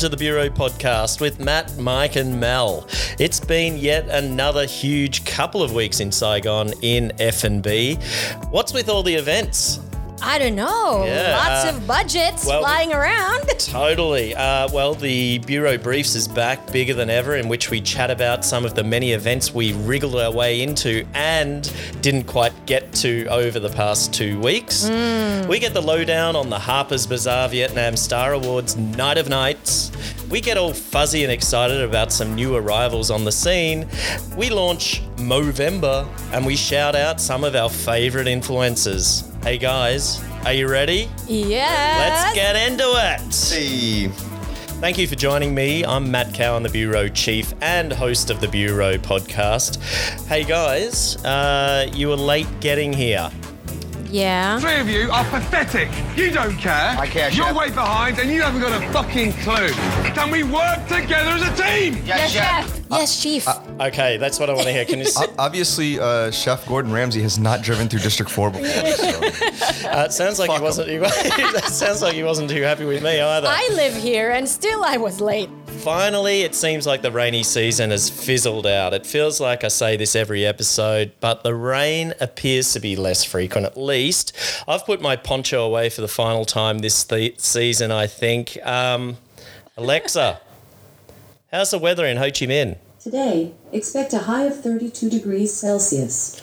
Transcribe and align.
To 0.00 0.08
the 0.08 0.16
Bureau 0.16 0.48
podcast 0.48 1.20
with 1.20 1.40
Matt, 1.40 1.76
Mike, 1.76 2.16
and 2.16 2.40
Mel. 2.40 2.86
It's 3.18 3.38
been 3.38 3.76
yet 3.76 4.08
another 4.08 4.64
huge 4.64 5.26
couple 5.26 5.62
of 5.62 5.74
weeks 5.74 6.00
in 6.00 6.10
Saigon 6.10 6.72
in 6.80 7.12
F&B. 7.18 7.96
What's 8.48 8.72
with 8.72 8.88
all 8.88 9.02
the 9.02 9.14
events? 9.14 9.78
I 10.22 10.38
don't 10.38 10.54
know. 10.54 11.04
Yeah, 11.04 11.36
Lots 11.36 11.64
uh, 11.72 11.76
of 11.76 11.86
budgets 11.86 12.46
well- 12.46 12.60
flying 12.60 12.92
around. 12.92 13.48
Totally. 13.58 14.34
Uh, 14.34 14.68
well, 14.72 14.94
the 14.94 15.38
Bureau 15.40 15.78
Briefs 15.78 16.14
is 16.14 16.26
back 16.28 16.70
bigger 16.72 16.94
than 16.94 17.10
ever, 17.10 17.36
in 17.36 17.48
which 17.48 17.70
we 17.70 17.80
chat 17.80 18.10
about 18.10 18.44
some 18.44 18.64
of 18.64 18.74
the 18.74 18.84
many 18.84 19.12
events 19.12 19.54
we 19.54 19.72
wriggled 19.72 20.16
our 20.16 20.32
way 20.32 20.62
into 20.62 21.06
and 21.14 21.72
didn't 22.00 22.24
quite 22.24 22.52
get 22.66 22.92
to 22.94 23.26
over 23.26 23.60
the 23.60 23.70
past 23.70 24.12
two 24.12 24.40
weeks. 24.40 24.84
We 25.48 25.58
get 25.58 25.74
the 25.74 25.82
lowdown 25.82 26.36
on 26.36 26.50
the 26.50 26.58
Harper's 26.58 27.06
Bazaar 27.06 27.48
Vietnam 27.48 27.96
Star 27.96 28.32
Awards 28.32 28.76
Night 28.76 29.18
of 29.18 29.28
Nights. 29.28 29.90
We 30.30 30.40
get 30.40 30.56
all 30.56 30.72
fuzzy 30.72 31.24
and 31.24 31.32
excited 31.32 31.80
about 31.82 32.12
some 32.12 32.34
new 32.34 32.54
arrivals 32.54 33.10
on 33.10 33.24
the 33.24 33.32
scene. 33.32 33.88
We 34.36 34.48
launch 34.50 35.02
Movember 35.16 36.06
and 36.32 36.46
we 36.46 36.56
shout 36.56 36.94
out 36.94 37.20
some 37.20 37.42
of 37.44 37.54
our 37.56 37.68
favorite 37.68 38.26
influencers. 38.28 39.29
Hey 39.42 39.56
guys, 39.58 40.22
are 40.44 40.52
you 40.52 40.68
ready? 40.68 41.08
Yeah. 41.26 41.96
Let's 41.98 42.34
get 42.34 42.56
into 42.56 42.84
it. 42.84 43.20
Hey, 43.52 44.08
Thank 44.80 44.96
you 44.98 45.06
for 45.06 45.14
joining 45.14 45.54
me. 45.54 45.84
I'm 45.84 46.10
Matt 46.10 46.32
Cowan, 46.34 46.62
the 46.62 46.68
Bureau 46.70 47.08
Chief 47.08 47.52
and 47.60 47.92
host 47.92 48.30
of 48.30 48.40
the 48.40 48.48
Bureau 48.48 48.96
podcast. 48.96 49.78
Hey 50.26 50.44
guys, 50.44 51.22
uh, 51.24 51.90
you 51.92 52.08
were 52.08 52.16
late 52.16 52.46
getting 52.60 52.92
here. 52.92 53.30
Yeah. 54.06 54.58
Three 54.58 54.80
of 54.80 54.88
you 54.88 55.10
are 55.10 55.24
pathetic. 55.24 55.88
You 56.16 56.30
don't 56.30 56.56
care. 56.56 56.96
I 56.98 57.06
care, 57.06 57.30
You're 57.30 57.46
Chef. 57.46 57.56
way 57.56 57.68
behind 57.70 58.18
and 58.18 58.30
you 58.30 58.42
haven't 58.42 58.60
got 58.60 58.82
a 58.82 58.86
fucking 58.92 59.32
clue. 59.34 59.68
Can 60.14 60.30
we 60.30 60.42
work 60.42 60.86
together 60.88 61.30
as 61.30 61.42
a 61.42 61.62
team? 61.62 62.02
yes, 62.04 62.30
chef. 62.32 62.80
Yes, 62.90 63.22
Chief. 63.22 63.46
Okay, 63.80 64.16
that's 64.16 64.40
what 64.40 64.50
I 64.50 64.52
want 64.52 64.66
to 64.66 64.72
hear. 64.72 64.84
Can 64.84 64.98
you? 64.98 65.04
s- 65.04 65.16
O- 65.22 65.34
Obviously, 65.38 65.98
uh, 66.00 66.30
Chef 66.32 66.66
Gordon 66.66 66.92
Ramsay 66.92 67.22
has 67.22 67.38
not 67.38 67.62
driven 67.62 67.88
through 67.88 68.00
District 68.00 68.30
4 68.30 68.50
before. 68.50 68.66
So. 68.92 69.20
Uh, 69.90 70.04
it 70.04 70.12
sounds 70.12 70.38
like 70.38 70.46
Fuck 70.48 70.58
he 70.58 70.62
wasn't. 70.62 70.88
He, 70.88 70.94
it 71.00 71.64
sounds 71.64 72.00
like 72.00 72.14
he 72.14 72.22
wasn't 72.22 72.48
too 72.50 72.62
happy 72.62 72.84
with 72.84 73.02
me 73.02 73.20
either. 73.20 73.48
I 73.50 73.68
live 73.72 73.94
here 73.94 74.30
and 74.30 74.48
still 74.48 74.84
I 74.84 74.98
was 74.98 75.20
late. 75.20 75.48
Finally, 75.66 76.42
it 76.42 76.54
seems 76.54 76.86
like 76.86 77.02
the 77.02 77.10
rainy 77.10 77.42
season 77.42 77.90
has 77.90 78.08
fizzled 78.08 78.66
out. 78.66 78.92
It 78.94 79.04
feels 79.04 79.40
like 79.40 79.64
I 79.64 79.68
say 79.68 79.96
this 79.96 80.14
every 80.14 80.46
episode, 80.46 81.12
but 81.20 81.42
the 81.42 81.54
rain 81.56 82.14
appears 82.20 82.72
to 82.74 82.80
be 82.80 82.94
less 82.94 83.24
frequent 83.24 83.66
at 83.66 83.76
least. 83.76 84.32
I've 84.68 84.84
put 84.84 85.00
my 85.00 85.16
poncho 85.16 85.64
away 85.64 85.88
for 85.88 86.02
the 86.02 86.08
final 86.08 86.44
time 86.44 86.78
this 86.80 87.02
th- 87.04 87.40
season, 87.40 87.90
I 87.90 88.06
think. 88.06 88.58
Um, 88.64 89.16
Alexa, 89.76 90.40
how's 91.52 91.70
the 91.70 91.78
weather 91.78 92.04
in 92.06 92.16
Ho 92.16 92.24
Chi 92.24 92.46
Minh? 92.46 92.76
Today, 93.00 93.52
expect 93.72 94.12
a 94.12 94.18
high 94.20 94.44
of 94.44 94.60
32 94.62 95.08
degrees 95.08 95.54
Celsius. 95.54 96.42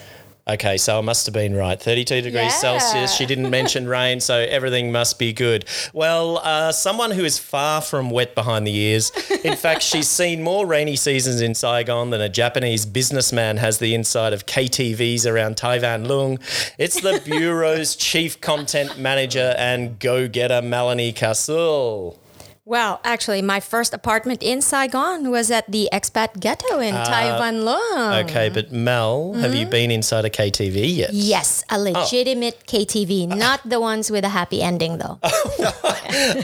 Okay, 0.50 0.78
so 0.78 0.98
I 0.98 1.02
must 1.02 1.26
have 1.26 1.34
been 1.34 1.56
right. 1.56 1.78
32 1.80 2.22
degrees 2.22 2.34
Yeah. 2.34 2.48
Celsius. 2.80 3.14
She 3.14 3.26
didn't 3.26 3.50
mention 3.50 3.86
rain, 3.90 4.22
so 4.22 4.38
everything 4.38 4.94
must 4.94 5.20
be 5.20 5.34
good. 5.34 5.66
Well, 5.94 6.38
uh, 6.42 6.72
someone 6.72 7.12
who 7.12 7.26
is 7.26 7.38
far 7.38 7.82
from 7.82 8.10
wet 8.10 8.34
behind 8.34 8.66
the 8.66 8.74
ears. 8.74 9.12
In 9.44 9.56
fact, 9.58 9.84
she's 9.84 10.08
seen 10.08 10.42
more 10.42 10.66
rainy 10.66 10.96
seasons 10.96 11.42
in 11.42 11.54
Saigon 11.54 12.12
than 12.12 12.22
a 12.22 12.30
Japanese 12.30 12.86
businessman 12.86 13.58
has 13.58 13.80
the 13.80 13.94
inside 13.94 14.32
of 14.32 14.46
KTVs 14.46 15.30
around 15.30 15.58
Thai 15.58 15.80
Van 15.80 16.06
Lung. 16.06 16.40
It's 16.78 17.02
the 17.02 17.22
Bureau's 17.26 17.98
chief 17.98 18.40
content 18.40 18.98
manager 18.98 19.54
and 19.58 20.00
go 20.00 20.30
getter, 20.30 20.62
Melanie 20.62 21.12
Castle. 21.12 22.18
Well, 22.68 23.00
actually, 23.06 23.42
my 23.42 23.62
first 23.62 23.94
apartment 23.94 24.44
in 24.44 24.62
Saigon 24.62 25.32
was 25.32 25.50
at 25.52 25.72
the 25.72 25.88
expat 25.94 26.38
ghetto 26.42 26.80
in 26.80 26.94
Thai 26.94 27.38
Van 27.40 27.64
Lung. 27.64 28.26
Okay, 28.26 28.50
but 28.50 28.74
Mel, 28.74 29.32
have 29.36 29.56
you 29.56 29.66
been 29.66 29.90
inside 29.90 30.26
a 30.26 30.30
KTV 30.30 30.98
yet? 30.98 31.14
Yes, 31.14 31.64
a 31.70 31.80
legitimate 31.80 32.66
KTV, 32.68 33.30
not 33.30 33.62
the 33.64 33.80
ones 33.80 34.12
with 34.12 34.26
a 34.26 34.30
happy 34.36 34.62
ending 34.62 34.98
though. 34.98 35.18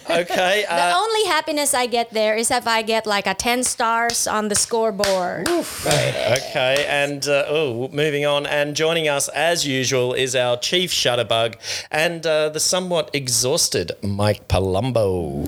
Okay. 0.09 0.65
the 0.69 0.73
Uh, 0.73 0.93
only 0.95 1.23
happiness 1.27 1.73
I 1.73 1.87
get 1.87 2.11
there 2.11 2.35
is 2.35 2.51
if 2.51 2.67
I 2.67 2.81
get 2.81 3.05
like 3.05 3.27
a 3.27 3.33
10 3.33 3.63
stars 3.63 4.27
on 4.27 4.49
the 4.49 4.55
scoreboard. 4.55 5.47
Okay, 5.47 6.85
and 6.87 7.25
uh, 7.27 7.45
oh, 7.47 7.87
moving 7.91 8.25
on, 8.25 8.45
and 8.45 8.75
joining 8.75 9.07
us 9.07 9.29
as 9.29 9.65
usual 9.65 10.13
is 10.13 10.35
our 10.35 10.57
chief 10.57 10.91
shutterbug 10.91 11.55
and 11.91 12.25
uh, 12.27 12.49
the 12.49 12.59
somewhat 12.59 13.09
exhausted 13.13 13.93
Mike 14.01 14.47
Palumbo. 14.49 15.47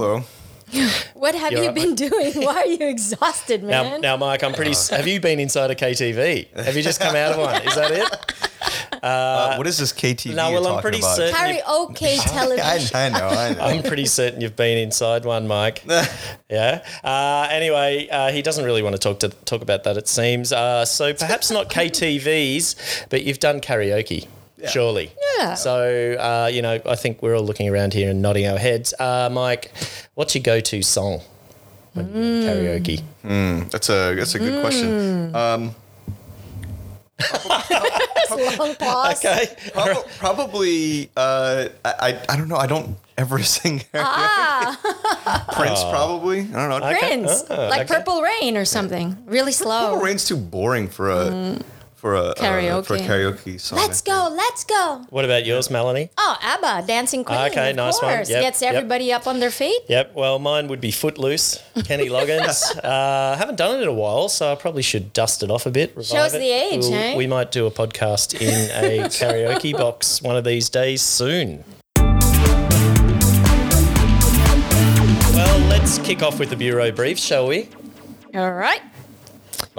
Hello. 0.00 0.24
What 1.12 1.34
have 1.34 1.52
You're 1.52 1.60
you 1.62 1.66
right. 1.68 1.74
been 1.74 1.94
doing? 1.94 2.32
Why 2.42 2.54
are 2.62 2.66
you 2.66 2.88
exhausted, 2.88 3.62
Now, 3.62 3.82
man? 3.82 4.00
now, 4.00 4.16
Mike, 4.16 4.42
I'm 4.42 4.54
pretty. 4.54 4.70
s 4.70 4.88
have 4.88 5.06
you 5.06 5.20
been 5.20 5.38
inside 5.40 5.70
a 5.70 5.74
KTV? 5.74 6.56
Have 6.64 6.74
you 6.74 6.82
just 6.82 7.00
come 7.02 7.14
out 7.14 7.32
of 7.32 7.38
one? 7.38 7.60
Is 7.66 7.74
that 7.74 7.90
it? 7.90 8.34
Uh, 9.02 9.54
what 9.56 9.66
is 9.66 9.78
this 9.78 9.94
KTV 9.94 10.34
no, 10.34 10.50
you're 10.50 10.60
well, 10.60 10.66
I'm 10.66 10.72
talking 10.74 10.82
pretty 10.82 10.98
about? 10.98 11.16
certain- 11.16 11.34
Karaoke 11.34 12.18
I, 12.18 12.22
television. 12.22 12.96
I 12.96 13.08
know, 13.08 13.28
I 13.28 13.54
know. 13.54 13.60
I'm 13.62 13.82
pretty 13.82 14.04
certain 14.04 14.42
you've 14.42 14.56
been 14.56 14.76
inside 14.76 15.24
one, 15.24 15.46
Mike. 15.48 15.82
Yeah. 16.50 16.84
Uh, 17.02 17.48
anyway, 17.50 18.08
uh, 18.10 18.30
he 18.30 18.42
doesn't 18.42 18.62
really 18.64 18.82
want 18.82 18.94
to 18.94 18.98
talk 18.98 19.20
to 19.20 19.30
talk 19.46 19.62
about 19.62 19.84
that. 19.84 19.96
It 19.96 20.06
seems. 20.06 20.52
Uh, 20.52 20.84
so 20.84 21.14
perhaps 21.14 21.50
not 21.50 21.70
KTVs, 21.70 23.06
but 23.08 23.22
you've 23.24 23.38
done 23.38 23.60
karaoke. 23.62 24.26
Surely. 24.68 25.12
Yeah. 25.38 25.54
So, 25.54 26.14
uh, 26.18 26.50
you 26.52 26.60
know, 26.62 26.80
I 26.86 26.96
think 26.96 27.22
we're 27.22 27.34
all 27.36 27.44
looking 27.44 27.68
around 27.68 27.94
here 27.94 28.10
and 28.10 28.20
nodding 28.20 28.46
our 28.46 28.58
heads. 28.58 28.92
Uh, 28.98 29.28
Mike, 29.32 29.72
what's 30.14 30.34
your 30.34 30.42
go 30.42 30.60
to 30.60 30.82
song 30.82 31.20
when 31.94 32.12
you're 32.14 32.22
in 32.22 32.82
karaoke? 32.82 33.70
That's 33.70 33.88
a 33.88 34.14
that's 34.14 34.34
a 34.34 34.38
good 34.38 34.60
question. 34.60 35.34
Um, 35.34 35.74
Long 38.58 38.74
pause. 38.76 39.24
Okay. 39.24 39.54
prob- 39.74 40.06
probably, 40.18 41.10
uh, 41.16 41.68
I, 41.84 41.92
I 42.00 42.20
I 42.30 42.36
don't 42.36 42.48
know. 42.48 42.56
I 42.56 42.66
don't 42.66 42.96
ever 43.18 43.42
sing. 43.42 43.82
ah. 43.94 44.78
Prince, 45.52 45.82
probably. 45.84 46.40
I 46.40 46.68
don't 46.68 46.68
know. 46.80 46.88
Okay. 46.88 46.98
Prince, 46.98 47.44
Ah, 47.50 47.68
like 47.68 47.82
okay. 47.82 47.94
Purple 47.94 48.22
Rain 48.22 48.56
or 48.56 48.64
something. 48.64 49.16
Really 49.26 49.52
slow. 49.52 49.90
Purple 49.90 50.04
Rain's 50.04 50.24
too 50.26 50.36
boring 50.36 50.88
for 50.88 51.10
a 51.10 51.58
for 52.00 52.14
a 52.14 52.20
uh, 52.30 52.34
for 52.82 52.94
a 52.94 52.98
Karaoke. 52.98 53.06
karaoke 53.06 53.60
song. 53.60 53.78
Let's 53.78 54.00
go, 54.00 54.32
let's 54.34 54.64
go. 54.64 55.04
What 55.10 55.26
about 55.26 55.44
yours, 55.44 55.68
Melanie? 55.70 56.08
Oh, 56.16 56.36
ABBA, 56.40 56.86
Dancing 56.86 57.24
Queen. 57.24 57.38
Okay, 57.50 57.70
of 57.70 57.76
nice 57.76 58.00
one. 58.00 58.10
Yep, 58.20 58.26
Gets 58.28 58.62
yep. 58.62 58.74
everybody 58.74 59.12
up 59.12 59.26
on 59.26 59.38
their 59.38 59.50
feet. 59.50 59.82
Yep. 59.88 60.14
Well, 60.14 60.38
mine 60.38 60.68
would 60.68 60.80
be 60.80 60.90
Footloose, 60.90 61.58
Kenny 61.84 62.08
Loggins. 62.16 62.62
uh, 62.82 63.36
haven't 63.36 63.56
done 63.56 63.76
it 63.78 63.82
in 63.82 63.88
a 63.88 63.92
while, 63.92 64.30
so 64.30 64.50
I 64.50 64.54
probably 64.54 64.82
should 64.82 65.12
dust 65.12 65.42
it 65.42 65.50
off 65.50 65.66
a 65.66 65.70
bit. 65.70 65.92
Shows 66.02 66.32
it. 66.32 66.38
the 66.38 66.50
age, 66.50 66.80
We'll- 66.80 66.94
eh? 66.94 67.16
We 67.16 67.26
might 67.26 67.52
do 67.52 67.66
a 67.66 67.70
podcast 67.70 68.40
in 68.40 68.70
a 68.70 69.04
karaoke 69.08 69.76
box 69.76 70.22
one 70.22 70.36
of 70.38 70.44
these 70.44 70.70
days 70.70 71.02
soon. 71.02 71.64
Well, 75.34 75.58
let's 75.68 75.98
kick 75.98 76.22
off 76.22 76.38
with 76.38 76.48
the 76.50 76.56
bureau 76.56 76.90
brief, 76.90 77.18
shall 77.18 77.46
we? 77.46 77.68
All 78.34 78.52
right. 78.52 78.80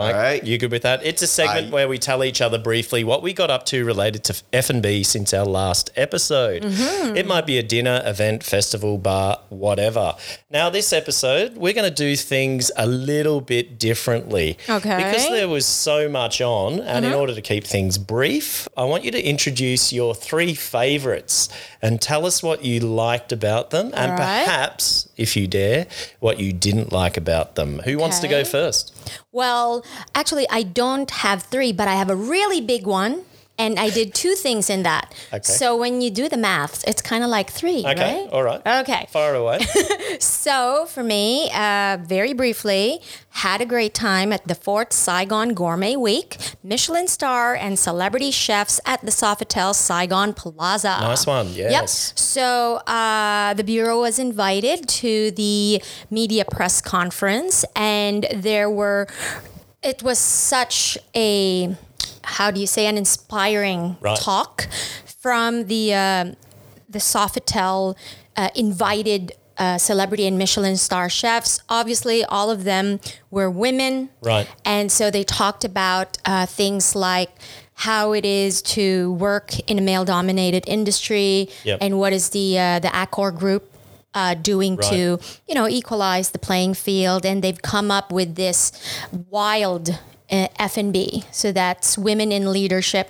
Mike, 0.02 0.16
All 0.16 0.22
right. 0.22 0.44
you 0.44 0.58
good 0.58 0.72
with 0.72 0.82
that? 0.84 1.06
It's 1.06 1.22
a 1.22 1.28
segment 1.28 1.68
I- 1.68 1.70
where 1.72 1.88
we 1.88 1.98
tell 1.98 2.24
each 2.24 2.42
other 2.42 2.58
briefly 2.58 3.04
what 3.04 3.22
we 3.22 3.34
got 3.34 3.50
up 3.50 3.66
to 3.68 3.86
related 3.86 4.24
to 4.26 4.42
F 4.52 4.70
and 4.70 4.82
B 4.82 5.04
since 5.04 5.34
our 5.34 5.46
last 5.46 5.90
episode. 5.96 6.64
Mm-hmm. 6.64 7.16
It 7.16 7.28
might 7.28 7.46
be 7.46 7.58
a 7.58 7.64
dinner, 7.64 8.02
event, 8.06 8.44
festival, 8.44 8.98
bar, 8.98 9.40
whatever. 9.50 10.16
Now, 10.50 10.70
this 10.70 10.92
episode, 10.92 11.56
we're 11.56 11.74
going 11.74 11.90
to 11.90 11.96
do 11.96 12.16
things 12.16 12.72
a 12.76 12.86
little 12.86 13.42
bit 13.42 13.78
differently. 13.80 14.58
Okay. 14.68 14.98
Because 14.98 15.30
there 15.30 15.48
was 15.48 15.66
so 15.66 16.10
much 16.10 16.42
on, 16.42 16.80
and 16.80 17.06
in 17.06 17.14
order 17.14 17.34
to 17.36 17.42
keep 17.42 17.64
things 17.66 17.98
brief, 17.98 18.68
I 18.76 18.84
want 18.86 19.04
you 19.04 19.12
to 19.12 19.22
introduce 19.24 19.94
your 19.94 20.16
three 20.16 20.54
favorites 20.54 21.50
and 21.82 22.02
tell 22.02 22.26
us 22.26 22.42
what 22.44 22.64
you 22.66 22.80
liked 22.80 23.32
about 23.32 23.70
them, 23.70 23.92
and 23.94 24.12
right. 24.12 24.46
perhaps, 24.46 25.10
if 25.18 25.36
you 25.36 25.48
dare, 25.48 25.88
what 26.20 26.40
you 26.40 26.54
didn't 26.54 26.92
like 26.92 27.18
about 27.18 27.56
them. 27.56 27.80
Who 27.80 27.98
wants 27.98 28.20
to 28.20 28.28
go 28.28 28.44
first? 28.44 28.94
Well, 29.32 29.86
actually, 30.14 30.48
I 30.50 30.64
don't 30.64 31.10
have 31.12 31.44
three, 31.44 31.72
but 31.72 31.88
I 31.88 31.96
have 31.96 32.10
a 32.10 32.16
really 32.16 32.62
big 32.62 32.86
one. 32.86 33.24
And 33.64 33.78
I 33.80 33.90
did 34.00 34.08
two 34.24 34.34
things 34.46 34.70
in 34.76 34.82
that. 34.90 35.06
Okay. 35.32 35.42
So 35.60 35.66
when 35.84 35.94
you 36.04 36.10
do 36.22 36.26
the 36.36 36.38
maths, 36.50 36.84
it's 36.90 37.02
kind 37.12 37.24
of 37.26 37.30
like 37.38 37.50
three, 37.60 37.82
Okay, 37.94 38.22
right? 38.24 38.30
all 38.34 38.44
right. 38.50 38.62
Okay. 38.84 39.04
Far 39.18 39.36
away. 39.42 39.60
So 40.20 40.86
for 40.94 41.04
me, 41.04 41.50
uh, 41.54 41.98
very 42.16 42.34
briefly, 42.34 43.02
had 43.46 43.60
a 43.62 43.66
great 43.66 43.94
time 43.94 44.30
at 44.34 44.44
the 44.48 44.56
Fort 44.56 44.92
Saigon 44.94 45.54
Gourmet 45.54 45.96
Week, 45.96 46.30
Michelin 46.64 47.08
star 47.08 47.56
and 47.56 47.80
celebrity 47.80 48.32
chefs 48.32 48.80
at 48.86 49.00
the 49.02 49.12
Sofitel 49.12 49.74
Saigon 49.74 50.34
Plaza. 50.34 50.96
Nice 51.02 51.26
one, 51.26 51.48
Yes. 51.48 51.58
Yep. 51.58 51.72
yes. 51.72 52.14
So 52.16 52.46
uh, 52.88 53.54
the 53.54 53.64
bureau 53.64 54.02
was 54.02 54.20
invited 54.20 54.88
to 55.02 55.32
the 55.32 55.82
media 56.10 56.44
press 56.46 56.82
conference, 56.82 57.64
and 57.76 58.28
there 58.36 58.70
were. 58.70 59.08
It 59.84 60.04
was 60.04 60.20
such 60.20 60.98
a, 61.16 61.76
how 62.24 62.52
do 62.52 62.60
you 62.60 62.68
say, 62.68 62.86
an 62.88 62.98
inspiring 62.98 63.98
Right. 64.02 64.18
talk 64.18 64.68
from 65.20 65.66
the 65.68 65.94
uh, 65.94 66.26
the 66.90 67.00
Sofitel 67.00 67.96
uh, 68.36 68.50
invited 68.56 69.32
uh, 69.58 69.78
celebrity 69.78 70.26
and 70.26 70.38
Michelin 70.38 70.76
star 70.78 71.10
chefs. 71.10 71.60
Obviously, 71.70 72.24
all 72.26 72.50
of 72.50 72.64
them 72.64 73.00
were 73.30 73.50
women. 73.50 74.10
Right. 74.22 74.48
And 74.66 74.92
so 74.92 75.12
they 75.12 75.24
talked 75.24 75.64
about 75.64 76.18
uh, 76.26 76.46
things 76.48 76.96
like 76.96 77.30
how 77.76 78.14
it 78.14 78.26
is 78.26 78.62
to 78.62 79.14
work 79.14 79.58
in 79.70 79.78
a 79.78 79.82
male 79.82 80.06
dominated 80.06 80.64
industry 80.68 81.50
Yep. 81.64 81.78
and 81.82 81.98
what 82.00 82.12
is 82.14 82.30
the, 82.30 82.58
uh, 82.60 82.80
the 82.80 82.88
Accor 82.90 83.36
group 83.38 83.72
uh, 84.14 84.34
doing 84.36 84.78
to, 84.78 85.20
you 85.48 85.56
know, 85.56 85.68
equalize 85.68 86.32
the 86.32 86.40
playing 86.40 86.74
field. 86.74 87.26
And 87.26 87.42
they've 87.44 87.62
come 87.62 87.90
up 87.92 88.12
with 88.12 88.36
this 88.36 88.72
wild 89.30 89.98
F&B. 90.32 91.24
So 91.32 91.52
that's 91.52 91.98
women 91.98 92.32
in 92.32 92.52
leadership 92.52 93.10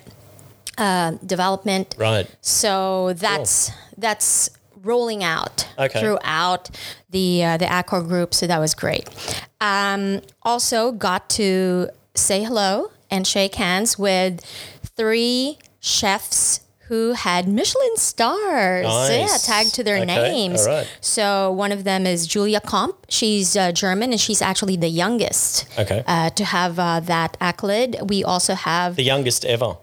uh, 0.77 1.12
development. 1.25 1.95
Right. 1.97 2.27
So 2.41 3.13
that's 3.13 3.71
that's 3.97 4.50
rolling 4.83 5.23
out 5.23 5.68
Okay. 5.77 6.00
throughout 6.00 6.69
the 7.09 7.44
uh, 7.44 7.57
the 7.57 7.65
Accor 7.65 8.07
group. 8.07 8.33
So 8.33 8.47
that 8.47 8.57
was 8.59 8.73
great. 8.73 9.07
Um, 9.59 10.21
also 10.41 10.91
got 10.91 11.29
to 11.31 11.89
say 12.15 12.44
hello 12.44 12.91
and 13.12 13.27
shake 13.27 13.56
hands 13.56 14.00
with 14.00 14.44
three 14.95 15.57
chefs 15.79 16.62
who 16.91 17.13
had 17.13 17.47
Michelin 17.47 17.95
stars. 17.95 18.85
Yeah, 18.85 19.38
tagged 19.41 19.73
to 19.75 19.81
their 19.83 19.95
Okay, 20.03 20.05
names. 20.31 20.67
right. 20.67 20.85
So 20.99 21.49
one 21.49 21.71
of 21.71 21.85
them 21.85 22.05
is 22.05 22.27
Julia 22.27 22.59
Komp. 22.59 22.95
She's 23.07 23.55
uh, 23.55 23.71
German 23.71 24.11
and 24.11 24.19
she's 24.19 24.41
actually 24.41 24.75
the 24.75 24.89
youngest 24.89 25.51
Okay. 25.79 26.03
uh, 26.05 26.29
to 26.31 26.43
have 26.43 26.77
uh, 26.79 26.99
that 26.99 27.38
accolade. 27.39 27.95
We 28.03 28.25
also 28.25 28.55
have 28.55 28.97
the 28.97 29.03
youngest 29.13 29.45
ever. 29.45 29.77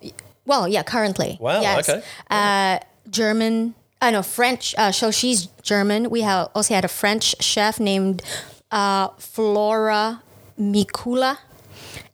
well, 0.44 0.69
yeah, 0.69 0.82
currently. 0.82 1.38
Wow, 1.40 1.62
Yes. 1.62 1.88
okay. 1.88 2.02
Uh, 2.31 2.78
German, 3.08 3.75
I 4.02 4.10
know 4.10 4.22
French. 4.22 4.75
Uh, 4.76 4.93
so 4.93 5.10
she's 5.10 5.46
German. 5.62 6.10
We 6.10 6.20
have 6.20 6.50
also 6.55 6.75
had 6.75 6.84
a 6.84 6.88
French 7.02 7.34
chef 7.40 7.81
named 7.81 8.20
uh, 8.70 9.08
Flora 9.19 10.20
Mikula, 10.60 11.38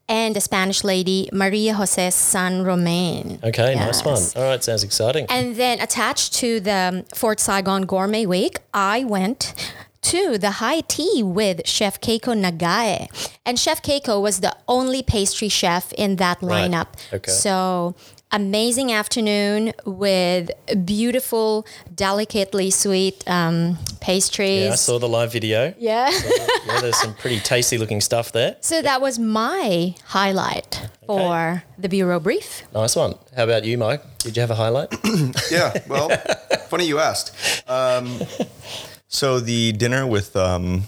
and 0.08 0.36
a 0.36 0.40
Spanish 0.40 0.84
lady 0.84 1.28
Maria 1.32 1.74
Jose 1.74 2.10
San 2.10 2.62
Roman. 2.64 3.38
Okay, 3.42 3.74
nice 3.74 4.04
one. 4.04 4.14
Yes. 4.16 4.36
All 4.36 4.42
right, 4.42 4.62
sounds 4.62 4.84
exciting. 4.84 5.26
And 5.28 5.56
then 5.56 5.80
attached 5.80 6.34
to 6.34 6.60
the 6.60 7.04
Fort 7.14 7.40
Saigon 7.40 7.82
Gourmet 7.86 8.26
Week, 8.26 8.58
I 8.72 9.04
went 9.04 9.54
to 10.02 10.36
the 10.36 10.50
high 10.52 10.82
tea 10.82 11.22
with 11.22 11.66
Chef 11.66 11.98
Keiko 12.00 12.34
Nagae. 12.38 13.08
And 13.46 13.58
Chef 13.58 13.80
Keiko 13.82 14.20
was 14.20 14.40
the 14.40 14.54
only 14.68 15.02
pastry 15.02 15.48
chef 15.48 15.92
in 15.94 16.16
that 16.16 16.38
Right. 16.42 16.70
lineup. 16.70 16.88
Okay. 17.12 17.30
So 17.30 17.94
amazing 18.34 18.90
afternoon 18.92 19.72
with 19.86 20.50
beautiful, 20.84 21.64
delicately 21.94 22.68
sweet 22.70 23.22
um, 23.28 23.78
pastries. 24.00 24.64
yeah, 24.64 24.72
I 24.72 24.74
saw 24.74 24.98
the 24.98 25.08
live 25.08 25.32
video. 25.32 25.72
yeah. 25.78 26.10
Yeah, 26.66 26.80
there's 26.80 26.96
some 26.96 27.14
pretty 27.14 27.38
tasty 27.38 27.78
looking 27.78 28.00
stuff 28.00 28.32
there. 28.32 28.56
so 28.60 28.82
that 28.82 29.00
was 29.00 29.18
my 29.18 29.94
highlight 30.06 30.88
for 31.06 31.62
the 31.78 31.88
Bureau 31.88 32.18
Brief. 32.18 32.64
Nice 32.74 32.96
one. 32.96 33.14
How 33.36 33.44
about 33.44 33.64
you, 33.64 33.78
Mike? 33.78 34.02
Did 34.18 34.36
you 34.36 34.40
have 34.40 34.50
a 34.50 34.56
highlight? 34.56 34.92
Yeah, 35.50 35.72
well, 35.88 36.08
funny 36.68 36.86
you 36.86 36.98
asked. 36.98 37.32
Um, 37.68 38.18
so 39.06 39.38
the 39.38 39.72
dinner 39.72 40.06
with 40.06 40.34
um, 40.34 40.84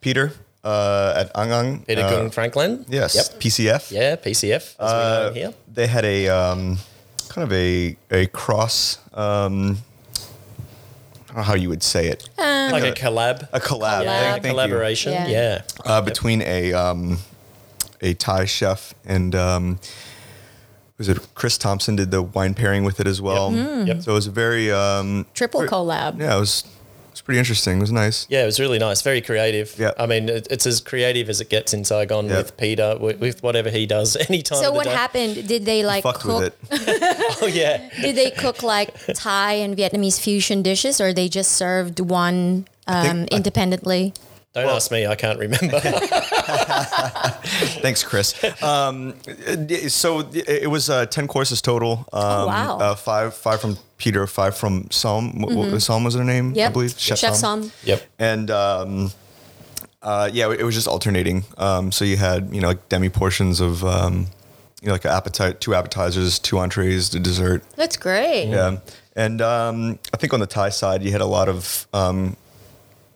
Peter 0.00 0.32
uh, 0.64 1.14
at 1.16 1.30
Anan. 1.36 1.80
Peter 1.86 2.02
uh, 2.02 2.28
Franklin? 2.30 2.84
Yes, 2.88 3.14
Yep. 3.14 3.40
PCF. 3.40 3.90
Yeah, 3.90 4.16
PCF, 4.16 4.76
as 4.78 4.78
we 4.78 4.86
know 4.86 5.32
here. 5.34 5.54
They 5.72 5.86
had 5.86 6.04
a 6.04 6.28
um, 6.28 6.78
kind 7.28 7.44
of 7.44 7.52
a 7.52 7.96
a 8.10 8.26
cross. 8.28 8.98
Um, 9.14 9.78
I 11.24 11.34
don't 11.34 11.36
know 11.38 11.42
how 11.44 11.54
you 11.54 11.68
would 11.70 11.82
say 11.82 12.08
it. 12.08 12.28
Like 12.38 12.84
a 12.84 12.92
collab. 12.92 13.48
a 13.52 13.58
collab. 13.60 13.60
Collab. 13.60 14.04
yeah, 14.04 14.20
Thank, 14.32 14.32
thank 14.32 14.44
you. 14.44 14.50
collaboration. 14.50 15.12
Yeah. 15.12 15.26
Yeah. 15.28 15.62
uh, 15.86 16.00
between 16.02 16.42
a 16.42 16.72
um, 16.74 17.18
a 18.02 18.14
Thai 18.14 18.44
chef 18.44 18.94
and 19.06 19.34
um, 19.34 19.78
was 20.98 21.08
it 21.08 21.18
Chris 21.34 21.56
Thompson 21.58 21.96
did 21.96 22.10
the 22.10 22.20
wine 22.22 22.52
pairing 22.54 22.84
with 22.84 23.00
it 23.00 23.06
as 23.06 23.20
well. 23.22 23.50
Yep. 23.52 24.02
So 24.02 24.12
it 24.12 24.14
was 24.14 24.26
a 24.26 24.30
very 24.30 24.70
um, 24.70 25.26
Triple 25.34 25.60
very- 25.60 25.70
collab. 25.70 26.20
Yeah, 26.20 26.36
it 26.36 26.40
was 26.40 26.64
pretty 27.24 27.38
interesting. 27.38 27.78
It 27.78 27.80
was 27.80 27.92
nice. 27.92 28.26
Yeah, 28.28 28.42
it 28.42 28.46
was 28.46 28.58
really 28.60 28.78
nice. 28.78 29.02
Very 29.02 29.20
creative. 29.20 29.74
Yeah. 29.78 29.92
I 29.98 30.06
mean, 30.06 30.28
it, 30.28 30.46
it's 30.50 30.66
as 30.66 30.80
creative 30.80 31.28
as 31.28 31.40
it 31.40 31.48
gets 31.48 31.72
in 31.74 31.84
Saigon 31.84 32.26
Yeah. 32.28 32.38
with 32.38 32.56
Peter, 32.56 32.96
with, 33.00 33.18
with 33.20 33.42
whatever 33.42 33.70
he 33.70 33.86
does 33.86 34.16
anytime. 34.28 34.58
So 34.58 34.68
of 34.68 34.72
the 34.72 34.76
what 34.76 34.84
day. 34.84 34.90
happened? 34.92 35.46
Did 35.48 35.64
they 35.64 35.82
like 35.84 36.02
Fucked 36.02 36.20
cook? 36.20 36.40
with 36.70 36.72
it. 36.82 37.38
Oh, 37.42 37.46
yeah. 37.46 37.88
Did 38.00 38.14
they 38.16 38.30
cook 38.30 38.62
like 38.62 38.94
Thai 39.14 39.54
and 39.54 39.76
Vietnamese 39.76 40.20
fusion 40.20 40.62
dishes, 40.62 41.00
or 41.00 41.12
they 41.12 41.28
just 41.28 41.52
served 41.52 41.98
one 42.00 42.66
um, 42.86 43.04
think- 43.26 43.32
independently? 43.32 44.12
Don't 44.54 44.68
ask 44.68 44.90
me. 44.90 45.06
I 45.06 45.14
can't 45.14 45.38
remember. 45.38 45.80
Thanks, 47.80 48.02
Chris. 48.04 48.34
Um, 48.62 49.14
so 49.88 50.20
it 50.20 50.48
it 50.48 50.70
was 50.70 50.90
uh, 50.90 51.06
ten 51.06 51.26
courses 51.26 51.62
total. 51.62 52.06
Um, 52.12 52.22
Oh, 52.22 52.46
wow. 52.46 52.78
Uh, 52.78 52.94
five 52.94 53.34
five 53.34 53.60
from 53.60 53.78
Peter, 53.98 54.26
five 54.26 54.56
from 54.56 54.90
Psalm. 54.90 55.40
What 55.40 55.54
What, 55.54 55.80
Psalm 55.82 56.04
was 56.04 56.14
her 56.14 56.24
name? 56.24 56.50
I 56.50 56.54
Mm-hmm. 56.56 56.72
Believe 56.72 56.94
Chef, 56.98 57.18
Chef 57.18 57.34
Psalm. 57.34 57.62
Som. 57.64 57.72
yep. 57.84 58.02
And 58.18 58.50
um, 58.50 59.10
uh, 60.02 60.28
yeah, 60.32 60.50
it 60.52 60.62
was 60.64 60.74
just 60.74 60.88
alternating. 60.88 61.44
Um, 61.56 61.90
so 61.92 62.04
you 62.04 62.16
had 62.16 62.54
you 62.54 62.60
know 62.60 62.68
like 62.68 62.88
demi 62.88 63.08
portions 63.08 63.60
of 63.60 63.84
um, 63.84 64.26
you 64.82 64.88
know 64.88 64.92
like 64.92 65.06
appetite, 65.06 65.60
two 65.60 65.74
appetizers, 65.74 66.38
two 66.38 66.58
entrees, 66.58 67.10
the 67.10 67.20
dessert. 67.20 67.62
That's 67.76 67.96
great. 67.96 68.46
Yeah, 68.50 68.78
and 69.16 69.40
um, 69.40 69.98
I 70.12 70.16
think 70.18 70.32
on 70.34 70.40
the 70.40 70.46
Thai 70.46 70.68
side, 70.70 71.02
you 71.02 71.12
had 71.12 71.20
a 71.20 71.26
lot 71.26 71.48
of 71.48 71.86
um, 71.94 72.36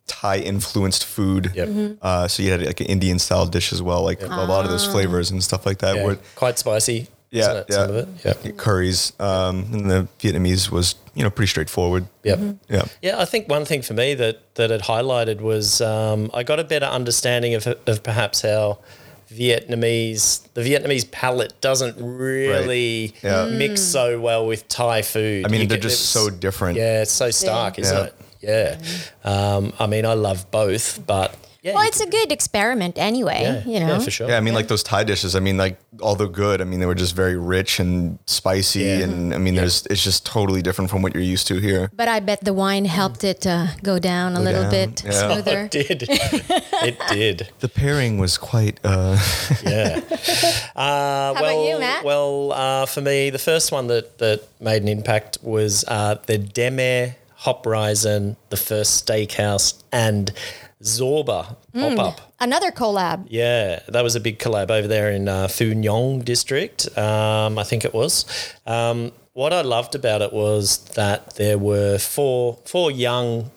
Thai 0.07 0.39
influenced 0.39 1.05
food. 1.05 1.53
Yep. 1.55 1.69
Mm-hmm. 1.69 1.95
Uh, 2.01 2.29
so 2.29 2.43
you 2.43 2.51
had 2.53 2.63
like 2.65 2.81
an 2.81 2.87
Indian 2.87 3.19
style 3.19 3.47
dish 3.47 3.73
as 3.73 3.83
well, 3.83 4.03
like 4.03 4.23
a 4.23 4.27
lot 4.27 4.65
of 4.65 4.71
those 4.71 4.87
flavors 4.87 5.31
and 5.31 5.43
stuff 5.43 5.67
like 5.67 5.79
that. 5.79 5.97
Yeah. 5.97 6.05
Were, 6.05 6.19
Quite 6.37 6.59
spicy. 6.59 7.09
yeah, 7.31 7.53
it? 7.61 7.67
yeah. 7.69 7.75
Some 7.75 7.91
of 7.91 7.97
it. 7.97 8.09
Yeah. 8.45 8.51
Curries, 8.53 9.13
um, 9.19 9.67
and 9.73 9.91
the 9.91 10.09
Vietnamese 10.21 10.71
was 10.71 10.95
you 11.15 11.23
know 11.25 11.31
pretty 11.31 11.49
straightforward. 11.49 12.07
Yep. 12.23 12.39
Yeah, 12.69 12.85
Yeah, 13.03 13.21
I 13.21 13.25
think 13.25 13.49
one 13.49 13.65
thing 13.65 13.83
for 13.83 13.95
me 13.95 14.15
that 14.15 14.55
that 14.55 14.71
it 14.71 14.83
highlighted 14.83 15.41
was 15.41 15.81
um, 15.81 16.31
I 16.33 16.43
got 16.45 16.61
a 16.61 16.65
better 16.65 16.87
understanding 16.87 17.55
of, 17.55 17.67
of 17.67 18.03
perhaps 18.05 18.43
how 18.43 18.79
Vietnamese 19.51 20.43
the 20.55 20.63
Vietnamese 20.63 21.11
palate 21.11 21.61
doesn't 21.61 21.97
really 21.99 23.15
Yeah. 23.23 23.47
mix 23.47 23.81
so 23.83 24.21
well 24.21 24.47
with 24.47 24.69
Thai 24.69 25.03
food. 25.03 25.47
I 25.47 25.49
mean 25.49 25.63
You 25.63 25.67
they're 25.67 25.79
get- 25.79 25.83
just 25.91 26.11
so 26.11 26.31
different. 26.31 26.77
yeah, 26.79 27.03
it's 27.03 27.13
so 27.13 27.31
stark, 27.31 27.79
isn't 27.79 27.97
Yeah. 27.97 28.05
it? 28.05 28.15
Yeah. 28.41 28.79
Um, 29.25 29.73
I 29.79 29.87
mean, 29.87 30.05
I 30.07 30.15
love 30.15 30.51
both, 30.51 31.05
but 31.07 31.35
yeah, 31.63 31.75
Well, 31.75 31.83
you 31.83 31.89
it's 31.89 32.01
a 32.01 32.07
good 32.09 32.31
experiment 32.31 32.97
anyway. 32.97 33.41
yeah, 33.43 33.65
you 33.73 33.81
know. 33.81 33.95
yeah, 33.95 33.99
for 33.99 34.11
sure. 34.13 34.29
Yeah, 34.29 34.37
I 34.37 34.41
mean, 34.41 34.55
like 34.55 34.69
those 34.69 34.85
Thai 34.85 35.03
dishes. 35.03 35.35
I 35.35 35.41
mean, 35.41 35.57
like 35.57 35.79
although 36.01 36.29
good, 36.29 36.61
I 36.61 36.65
mean 36.65 36.79
they 36.79 36.87
were 36.87 36.95
just 36.95 37.17
very 37.17 37.37
rich 37.37 37.81
and 37.81 38.19
spicy, 38.27 38.81
Yeah. 38.83 39.01
and 39.05 39.35
I 39.35 39.39
mean, 39.39 39.57
there's 39.57 39.85
it's 39.87 40.05
just 40.05 40.25
totally 40.25 40.63
different 40.63 40.91
from 40.91 41.03
what 41.03 41.13
you're 41.13 41.25
used 41.25 41.49
to 41.49 41.59
here. 41.59 41.91
But 41.93 42.07
I 42.07 42.21
bet 42.21 42.45
the 42.45 42.53
wine 42.55 42.85
helped 42.85 43.25
it 43.25 43.45
uh, 43.47 43.67
go 43.83 43.99
down 43.99 44.37
a 44.37 44.41
little 44.41 44.63
down, 44.63 44.71
bit 44.71 45.03
yeah. 45.05 45.11
smoother. 45.27 45.65
It 45.65 45.71
did. 45.73 46.07
it 46.09 46.99
did. 47.09 47.49
The 47.59 47.69
pairing 47.69 48.19
was 48.19 48.39
quite. 48.39 48.79
Uh, 48.85 49.19
Yeah. 49.67 50.01
Uh, 50.77 51.35
How 51.35 51.43
well, 51.43 51.59
about 51.61 51.69
you, 51.69 51.79
Matt? 51.81 52.05
Well, 52.05 52.53
uh, 52.53 52.87
for 52.87 53.01
me, 53.01 53.31
the 53.31 53.39
first 53.39 53.73
one 53.73 53.87
that, 53.89 54.19
that 54.19 54.43
made 54.61 54.83
an 54.83 54.89
impact 54.89 55.39
was 55.43 55.85
uh, 55.89 56.17
the 56.27 56.39
Deme 56.39 57.15
Hop 57.47 57.65
Risen, 57.65 58.37
the 58.51 58.57
first 58.57 59.07
steakhouse, 59.07 59.75
and 59.93 60.33
Zorba 60.83 61.57
Mm. 61.75 61.97
pop 61.97 62.07
up. 62.09 62.21
Another 62.41 62.71
collab. 62.71 63.27
Yeah, 63.29 63.81
that 63.89 64.03
was 64.03 64.15
a 64.17 64.21
big 64.21 64.39
collab 64.39 64.71
over 64.71 64.89
there 64.89 65.11
in 65.11 65.29
uh, 65.29 65.47
Phu 65.47 65.75
Nhuan 65.75 66.25
district, 66.25 66.87
um, 66.99 67.59
I 67.59 67.65
think 67.65 67.85
it 67.85 67.95
was. 67.95 68.25
Um, 68.67 69.13
what 69.33 69.53
I 69.53 69.61
loved 69.63 69.95
about 69.95 70.23
it 70.23 70.33
was 70.33 70.79
that 70.97 71.37
there 71.37 71.59
were 71.59 71.99
four 71.99 72.59
four 72.65 72.91
young 72.91 73.51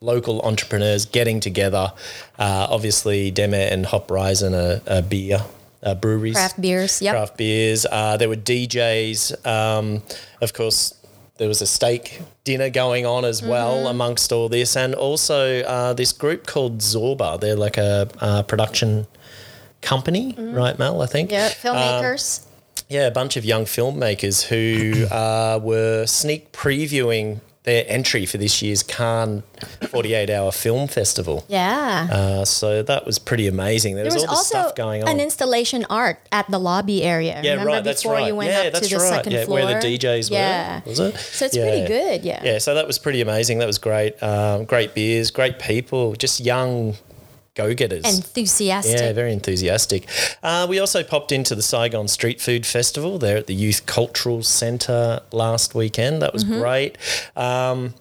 local 0.00 0.40
entrepreneurs 0.42 1.04
getting 1.06 1.38
together. 1.40 1.92
Uh, 2.38 2.66
obviously, 2.70 3.30
Deme 3.30 3.54
and 3.54 3.86
Hop 3.86 4.10
Risen 4.10 4.54
are, 4.54 4.80
are 4.88 5.02
beer 5.02 5.40
uh, 5.82 5.94
breweries, 5.94 6.34
Craft 6.34 6.60
beers. 6.60 7.02
Yep. 7.02 7.12
craft 7.14 7.36
beers. 7.36 7.84
Uh, 7.90 8.16
there 8.16 8.28
were 8.28 8.36
DJs. 8.36 9.46
Um, 9.46 10.02
of 10.40 10.52
course, 10.54 10.94
there 11.42 11.48
was 11.48 11.60
a 11.60 11.66
steak 11.66 12.22
dinner 12.44 12.70
going 12.70 13.04
on 13.04 13.24
as 13.24 13.42
well 13.42 13.78
Mm-hmm. 13.78 13.86
amongst 13.88 14.30
all 14.30 14.48
this, 14.48 14.76
and 14.76 14.94
also 14.94 15.62
uh, 15.62 15.92
this 15.92 16.12
group 16.12 16.46
called 16.46 16.78
Zorba. 16.78 17.40
They're 17.40 17.56
like 17.56 17.78
a 17.78 18.08
uh, 18.20 18.42
production 18.44 19.08
company, 19.80 20.36
right, 20.38 20.78
Mel? 20.78 21.02
I 21.02 21.06
think. 21.06 21.30
Mm-hmm. 21.30 21.66
Yeah. 21.66 21.72
Um, 21.72 21.76
Filmmakers. 21.76 22.46
Yeah, 22.88 23.06
a 23.08 23.10
bunch 23.10 23.36
of 23.36 23.44
young 23.44 23.64
filmmakers 23.64 24.44
who 24.44 25.06
uh, 25.10 25.58
were 25.60 26.06
sneak 26.06 26.52
previewing 26.52 27.40
their 27.64 27.84
entry 27.86 28.26
for 28.26 28.38
this 28.38 28.60
year's 28.60 28.82
Cannes 28.82 29.44
48 29.88 30.30
Hour 30.30 30.50
Film 30.50 30.88
Festival. 30.88 31.44
Yeah. 31.48 32.08
Uh, 32.10 32.44
so 32.44 32.82
that 32.82 33.06
was 33.06 33.20
pretty 33.20 33.46
amazing. 33.46 33.94
There, 33.94 34.04
there 34.04 34.12
was, 34.12 34.22
was 34.22 34.30
all 34.30 34.36
this 34.36 34.46
stuff 34.48 34.74
going 34.74 35.02
on. 35.02 35.08
an 35.08 35.20
installation 35.20 35.86
art 35.88 36.18
at 36.32 36.50
the 36.50 36.58
lobby 36.58 37.04
area. 37.04 37.40
yeah, 37.42 37.52
Remember 37.52 37.74
right. 37.74 37.84
That's 37.84 38.02
before 38.02 38.16
right. 38.16 38.26
you 38.26 38.34
went 38.34 38.50
yeah, 38.50 38.62
up 38.62 38.72
that's 38.72 38.88
to 38.88 38.94
the 38.96 39.00
right. 39.00 39.08
second 39.08 39.32
yeah, 39.32 39.44
floor? 39.44 39.62
where 39.62 39.80
the 39.80 39.98
DJs 39.98 40.30
yeah. 40.30 40.80
were. 40.80 40.90
Was 40.90 40.98
it? 40.98 41.16
So 41.16 41.44
it's 41.44 41.56
pretty 41.56 41.86
good, 41.86 42.24
yeah. 42.24 42.42
Yeah, 42.42 42.58
so 42.58 42.74
that 42.74 42.86
was 42.86 42.98
pretty 42.98 43.20
amazing. 43.20 43.58
That 43.58 43.66
was 43.66 43.78
great. 43.78 44.20
Um, 44.22 44.64
great 44.64 44.94
beers, 44.94 45.30
great 45.30 45.60
people, 45.60 46.14
just 46.14 46.40
young 46.40 46.96
go-getters. 47.54 48.04
Enthusiastic. 48.04 48.98
Yeah, 48.98 49.12
very 49.12 49.32
enthusiastic. 49.32 50.06
Uh, 50.42 50.66
we 50.68 50.78
also 50.78 51.02
popped 51.02 51.32
into 51.32 51.54
the 51.54 51.62
Saigon 51.62 52.08
Street 52.08 52.40
Food 52.40 52.64
Festival 52.66 53.18
there 53.18 53.36
at 53.36 53.46
the 53.46 53.54
Youth 53.54 53.86
Cultural 53.86 54.42
Centre 54.42 55.20
last 55.32 55.74
weekend. 55.74 56.22
That 56.22 56.32
was 56.32 56.44
Mm-hmm. 56.44 56.60
great. 56.60 56.98
Um, 57.36 57.94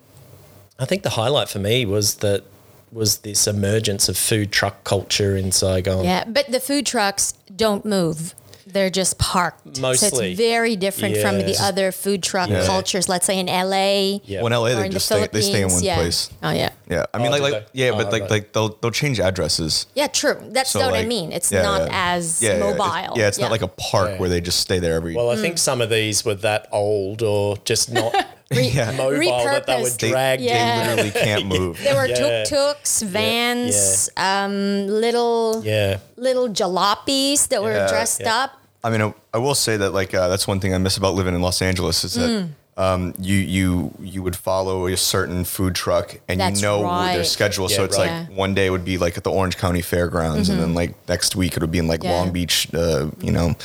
I 0.79 0.85
think 0.85 1.03
the 1.03 1.11
highlight 1.11 1.49
for 1.49 1.59
me 1.59 1.85
was 1.85 2.15
that 2.15 2.43
was 2.91 3.19
this 3.19 3.47
emergence 3.47 4.09
of 4.09 4.17
food 4.17 4.51
truck 4.51 4.83
culture 4.83 5.35
in 5.37 5.51
Saigon. 5.51 6.03
Yeah, 6.03 6.25
but 6.25 6.51
the 6.51 6.59
food 6.59 6.85
trucks 6.85 7.33
don't 7.55 7.85
move. 7.85 8.33
They're 8.73 8.89
just 8.89 9.17
parked. 9.17 9.77
So 9.77 9.89
it's 9.91 10.37
very 10.37 10.75
different 10.75 11.17
from 11.17 11.37
the 11.39 11.55
other 11.59 11.91
food 11.91 12.23
truck 12.23 12.49
Yeah. 12.49 12.65
cultures, 12.65 13.07
let's 13.09 13.25
say 13.25 13.37
in 13.39 13.47
LA 13.47 14.21
Yeah. 14.25 14.41
Well, 14.41 14.47
in 14.47 14.53
LA, 14.53 14.71
or 14.71 14.75
they 14.75 14.85
in 14.87 14.91
just 14.91 15.09
the 15.09 15.15
stay, 15.15 15.27
they 15.31 15.41
stay 15.41 15.61
in 15.63 15.69
one 15.71 15.83
yeah. 15.83 15.95
place. 15.95 16.29
Oh, 16.43 16.51
yeah. 16.51 16.69
Yeah, 16.89 17.05
I 17.13 17.17
mean, 17.19 17.27
Oh, 17.27 17.31
like, 17.37 17.41
like 17.53 17.67
yeah, 17.73 17.89
Oh, 17.91 17.97
but 17.97 18.11
like, 18.11 18.23
right. 18.23 18.31
like 18.31 18.53
they'll 18.53 18.77
they'll 18.81 18.91
change 18.91 19.19
addresses. 19.19 19.85
Yeah, 19.95 20.07
true. 20.07 20.37
That's 20.51 20.71
So, 20.71 20.79
what 20.79 20.93
I 20.93 21.05
mean. 21.05 21.31
It's 21.31 21.51
yeah, 21.51 21.61
not 21.61 21.81
yeah. 21.87 22.13
as 22.15 22.41
Yeah, 22.41 22.53
yeah, 22.53 22.59
mobile. 22.59 23.11
It's, 23.13 23.17
yeah, 23.17 23.27
it's 23.27 23.39
not 23.39 23.51
like 23.51 23.61
a 23.61 23.67
park 23.69 24.09
Yeah. 24.11 24.17
where 24.17 24.29
they 24.29 24.41
just 24.41 24.59
stay 24.59 24.79
there 24.79 24.95
every. 24.95 25.15
Well, 25.15 25.29
I 25.29 25.35
Mm. 25.35 25.41
think 25.41 25.57
some 25.57 25.79
of 25.81 25.89
these 25.89 26.25
were 26.25 26.35
that 26.35 26.67
old 26.71 27.21
or 27.23 27.55
just 27.63 27.89
not 27.91 28.13
yeah, 28.51 28.91
mobile 28.91 29.19
that 29.45 29.65
they 29.65 29.75
were 29.81 29.87
repurposed. 29.87 29.97
they, 29.99 30.09
dragged 30.09 30.43
they 30.43 30.77
literally 30.87 31.11
can't 31.25 31.45
move. 31.45 31.79
There 31.81 31.95
were 31.95 32.07
Yeah. 32.07 32.43
tuk-tuks, 32.43 33.01
vans, 33.03 34.09
um, 34.17 34.87
little 34.87 35.61
Yeah. 35.63 35.97
little 36.17 36.49
jalopies 36.49 37.47
that 37.47 37.63
were 37.63 37.87
dressed 37.87 38.19
Yeah. 38.21 38.35
up. 38.43 38.51
I 38.83 38.89
mean, 38.89 39.01
I, 39.01 39.13
I 39.33 39.37
will 39.37 39.55
say 39.55 39.77
that 39.77 39.91
like 39.91 40.13
uh, 40.13 40.27
that's 40.27 40.47
one 40.47 40.59
thing 40.59 40.73
I 40.73 40.77
miss 40.77 40.97
about 40.97 41.13
living 41.15 41.35
in 41.35 41.41
Los 41.41 41.61
Angeles 41.61 42.03
is 42.03 42.13
that 42.15 42.29
Mm. 42.29 42.49
um, 42.77 43.13
you 43.19 43.35
you 43.35 43.91
you 43.99 44.23
would 44.23 44.35
follow 44.35 44.87
a 44.87 44.95
certain 44.97 45.43
food 45.43 45.75
truck 45.75 46.15
and 46.27 46.39
That's 46.39 46.61
you 46.61 46.67
know 46.67 46.79
their 46.79 46.87
right. 47.19 47.25
schedule. 47.25 47.69
so 47.69 47.83
it's 47.83 47.97
right. 47.97 48.27
like 48.27 48.37
one 48.37 48.53
day 48.55 48.69
would 48.69 48.85
be 48.85 48.97
like 48.97 49.17
at 49.17 49.23
the 49.23 49.31
Orange 49.31 49.57
County 49.57 49.81
Fairgrounds, 49.81 50.49
and 50.49 50.59
then 50.59 50.73
like 50.73 50.95
next 51.07 51.35
week 51.35 51.55
it 51.55 51.61
would 51.61 51.71
be 51.71 51.77
in 51.79 51.87
like 51.87 51.99
Mm-hmm. 52.01 52.09
Yeah. 52.09 52.17
Long 52.17 52.31
Beach, 52.31 52.67
uh, 52.73 53.11
you 53.21 53.31
know, 53.31 53.55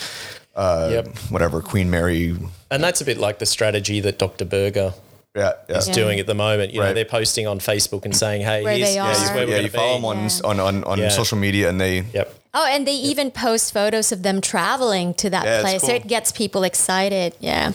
uh, 0.55 0.89
Yep. 0.93 1.19
whatever 1.31 1.63
Queen 1.63 1.89
Mary. 1.91 2.37
And 2.71 2.83
that's 2.83 3.01
a 3.01 3.05
bit 3.05 3.19
like 3.19 3.39
the 3.39 3.47
strategy 3.47 4.01
that 4.01 4.19
Dr. 4.19 4.45
Berger 4.45 4.93
Yeah, 5.37 5.53
yeah. 5.69 5.79
is 5.79 5.87
doing 5.87 6.19
at 6.21 6.27
the 6.27 6.35
moment. 6.35 6.75
You 6.75 6.81
know, 6.81 6.93
they're 6.93 7.05
posting 7.05 7.47
on 7.47 7.59
Facebook 7.61 8.05
and 8.05 8.15
saying, 8.17 8.43
"Hey, 8.43 8.63
Where 8.65 8.75
here's, 8.77 8.95
they 8.95 9.01
here's 9.01 9.23
are. 9.31 9.35
where 9.35 9.47
we're 9.47 9.57
yeah, 9.57 9.63
you 9.63 9.71
follow 9.71 9.95
be." 9.97 10.01
them 10.01 10.05
on 10.05 10.17
Yeah. 10.25 10.41
on 10.51 10.61
on, 10.61 10.85
on 10.85 10.99
Yeah. 10.99 11.09
social 11.11 11.39
media, 11.39 11.69
and 11.69 11.81
they 11.81 12.05
Yep. 12.13 12.35
Oh, 12.59 12.65
and 12.65 12.87
they 12.87 12.95
even 12.95 13.31
post 13.31 13.75
photos 13.75 14.13
of 14.13 14.23
them 14.23 14.41
traveling 14.41 15.13
to 15.15 15.29
that 15.29 15.45
Yeah, 15.45 15.61
it's 15.61 15.63
place. 15.63 15.83
So 15.83 15.93
it 15.93 16.07
gets 16.07 16.33
people 16.33 16.65
excited. 16.65 17.35
Yeah. 17.39 17.73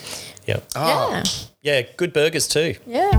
Yep. 0.48 0.64
Oh. 0.76 1.12
Yeah. 1.12 1.24
Yeah, 1.62 1.82
good 1.98 2.12
burgers 2.12 2.48
too. 2.48 2.74
Yeah. 2.88 3.12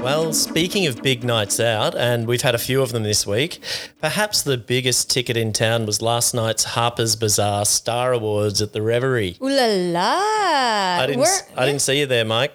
Well, 0.00 0.32
speaking 0.32 0.86
of 0.86 1.02
big 1.02 1.24
nights 1.24 1.58
out, 1.58 1.96
and 1.96 2.28
we've 2.28 2.42
had 2.42 2.54
a 2.54 2.58
few 2.58 2.80
of 2.80 2.92
them 2.92 3.02
this 3.02 3.26
week, 3.26 3.60
perhaps 4.00 4.42
the 4.42 4.56
biggest 4.56 5.10
ticket 5.10 5.36
in 5.36 5.52
town 5.52 5.84
was 5.84 6.00
last 6.00 6.32
night's 6.32 6.62
Harper's 6.62 7.16
Bazaar 7.16 7.64
Star 7.64 8.12
Awards 8.12 8.62
at 8.62 8.72
the 8.72 8.82
Reverie. 8.82 9.36
Ooh 9.42 9.48
la 9.48 9.66
la. 9.66 11.02
I 11.02 11.06
didn't, 11.08 11.22
Were, 11.22 11.40
I 11.56 11.66
didn't 11.66 11.82
see 11.82 11.98
you 11.98 12.06
there, 12.06 12.24
Mike. 12.24 12.52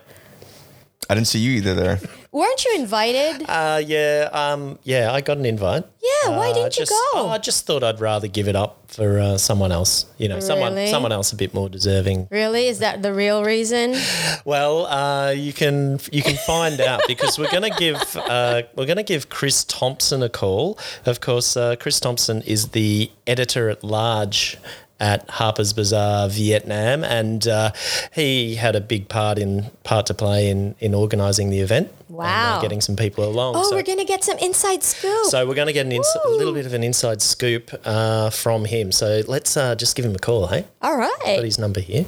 I 1.10 1.14
didn't 1.14 1.28
see 1.28 1.40
you 1.40 1.52
either 1.58 1.74
there. 1.74 2.00
Weren't 2.36 2.64
you 2.66 2.72
invited? 2.76 3.46
Uh, 3.48 3.82
yeah, 3.86 4.30
um, 4.32 4.78
yeah, 4.84 5.12
I 5.12 5.22
got 5.22 5.38
an 5.38 5.46
invite. 5.46 5.84
Yeah, 6.04 6.38
why 6.38 6.52
Uh, 6.52 6.54
didn't 6.54 6.74
just, 6.74 6.92
you 6.92 6.98
go? 7.14 7.20
oh, 7.22 7.30
I 7.30 7.38
just 7.40 7.66
thought 7.66 7.84
I'd 7.84 8.00
rather 8.00 8.28
give 8.28 8.48
it 8.48 8.56
up 8.56 8.78
for 8.88 9.20
uh, 9.20 9.38
someone 9.38 9.72
else. 9.72 10.06
You 10.18 10.28
know, 10.30 10.40
someone, 10.40 10.76
Really? 10.76 10.92
someone 10.92 11.12
else 11.12 11.32
a 11.32 11.36
bit 11.36 11.54
more 11.54 11.70
deserving. 11.70 12.28
really? 12.30 12.68
Is 12.68 12.80
that 12.80 13.02
the 13.02 13.14
real 13.14 13.44
reason? 13.44 13.96
Well, 14.46 14.86
uh, 14.86 15.32
you 15.32 15.54
can 15.54 16.00
you 16.12 16.22
can 16.22 16.36
find 16.46 16.80
out 16.80 17.02
because 17.08 17.40
we're 17.40 17.50
going 17.50 17.72
to 17.72 17.76
give 17.80 17.98
uh, 18.16 18.62
we're 18.76 18.86
going 18.86 18.98
to 19.06 19.10
give 19.14 19.30
Chris 19.30 19.64
Thompson 19.64 20.22
a 20.22 20.30
call. 20.30 20.78
Of 21.06 21.20
course, 21.20 21.58
uh, 21.58 21.76
Chris 21.78 22.00
Thompson 22.00 22.44
is 22.44 22.70
the 22.70 23.10
editor 23.26 23.70
at 23.70 23.84
large 23.84 24.58
at 25.00 25.30
Harper's 25.30 25.74
Bazaar 25.74 26.30
Vietnam, 26.30 27.04
and 27.04 27.48
uh, 27.48 27.72
he 28.14 28.56
had 28.56 28.76
a 28.76 28.82
big 28.82 29.10
part 29.10 29.38
in 29.38 29.66
part 29.84 30.06
to 30.06 30.14
play 30.14 30.50
in 30.50 30.76
in 30.80 30.94
organising 30.94 31.50
the 31.50 31.60
event. 31.60 31.90
and, 32.08 32.18
uh, 32.18 32.22
Wow. 32.22 32.60
getting 32.62 32.80
some 32.82 32.96
people 32.96 33.24
along. 33.26 33.56
Oh, 33.58 33.64
so, 33.70 33.76
we're 33.76 33.84
gonna 33.84 34.06
get 34.06 34.24
some 34.24 34.38
inside 34.38 34.84
scoop. 34.84 35.26
so 35.26 35.46
we're 35.48 35.56
going 35.56 35.68
to 35.68 35.74
get 35.74 35.86
an 35.86 35.92
ins- 35.92 36.18
a 36.26 36.30
little 36.30 36.54
bit 36.54 36.66
of 36.66 36.74
an 36.74 36.84
inside 36.84 37.22
scoop 37.22 37.72
uh, 37.84 38.30
from 38.30 38.66
him. 38.66 38.92
So 38.92 39.22
let's 39.28 39.58
uh, 39.58 39.76
just 39.76 39.96
give 39.96 40.06
him 40.06 40.16
a 40.16 40.20
call, 40.20 40.48
hey? 40.48 40.66
All 40.82 40.96
Got 40.98 41.44
his 41.44 41.60
number 41.60 41.80
here. 41.82 42.06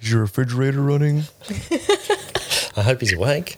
Is 0.00 0.10
your 0.10 0.22
refrigerator 0.22 0.80
running? 0.82 1.24
I 2.76 2.82
hope 2.82 3.00
he's 3.00 3.12
awake. 3.12 3.56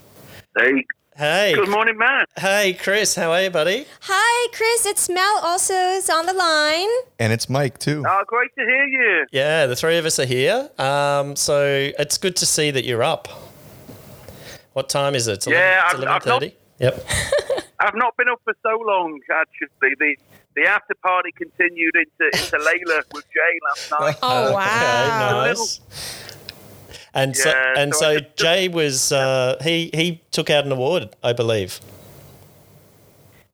Hey, 0.59 0.85
Hey, 1.17 1.53
good 1.55 1.69
morning, 1.69 1.97
Matt. 1.97 2.29
hey, 2.37 2.73
Chris, 2.75 3.15
how 3.15 3.31
are 3.31 3.43
you, 3.43 3.51
buddy? 3.51 3.87
Hi, 4.01 4.49
Chris. 4.53 4.85
It's 4.85 5.09
Mel. 5.09 5.39
Also, 5.45 5.73
is 5.75 6.11
on 6.11 6.27
the 6.27 6.33
line. 6.33 6.89
And 7.21 7.33
it's 7.33 7.49
Mike 7.49 7.79
too. 7.79 8.03
Oh, 8.05 8.23
great 8.27 8.51
to 8.59 8.65
hear 8.65 8.85
you. 8.85 9.27
Yeah, 9.31 9.67
the 9.67 9.77
three 9.77 9.97
of 9.97 10.07
us 10.07 10.19
are 10.19 10.25
here. 10.27 10.69
Um, 10.77 11.37
so 11.37 11.93
it's 11.99 12.19
good 12.19 12.35
to 12.37 12.47
see 12.47 12.73
that 12.73 12.85
you're 12.85 13.05
up. 13.05 13.29
What 14.73 14.89
time 14.89 15.15
is 15.15 15.29
it? 15.29 15.35
It's 15.35 15.47
Yeah, 15.47 15.83
it's 15.87 15.95
I've- 15.95 16.07
I've 16.07 16.27
not- 16.27 16.43
11:30? 16.43 16.53
Yep. 16.81 17.07
I've 17.79 17.95
not 17.95 18.17
been 18.17 18.29
up 18.29 18.41
for 18.43 18.55
so 18.63 18.77
long, 18.85 19.21
actually. 19.33 19.69
The 20.01 20.17
the 20.57 20.67
after 20.69 20.95
party 20.95 21.31
continued 21.37 21.95
into 21.95 22.27
into 22.39 22.57
Layla 22.59 23.03
with 23.13 23.25
Jay 23.33 23.59
last 23.69 23.91
night. 24.01 24.17
Oh 24.23 24.53
wow. 24.55 24.63
Okay, 25.45 25.49
nice. 25.49 25.81
And 27.15 27.37
so, 27.37 27.51
and 27.77 27.95
so 27.95 28.01
so 28.15 28.19
just- 28.21 28.37
Jay 28.37 28.69
was 28.69 29.13
uh, 29.13 29.57
he 29.63 29.91
he 29.95 30.21
took 30.33 30.51
out 30.51 30.65
an 30.67 30.73
award, 30.73 31.15
I 31.23 31.33
believe. 31.33 31.81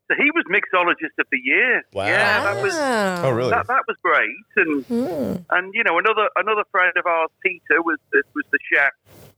So 0.08 0.16
he 0.16 0.28
was 0.32 0.44
mixologist 0.50 1.14
of 1.20 1.26
the 1.30 1.38
year. 1.44 1.82
Wow. 1.92 2.06
Yeah, 2.06 2.42
that 2.54 2.62
was 2.62 2.74
Oh, 2.74 3.30
really? 3.30 3.50
that, 3.50 3.68
that 3.68 3.82
was 3.86 3.96
great. 4.02 4.28
And 4.56 4.84
Hmm. 4.86 5.42
and 5.50 5.72
you 5.74 5.84
know 5.84 5.98
another 5.98 6.28
another 6.36 6.64
friend 6.72 6.92
of 6.96 7.06
ours, 7.06 7.30
Peter, 7.44 7.80
was 7.82 7.98
the, 8.12 8.22
was 8.34 8.44
the 8.50 8.58
chef 8.72 8.90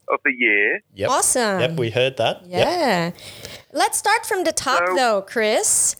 of 0.07 0.19
the 0.25 0.33
year. 0.35 0.81
Yep. 0.95 1.09
Awesome. 1.09 1.59
Yep, 1.59 1.71
we 1.77 1.89
heard 1.91 2.17
that. 2.17 2.41
Yep. 2.47 2.67
Yeah. 2.67 3.11
Let's 3.71 3.97
start 3.99 4.25
from 4.25 4.43
the 4.45 4.51
top, 4.51 4.87
So- 4.87 4.95
though, 4.95 5.21
Chris. 5.21 5.95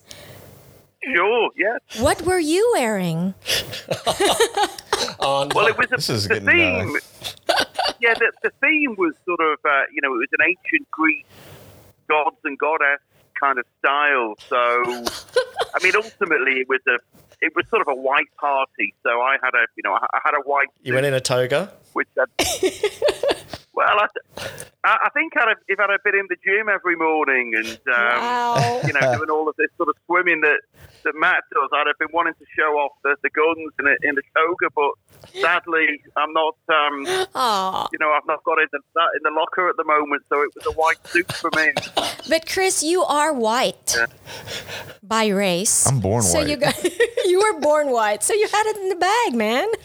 Sure, 1.14 1.50
yeah. 1.58 1.78
What 2.02 2.22
were 2.22 2.40
you 2.40 2.72
wearing? 2.74 3.34
Oh, 5.20 5.44
no. 5.44 5.56
Well, 5.56 5.68
it 5.68 5.78
was 5.78 5.88
a, 5.92 5.96
This 5.98 6.10
is 6.10 6.28
the 6.28 6.38
uh, 6.38 6.40
theme. 6.40 6.98
yeah, 8.00 8.14
the, 8.16 8.32
the 8.42 8.52
theme 8.62 8.96
was 8.98 9.14
sort 9.26 9.40
of 9.40 9.60
uh, 9.66 9.84
you 9.94 10.02
know 10.02 10.14
it 10.14 10.18
was 10.18 10.30
an 10.38 10.46
ancient 10.46 10.90
Greek 10.92 11.26
gods 12.10 12.38
and 12.44 12.58
goddess 12.58 13.00
kind 13.40 13.58
of 13.60 13.66
style. 13.80 14.36
So, 14.48 14.58
I 14.58 15.84
mean, 15.84 15.94
ultimately 15.96 16.62
it 16.62 16.70
was 16.70 16.82
a 16.88 16.98
it 17.42 17.54
was 17.56 17.66
sort 17.70 17.82
of 17.82 17.88
a 17.88 17.96
white 17.96 18.34
party. 18.40 18.94
So 19.04 19.22
I 19.22 19.38
had 19.42 19.54
a 19.54 19.66
you 19.76 19.84
know 19.84 19.94
I 19.94 20.06
I 20.14 20.20
had 20.24 20.34
a 20.34 20.42
white 20.42 20.68
you 20.82 20.94
went 20.94 21.06
in 21.06 21.14
a 21.14 21.22
toga. 21.22 21.72
which 21.94 22.08
had, 22.18 22.30
well, 23.74 23.88
I, 24.00 24.08
I 24.84 24.98
I 25.06 25.10
think 25.14 25.36
I'd 25.38 25.48
have, 25.50 25.58
if 25.68 25.80
I'd 25.80 25.90
have 25.90 26.04
been 26.04 26.16
in 26.16 26.28
the 26.30 26.38
gym 26.46 26.70
every 26.70 26.96
morning 26.96 27.54
and 27.56 27.68
um, 27.68 28.20
Wow. 28.22 28.82
you 28.86 28.94
know 28.94 29.16
doing 29.18 29.30
all 29.30 29.48
of 29.50 29.56
this 29.58 29.70
sort 29.78 29.90
of 29.90 29.96
swimming 30.06 30.42
that 30.42 30.60
that 31.04 31.14
Matt 31.16 31.44
does, 31.54 31.70
I'd 31.74 31.88
have 31.88 31.98
been 32.00 32.10
wanting 32.14 32.34
to 32.36 32.46
show 32.58 32.78
off 32.80 32.92
the, 33.04 33.16
the 33.24 33.30
guns 33.32 33.74
in 33.80 33.88
a, 33.88 33.96
in 34.08 34.16
the 34.16 34.22
toga, 34.36 34.70
but 34.76 34.92
sadly 35.42 36.02
I'm 36.16 36.32
not. 36.34 36.56
Um, 36.70 37.06
you 37.92 38.00
know, 38.00 38.12
I've 38.12 38.26
not 38.28 38.44
got 38.46 38.60
it 38.60 38.70
in 38.74 38.80
the, 38.96 39.02
in 39.18 39.22
the 39.24 39.32
locker 39.38 39.68
at 39.70 39.76
the 39.78 39.84
moment, 39.84 40.24
so 40.30 40.42
it 40.42 40.52
was 40.56 40.66
a 40.66 40.72
white 40.72 41.06
suit 41.08 41.32
for 41.34 41.50
me. 41.56 41.72
But 42.30 42.48
Chris, 42.50 42.84
you 42.84 43.04
are 43.04 43.34
white 43.34 43.98
by 45.02 45.28
race. 45.28 45.86
I'm 45.88 46.00
born 46.00 46.22
so 46.22 46.38
white. 46.40 46.46
So 46.46 46.50
you 46.50 46.58
got 46.58 46.84
you 47.26 47.40
were 47.40 47.60
born 47.60 47.92
white, 47.92 48.24
so 48.24 48.34
you 48.34 48.48
had 48.48 48.64
it 48.68 48.78
in 48.78 48.90
the 48.90 48.96
bag, 48.96 49.36
man. 49.36 49.68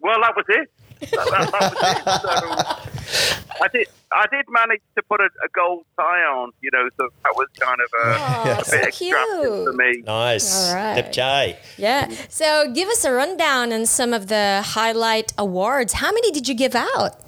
Well, 0.00 0.20
that 0.20 0.36
was 0.36 0.44
it. 0.50 0.70
That, 1.10 1.50
that-. 1.52 2.90
So 3.04 3.62
I 3.62 3.68
did, 3.68 3.86
I 4.12 4.26
did 4.30 4.46
manage 4.48 4.80
to 4.96 5.02
put 5.04 5.20
a, 5.20 5.26
a 5.44 5.48
gold 5.52 5.84
tie 5.96 6.22
on, 6.22 6.52
you 6.60 6.70
know, 6.72 6.88
so 6.96 7.08
that 7.22 7.34
was 7.36 7.48
kind 7.58 7.78
of 7.80 7.88
a, 8.04 8.16
Oh, 8.16 8.60
a 8.60 8.64
so 8.64 8.76
bit 8.76 8.88
extravagant 8.88 9.64
for 9.64 9.72
me. 9.72 10.02
Nice. 10.06 10.68
All 10.70 10.74
right. 10.76 10.96
Yep, 10.96 11.12
Jay. 11.12 11.58
Yeah. 11.76 12.08
So 12.28 12.72
give 12.72 12.88
us 12.88 13.04
a 13.04 13.12
rundown 13.12 13.72
on 13.72 13.86
some 13.86 14.12
of 14.12 14.26
the 14.28 14.62
highlight 14.64 15.32
awards. 15.38 15.94
How 15.94 16.10
many 16.12 16.30
did 16.32 16.48
you 16.48 16.54
give 16.54 16.74
out? 16.74 17.20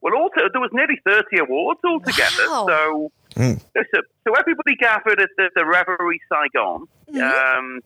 Well, 0.00 0.14
also 0.14 0.48
there 0.52 0.60
was 0.60 0.70
nearly 0.72 0.98
thirty 1.04 1.38
awards 1.38 1.80
altogether. 1.84 2.48
Wow. 2.48 2.66
So 2.68 3.10
so, 3.36 4.00
so 4.24 4.34
everybody 4.38 4.74
gathered 4.76 5.20
at 5.20 5.28
the, 5.36 5.50
the 5.54 5.66
Reverie 5.66 6.20
Saigon. 6.32 6.86
Um, 7.22 7.80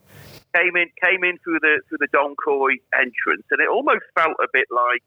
came 0.55 0.77
in 0.77 0.89
came 1.03 1.25
in 1.25 1.39
through 1.45 1.61
the 1.61 1.81
through 1.89 1.99
the 1.99 2.09
Dong 2.13 2.35
Khoi 2.43 2.73
entrance, 2.95 3.45
and 3.51 3.61
it 3.61 3.69
almost 3.69 4.03
felt 4.17 4.37
a 4.43 4.49
bit 4.53 4.67
like. 4.71 5.03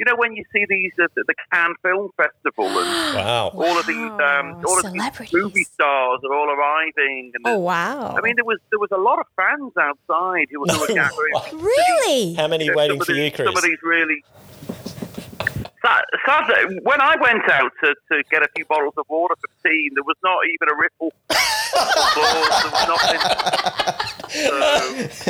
You 0.00 0.04
know 0.04 0.14
when 0.14 0.32
you 0.36 0.44
see 0.52 0.64
these 0.68 0.92
at 1.02 1.12
the, 1.16 1.24
the 1.26 1.34
Cannes 1.52 1.74
Film 1.82 2.10
Festival 2.16 2.66
and 2.68 3.16
Wow. 3.18 3.48
all 3.52 3.76
of 3.80 3.84
these 3.84 4.12
um, 4.22 4.54
all 4.64 4.78
of 4.78 4.92
these 4.92 5.02
celebrities. 5.02 5.32
movie 5.32 5.64
stars 5.74 6.20
are 6.24 6.32
all 6.32 6.48
arriving 6.54 7.32
and 7.34 7.42
Oh 7.44 7.58
wow! 7.58 8.14
I 8.16 8.20
mean 8.20 8.34
there 8.36 8.44
was 8.44 8.60
there 8.70 8.78
was 8.78 8.90
a 8.92 8.96
lot 8.96 9.18
of 9.18 9.26
fans 9.34 9.72
outside 9.76 10.46
who, 10.52 10.62
who 10.64 10.80
were 10.80 10.86
gathering 10.94 11.34
really? 11.52 12.34
How 12.38 12.46
many 12.46 12.66
Yeah, 12.66 12.74
waiting 12.76 13.00
for 13.00 13.10
of 13.10 13.18
you, 13.18 13.28
Chris? 13.32 13.48
Some 13.48 13.56
of 13.56 13.64
these 13.64 13.78
really. 13.82 14.22
Sad, 15.82 16.02
sad, 16.26 16.44
when 16.82 17.00
I 17.00 17.16
went 17.20 17.48
out 17.50 17.72
to, 17.82 17.94
to 18.12 18.22
get 18.30 18.42
a 18.42 18.48
few 18.54 18.64
bottles 18.66 18.94
of 18.98 19.06
water 19.08 19.34
for 19.40 19.48
the 19.62 19.68
team, 19.68 19.90
there 19.94 20.02
was 20.04 20.16
not 20.24 20.38
even 20.54 20.68
a 20.74 20.76
ripple. 20.76 21.12
There 21.28 21.38
was 22.70 22.88
nothing. 22.88 23.77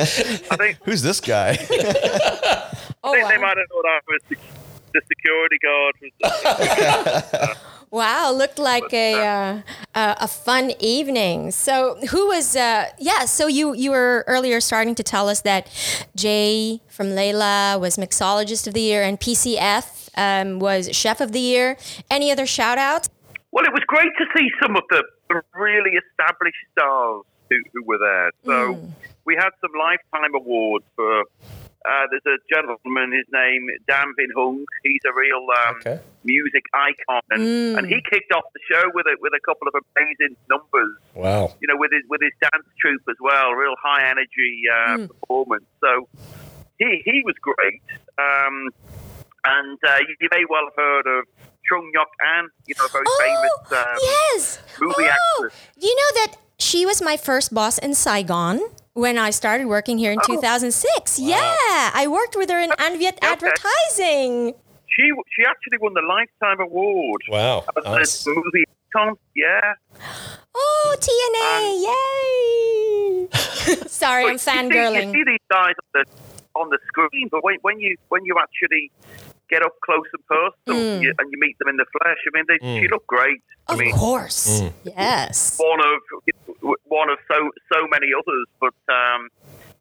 So, 0.04 0.22
I 0.50 0.56
think, 0.56 0.78
Who's 0.84 1.02
this 1.02 1.20
guy? 1.20 1.56
Oh 3.04 3.12
I 3.12 3.16
think 3.16 3.28
they 3.28 3.38
might 3.38 3.56
have 3.56 3.68
thought 3.68 3.86
I 3.86 4.00
was 4.08 4.20
the, 4.28 4.36
the 4.92 5.00
security 5.06 5.56
guard. 5.62 5.94
Was 7.22 7.56
Wow, 7.90 8.32
looked 8.32 8.58
like 8.58 8.92
a 8.92 9.14
uh, 9.14 9.62
a 9.94 10.16
a 10.22 10.28
fun 10.28 10.72
evening. 10.80 11.52
So 11.52 11.96
who 12.10 12.26
was? 12.26 12.54
Uh, 12.56 12.86
yeah, 12.98 13.24
so 13.24 13.46
you 13.46 13.72
you 13.72 13.92
were 13.92 14.24
earlier 14.26 14.60
starting 14.60 14.94
to 14.96 15.02
tell 15.02 15.28
us 15.28 15.40
that 15.42 15.70
Jay 16.16 16.82
from 16.88 17.06
Layla 17.10 17.80
was 17.80 17.96
mixologist 17.96 18.66
of 18.66 18.74
the 18.74 18.82
year 18.82 19.02
and 19.02 19.18
PCF 19.18 20.10
um, 20.18 20.58
was 20.58 20.94
chef 20.94 21.20
of 21.20 21.32
the 21.32 21.40
year. 21.40 21.78
Any 22.10 22.30
other 22.30 22.46
shout 22.46 22.76
outs? 22.78 23.08
Well, 23.52 23.64
it 23.64 23.72
was 23.72 23.84
great 23.86 24.12
to 24.18 24.24
see 24.36 24.50
some 24.60 24.76
of 24.76 24.82
the 24.90 25.02
really 25.54 25.92
established 25.92 26.58
stars 26.72 27.22
who, 27.48 27.56
who 27.72 27.84
were 27.84 27.98
there. 27.98 28.30
So 28.44 28.78
we 29.28 29.36
had 29.36 29.52
some 29.60 29.70
lifetime 29.78 30.34
awards 30.34 30.86
for. 30.96 31.20
Uh, 31.88 32.04
there's 32.10 32.26
a 32.26 32.38
gentleman, 32.52 33.12
his 33.12 33.24
name 33.32 33.68
Dam 33.86 34.12
Vinh 34.18 34.34
Hung. 34.36 34.64
He's 34.82 35.00
a 35.06 35.14
real 35.14 35.46
um, 35.62 35.76
Okay. 35.76 36.00
music 36.24 36.64
icon, 36.74 37.22
and, 37.30 37.78
and 37.78 37.86
he 37.86 38.02
kicked 38.10 38.32
off 38.32 38.44
the 38.52 38.60
show 38.70 38.90
with 38.92 39.06
a, 39.06 39.14
with 39.20 39.32
a 39.32 39.40
couple 39.46 39.68
of 39.68 39.74
amazing 39.94 40.36
numbers. 40.50 40.96
Wow. 41.14 41.54
You 41.60 41.68
know, 41.68 41.76
with 41.78 41.92
his 41.92 42.02
with 42.10 42.20
his 42.20 42.34
dance 42.42 42.66
troupe 42.80 43.06
as 43.08 43.16
well, 43.20 43.52
real 43.52 43.76
high 43.80 44.10
energy 44.10 44.52
uh, 44.76 45.06
performance. 45.06 45.68
So 45.80 46.08
he 46.78 47.00
he 47.04 47.22
was 47.24 47.36
great. 47.40 47.84
Um, 48.18 48.70
and 49.44 49.78
uh, 49.86 49.98
you, 50.08 50.16
you 50.20 50.28
may 50.32 50.44
well 50.50 50.66
have 50.66 50.76
heard 50.76 51.06
of 51.06 51.24
Truong 51.64 51.88
Ngoc 51.94 52.10
Anh, 52.36 52.48
you 52.66 52.74
know, 52.76 52.86
a 52.86 52.88
very 52.88 53.06
famous 53.20 53.50
um, 53.72 53.98
yes. 54.02 54.58
movie 54.80 54.94
oh, 54.98 55.16
actress. 55.38 55.54
you 55.78 55.94
know 55.94 56.10
that 56.20 56.36
she 56.58 56.84
was 56.84 57.00
my 57.00 57.16
first 57.16 57.54
boss 57.54 57.78
in 57.78 57.94
Saigon 57.94 58.60
when 58.98 59.16
I 59.16 59.30
started 59.30 59.68
working 59.68 59.96
here 59.96 60.10
in 60.10 60.18
2006. 60.26 61.18
Yeah, 61.20 61.54
I 61.94 62.06
worked 62.08 62.34
with 62.36 62.50
her 62.50 62.58
in 62.58 62.70
Anviet 62.70 63.16
Okay. 63.18 63.26
Advertising. 63.32 64.54
She 64.88 65.04
she 65.34 65.42
actually 65.46 65.78
won 65.80 65.94
the 65.94 66.02
Lifetime 66.02 66.60
Award 66.60 67.22
Wow. 67.28 67.60
for 67.60 67.80
the 67.80 67.88
Nice. 67.90 68.26
movie 68.26 68.64
icon. 68.94 69.16
Yeah. 69.36 69.74
Oh, 70.54 70.96
TNA! 71.06 71.52
Yay! 71.88 73.86
Sorry, 73.86 74.24
I'm 74.24 74.30
But 74.30 74.32
you 74.32 74.38
see- 74.38 74.50
fangirling. 74.50 75.06
You 75.06 75.12
see 75.12 75.24
these 75.24 75.46
guys 75.48 75.74
on 75.84 75.90
the, 75.94 76.04
on 76.60 76.70
the 76.70 76.78
screen, 76.88 77.28
but 77.30 77.44
when, 77.44 77.58
when 77.62 77.78
you 77.78 77.96
when 78.08 78.24
you 78.24 78.34
actually 78.40 78.90
get 79.48 79.62
up 79.62 79.74
close 79.84 80.06
and 80.12 80.24
personal 80.26 80.82
hmm. 80.82 80.94
and, 80.94 81.02
you, 81.02 81.14
and 81.18 81.30
you 81.32 81.38
meet 81.38 81.56
them 81.58 81.68
in 81.68 81.76
the 81.76 81.86
flesh, 81.96 82.18
I 82.26 82.30
mean, 82.34 82.44
they, 82.48 82.58
she 82.80 82.86
hmm. 82.86 82.92
looked 82.92 83.06
great. 83.06 83.40
I 83.68 83.74
Of 83.74 83.78
mean, 83.78 83.94
course. 83.94 84.60
Hmm. 84.60 84.68
Yes. 84.84 85.56
one 85.58 85.80
of 85.80 86.00
one 86.84 87.10
of 87.10 87.18
so 87.30 87.50
so 87.72 87.86
many 87.88 88.08
others, 88.12 88.46
but 88.60 88.74
um, 88.92 89.28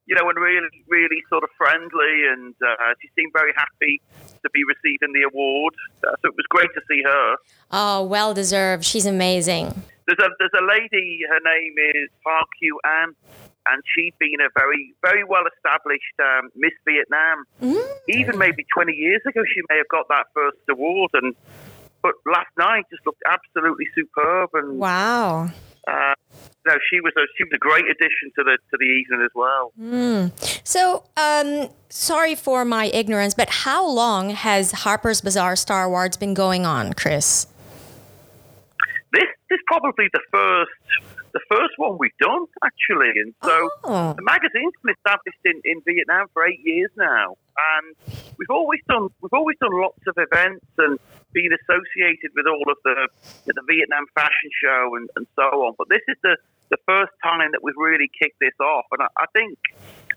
you 0.06 0.15
know, 0.15 0.29
and 0.29 0.38
really 0.39 0.67
really 0.88 1.22
sort 1.29 1.44
of 1.44 1.50
friendly, 1.58 2.15
and 2.32 2.53
uh, 2.65 2.94
she 3.01 3.10
seemed 3.17 3.32
very 3.34 3.53
happy 3.56 4.01
to 4.44 4.50
be 4.51 4.62
receiving 4.64 5.14
the 5.14 5.24
award. 5.24 5.74
Uh, 6.03 6.12
so 6.22 6.29
it 6.29 6.35
was 6.35 6.46
great 6.50 6.70
to 6.75 6.81
see 6.90 7.01
her. 7.03 7.35
Oh, 7.72 8.03
well 8.03 8.33
deserved. 8.33 8.83
She's 8.85 9.05
amazing. 9.05 9.74
There's 10.07 10.20
a 10.20 10.29
there's 10.40 10.55
a 10.57 10.66
lady. 10.66 11.20
Her 11.29 11.40
name 11.44 11.74
is 11.96 12.09
Park 12.24 12.48
Yu 12.62 12.79
An, 12.85 13.14
and 13.70 13.83
she'd 13.94 14.14
been 14.20 14.40
a 14.40 14.48
very 14.57 14.94
very 15.03 15.24
well 15.25 15.44
established 15.55 16.16
um, 16.20 16.50
Miss 16.55 16.72
Vietnam. 16.88 17.44
Even 18.07 18.38
maybe 18.38 18.66
20 18.74 18.94
years 18.94 19.22
ago, 19.27 19.42
she 19.53 19.62
may 19.70 19.77
have 19.77 19.90
got 19.90 20.07
that 20.07 20.27
first 20.33 20.57
award. 20.70 21.12
And 21.14 21.35
but 22.01 22.14
last 22.25 22.51
night 22.57 22.85
just 22.90 23.05
looked 23.05 23.22
absolutely 23.29 23.88
superb. 23.94 24.51
And 24.53 24.79
Wow. 24.79 25.50
uh, 25.85 26.14
no, 26.68 26.74
she 26.90 27.00
was 27.01 27.14
a 27.18 27.22
she 27.38 27.44
was 27.46 27.51
a 27.53 27.58
great 27.58 27.86
addition 27.86 28.32
to 28.38 28.44
the 28.44 28.58
to 28.72 28.77
the 28.77 28.86
evening 28.86 29.22
as 29.24 29.32
well. 29.34 29.72
So, 30.64 31.03
um, 31.16 31.70
sorry 31.90 32.36
for 32.36 32.66
my 32.66 32.86
ignorance, 32.88 33.34
but 33.34 33.50
how 33.50 33.88
long 33.90 34.30
has 34.32 34.72
Harper's 34.72 35.22
Bazaar 35.22 35.56
Star 35.56 35.86
Awards 35.86 36.18
been 36.18 36.34
going 36.34 36.66
on, 36.66 36.94
Chris? 36.94 37.48
This 39.14 39.24
is 39.51 39.60
probably 39.68 40.06
the 40.14 40.20
first 40.32 40.72
the 41.34 41.40
first 41.50 41.74
one 41.77 41.98
we've 42.00 42.18
done 42.20 42.46
actually, 42.64 43.12
and 43.22 43.34
so 43.44 43.70
Oh. 43.84 44.14
the 44.14 44.24
magazine's 44.24 44.74
been 44.84 44.96
established 44.96 45.40
in, 45.46 45.62
in 45.66 45.82
Vietnam 45.86 46.27
for 46.34 46.46
eight 46.48 46.60
years 46.64 46.90
now, 46.98 47.36
and 47.75 47.96
we've 48.38 48.50
always 48.50 48.82
done 48.90 49.08
we've 49.22 49.34
always 49.34 49.56
done 49.62 49.72
lots 49.80 50.00
of 50.08 50.16
events 50.18 50.66
and 50.77 51.00
been 51.33 51.51
associated 51.53 52.31
with 52.35 52.48
all 52.48 52.66
of 52.72 52.77
the 52.83 53.07
the 53.46 53.63
Vietnam 53.68 54.05
fashion 54.16 54.50
show 54.63 54.96
and, 54.96 55.09
and 55.16 55.27
so 55.35 55.66
on. 55.66 55.74
But 55.77 55.90
this 55.90 56.03
is 56.07 56.18
the 56.24 56.37
the 56.70 56.77
first 56.85 57.13
time 57.24 57.51
that 57.51 57.63
we've 57.63 57.77
really 57.77 58.09
kicked 58.22 58.40
this 58.40 58.55
off, 58.59 58.85
and 58.92 59.03
I, 59.03 59.07
I 59.18 59.25
think 59.33 59.57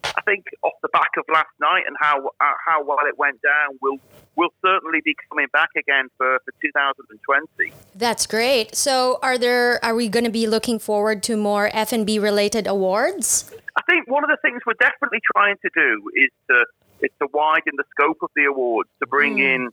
I 0.04 0.20
think 0.22 0.46
off 0.62 0.72
the 0.82 0.88
back 0.88 1.10
of 1.18 1.24
last 1.32 1.52
night 1.60 1.84
and 1.86 1.96
how 2.00 2.26
uh, 2.40 2.52
how 2.66 2.84
well 2.84 2.98
it 3.06 3.18
went 3.18 3.40
down, 3.42 3.78
we'll 3.80 3.98
we'll 4.36 4.52
certainly 4.64 5.00
be 5.04 5.14
coming 5.28 5.46
back 5.52 5.70
again 5.76 6.08
for, 6.16 6.38
for 6.44 6.52
2020. 6.62 7.72
That's 7.94 8.26
great. 8.26 8.74
So, 8.74 9.18
are 9.22 9.38
there? 9.38 9.84
Are 9.84 9.94
we 9.94 10.08
going 10.08 10.24
to 10.24 10.30
be 10.30 10.46
looking 10.46 10.78
forward 10.78 11.22
to 11.24 11.36
more 11.36 11.70
F 11.72 11.92
and 11.92 12.06
B 12.06 12.18
related 12.18 12.66
awards? 12.66 13.52
I 13.76 13.82
think 13.82 14.10
one 14.10 14.24
of 14.24 14.30
the 14.30 14.38
things 14.42 14.60
we're 14.66 14.74
definitely 14.74 15.20
trying 15.34 15.56
to 15.62 15.70
do 15.74 16.10
is 16.14 16.30
to 16.48 16.64
is 17.02 17.10
to 17.20 17.28
widen 17.32 17.72
the 17.76 17.84
scope 17.90 18.18
of 18.22 18.30
the 18.36 18.44
awards 18.44 18.90
to 19.00 19.06
bring 19.06 19.38
in, 19.38 19.70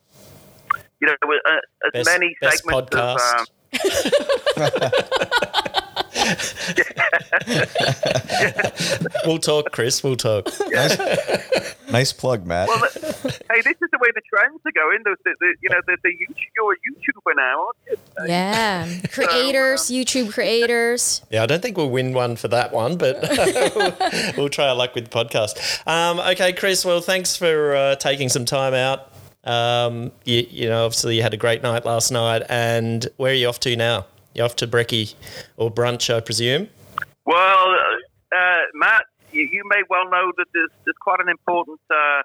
you 1.02 1.08
know, 1.08 1.14
uh, 1.24 1.88
as 1.88 1.92
Best- 1.94 2.10
many 2.20 2.36
best 2.42 2.58
segments 2.64 2.92
podcast. 2.92 3.34
of. 3.34 3.40
Um, 3.42 3.46
We'll 9.26 9.40
talk, 9.40 9.72
Chris. 9.72 10.04
We'll 10.04 10.16
talk. 10.16 10.48
nice 11.92 12.14
plug, 12.14 12.46
Matt. 12.46 12.68
well, 12.70 12.80
hey, 12.80 13.62
this 13.62 13.76
is 13.82 13.90
the 13.92 13.98
way 14.00 14.10
the 14.16 14.22
trends 14.34 14.60
are 14.66 14.72
going. 14.72 15.00
The, 15.04 15.16
the, 15.24 15.36
the, 15.40 15.56
you 15.62 15.70
know, 15.70 15.80
the, 15.86 15.98
the 16.04 16.10
YouTube, 16.10 16.50
you're 16.56 16.74
a 16.74 16.76
YouTuber 16.76 17.36
now, 17.36 17.66
aren't 17.66 17.78
you? 17.90 17.98
Yeah, 18.28 18.88
creators, 19.12 19.82
YouTube 19.92 20.32
creators. 20.34 21.22
Yeah, 21.30 21.44
I 21.44 21.46
don't 21.46 21.62
think 21.62 21.78
we'll 21.78 21.90
win 21.90 22.14
one 22.14 22.36
for 22.36 22.48
that 22.50 22.72
one, 22.72 22.98
but 22.98 23.20
we'll, 23.22 23.96
we'll 24.38 24.50
try 24.50 24.68
our 24.70 24.76
luck 24.76 24.96
with 24.96 25.10
the 25.10 25.12
podcast. 25.12 25.86
Um, 25.88 26.20
okay, 26.20 26.54
Chris. 26.54 26.86
Well, 26.86 27.02
thanks 27.02 27.36
for 27.36 27.76
uh, 27.76 27.96
taking 27.96 28.30
some 28.30 28.46
time 28.46 28.74
out. 28.74 29.12
Um, 29.48 30.12
you, 30.26 30.46
you 30.50 30.70
know, 30.70 30.86
obviously 30.86 31.16
you 31.16 31.22
had 31.24 31.34
a 31.34 31.38
great 31.38 31.62
night 31.64 31.86
last 31.86 32.12
night, 32.12 32.44
and 32.50 33.08
where 33.18 33.32
are 33.32 33.36
you 33.36 33.48
off 33.48 33.60
to 33.62 33.76
now? 33.76 34.06
You 34.34 34.44
off 34.44 34.56
to 34.58 34.68
brekkie 34.68 35.16
or 35.56 35.72
brunch, 35.72 36.14
I 36.14 36.20
presume? 36.20 36.70
Well, 37.26 37.70
uh, 37.72 38.36
uh, 38.36 38.60
Matt, 38.76 39.04
you, 39.32 39.44
you 39.52 39.64
may 39.68 39.82
well 39.90 40.10
know 40.10 40.32
that 40.38 40.46
there's, 40.54 40.70
there's 40.86 40.96
quite 41.00 41.20
an 41.22 41.30
important 41.30 41.80
uh, 41.90 42.22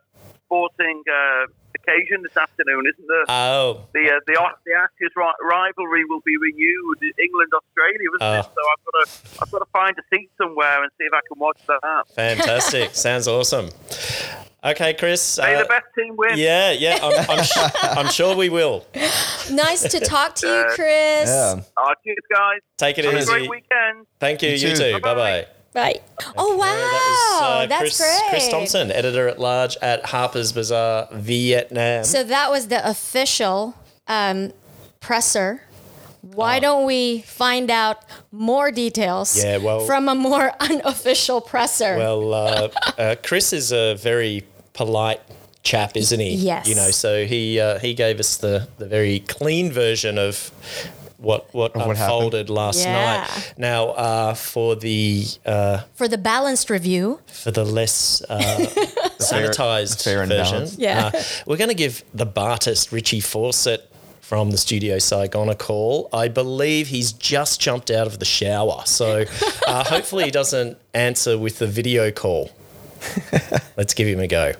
sporting 0.47 1.03
uh, 1.11 1.47
occasion 1.75 2.23
this 2.23 2.37
afternoon, 2.37 2.85
isn't 2.93 3.07
there? 3.09 3.25
Oh, 3.29 3.87
the 3.95 4.11
uh, 4.11 4.21
the 4.27 4.35
the 4.67 4.73
Ashes 4.75 5.13
rivalry 5.17 6.05
will 6.05 6.21
be 6.25 6.37
renewed. 6.37 6.99
England 7.19 7.51
Australia, 7.55 8.09
isn't 8.15 8.23
Oh. 8.23 8.39
it? 8.41 8.45
So 8.45 8.61
I've 8.73 8.85
got 8.85 9.05
to 9.05 9.43
I've 9.43 9.51
got 9.51 9.59
to 9.61 9.71
find 9.73 9.97
a 9.99 10.03
seat 10.15 10.31
somewhere 10.39 10.83
and 10.83 10.91
see 10.99 11.05
if 11.05 11.13
I 11.13 11.21
can 11.27 11.39
watch 11.39 11.59
that. 11.67 12.05
fantastic! 12.15 12.91
Sounds 12.95 13.27
awesome. 13.27 13.71
Okay, 14.65 14.95
Chris. 14.95 15.39
May 15.39 15.57
uh, 15.57 15.63
the 15.63 15.69
best 15.69 15.87
team 15.99 16.15
win. 16.17 16.39
yeah, 16.39 16.71
yeah. 16.71 16.99
I'm, 17.03 17.31
I'm, 17.39 17.45
sh- 17.45 17.75
I'm 17.83 18.09
sure 18.11 18.37
we 18.37 18.49
will. 18.49 18.87
Nice 19.51 19.83
to 19.91 19.99
talk 19.99 20.37
to 20.37 20.47
you, 20.47 20.65
Chris. 20.75 21.29
yeah. 21.29 21.61
Uh, 21.77 21.95
cheers, 22.05 22.17
guys. 22.33 22.61
Take 22.77 22.99
it 22.99 23.05
Have 23.05 23.15
a 23.15 23.19
easy. 23.19 23.27
great 23.33 23.51
weekend. 23.51 24.07
Thank 24.21 24.41
you. 24.43 24.51
You 24.51 24.69
You, 24.69 24.77
too. 24.77 24.93
too. 24.95 25.01
Bye 25.01 25.15
bye. 25.15 25.47
Bye. 25.73 26.01
Oh 26.37 26.57
wow, 26.57 26.67
that 26.67 27.41
was 27.41 27.43
uh, 27.43 27.67
that's 27.67 27.81
Chris, 27.81 27.99
great. 27.99 28.31
Chris 28.31 28.49
Thompson, 28.51 28.93
editor 28.93 29.27
at 29.27 29.41
large 29.41 29.77
at 29.81 30.05
Harper's 30.07 30.53
Bazaar 30.53 31.09
Vietnam. 31.13 32.05
So 32.05 32.23
that 32.23 32.51
was 32.51 32.69
the 32.69 32.87
official 32.89 33.75
um, 34.07 34.53
presser. 35.01 35.63
Why 36.21 36.61
don't 36.61 36.87
we 36.87 37.23
find 37.23 37.69
out 37.69 38.05
more 38.31 38.71
details 38.71 39.43
Yeah, 39.43 39.57
well- 39.57 39.81
from 39.87 40.09
a 40.09 40.15
more 40.15 40.53
unofficial 40.61 41.41
presser? 41.41 41.97
Well, 41.97 42.33
uh, 42.35 42.69
uh, 42.99 43.15
Chris 43.25 43.53
is 43.53 43.73
a 43.73 43.95
very 43.95 44.45
polite 44.73 45.21
chap, 45.63 45.97
isn't 45.97 46.19
he? 46.21 46.35
Yes. 46.35 46.67
You 46.69 46.75
know, 46.75 46.91
so 46.91 47.25
he 47.27 47.61
uh, 47.61 47.79
he 47.79 47.95
gave 47.95 48.19
us 48.21 48.37
the 48.39 48.69
the 48.79 48.87
very 48.87 49.21
clean 49.21 49.71
version 49.73 50.19
of 50.19 50.51
what 51.19 51.47
what 51.55 51.77
what 51.77 51.87
unfolded 51.97 52.51
last 52.51 52.85
Yeah. 52.85 52.93
night. 53.27 53.55
Now, 53.57 53.89
uh, 53.91 54.35
for 54.35 54.75
the 54.75 55.25
uh, 55.47 55.83
For 55.95 56.09
the 56.09 56.19
balanced 56.19 56.69
review, 56.71 57.21
for 57.27 57.51
the 57.53 57.65
less 57.65 58.23
uh, 58.29 58.39
sanitized 59.19 59.99
the 59.99 60.03
fair 60.05 60.27
version. 60.27 60.69
Yeah. 60.79 61.11
uh, 61.15 61.23
we're 61.47 61.57
going 61.59 61.69
to 61.71 61.75
give 61.77 62.03
the 62.15 62.27
Bartist 62.27 62.93
Richie 62.93 63.21
Fawcett 63.21 63.89
from 64.21 64.51
the 64.51 64.59
Studio 64.59 64.99
Saigon 64.99 65.49
a 65.49 65.55
call. 65.55 66.09
I 66.13 66.29
believe 66.29 66.89
he's 66.89 67.13
just 67.13 67.61
jumped 67.61 67.91
out 67.91 68.07
of 68.07 68.19
the 68.19 68.25
shower, 68.25 68.83
so 68.87 69.25
uh, 69.67 69.85
hopefully 69.85 70.25
he 70.25 70.31
doesn't 70.31 70.79
answer 70.95 71.39
with 71.39 71.59
the 71.59 71.67
video 71.67 72.11
call. 72.11 72.51
Let's 73.77 73.95
give 73.95 74.07
him 74.09 74.21
a 74.21 74.27
go. 74.29 74.53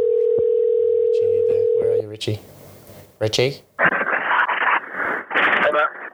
Richie, 0.00 1.42
there. 1.48 1.64
Where 1.78 1.92
are 1.92 1.96
you, 1.96 2.08
Richie? 2.08 2.40
Richie? 3.18 3.62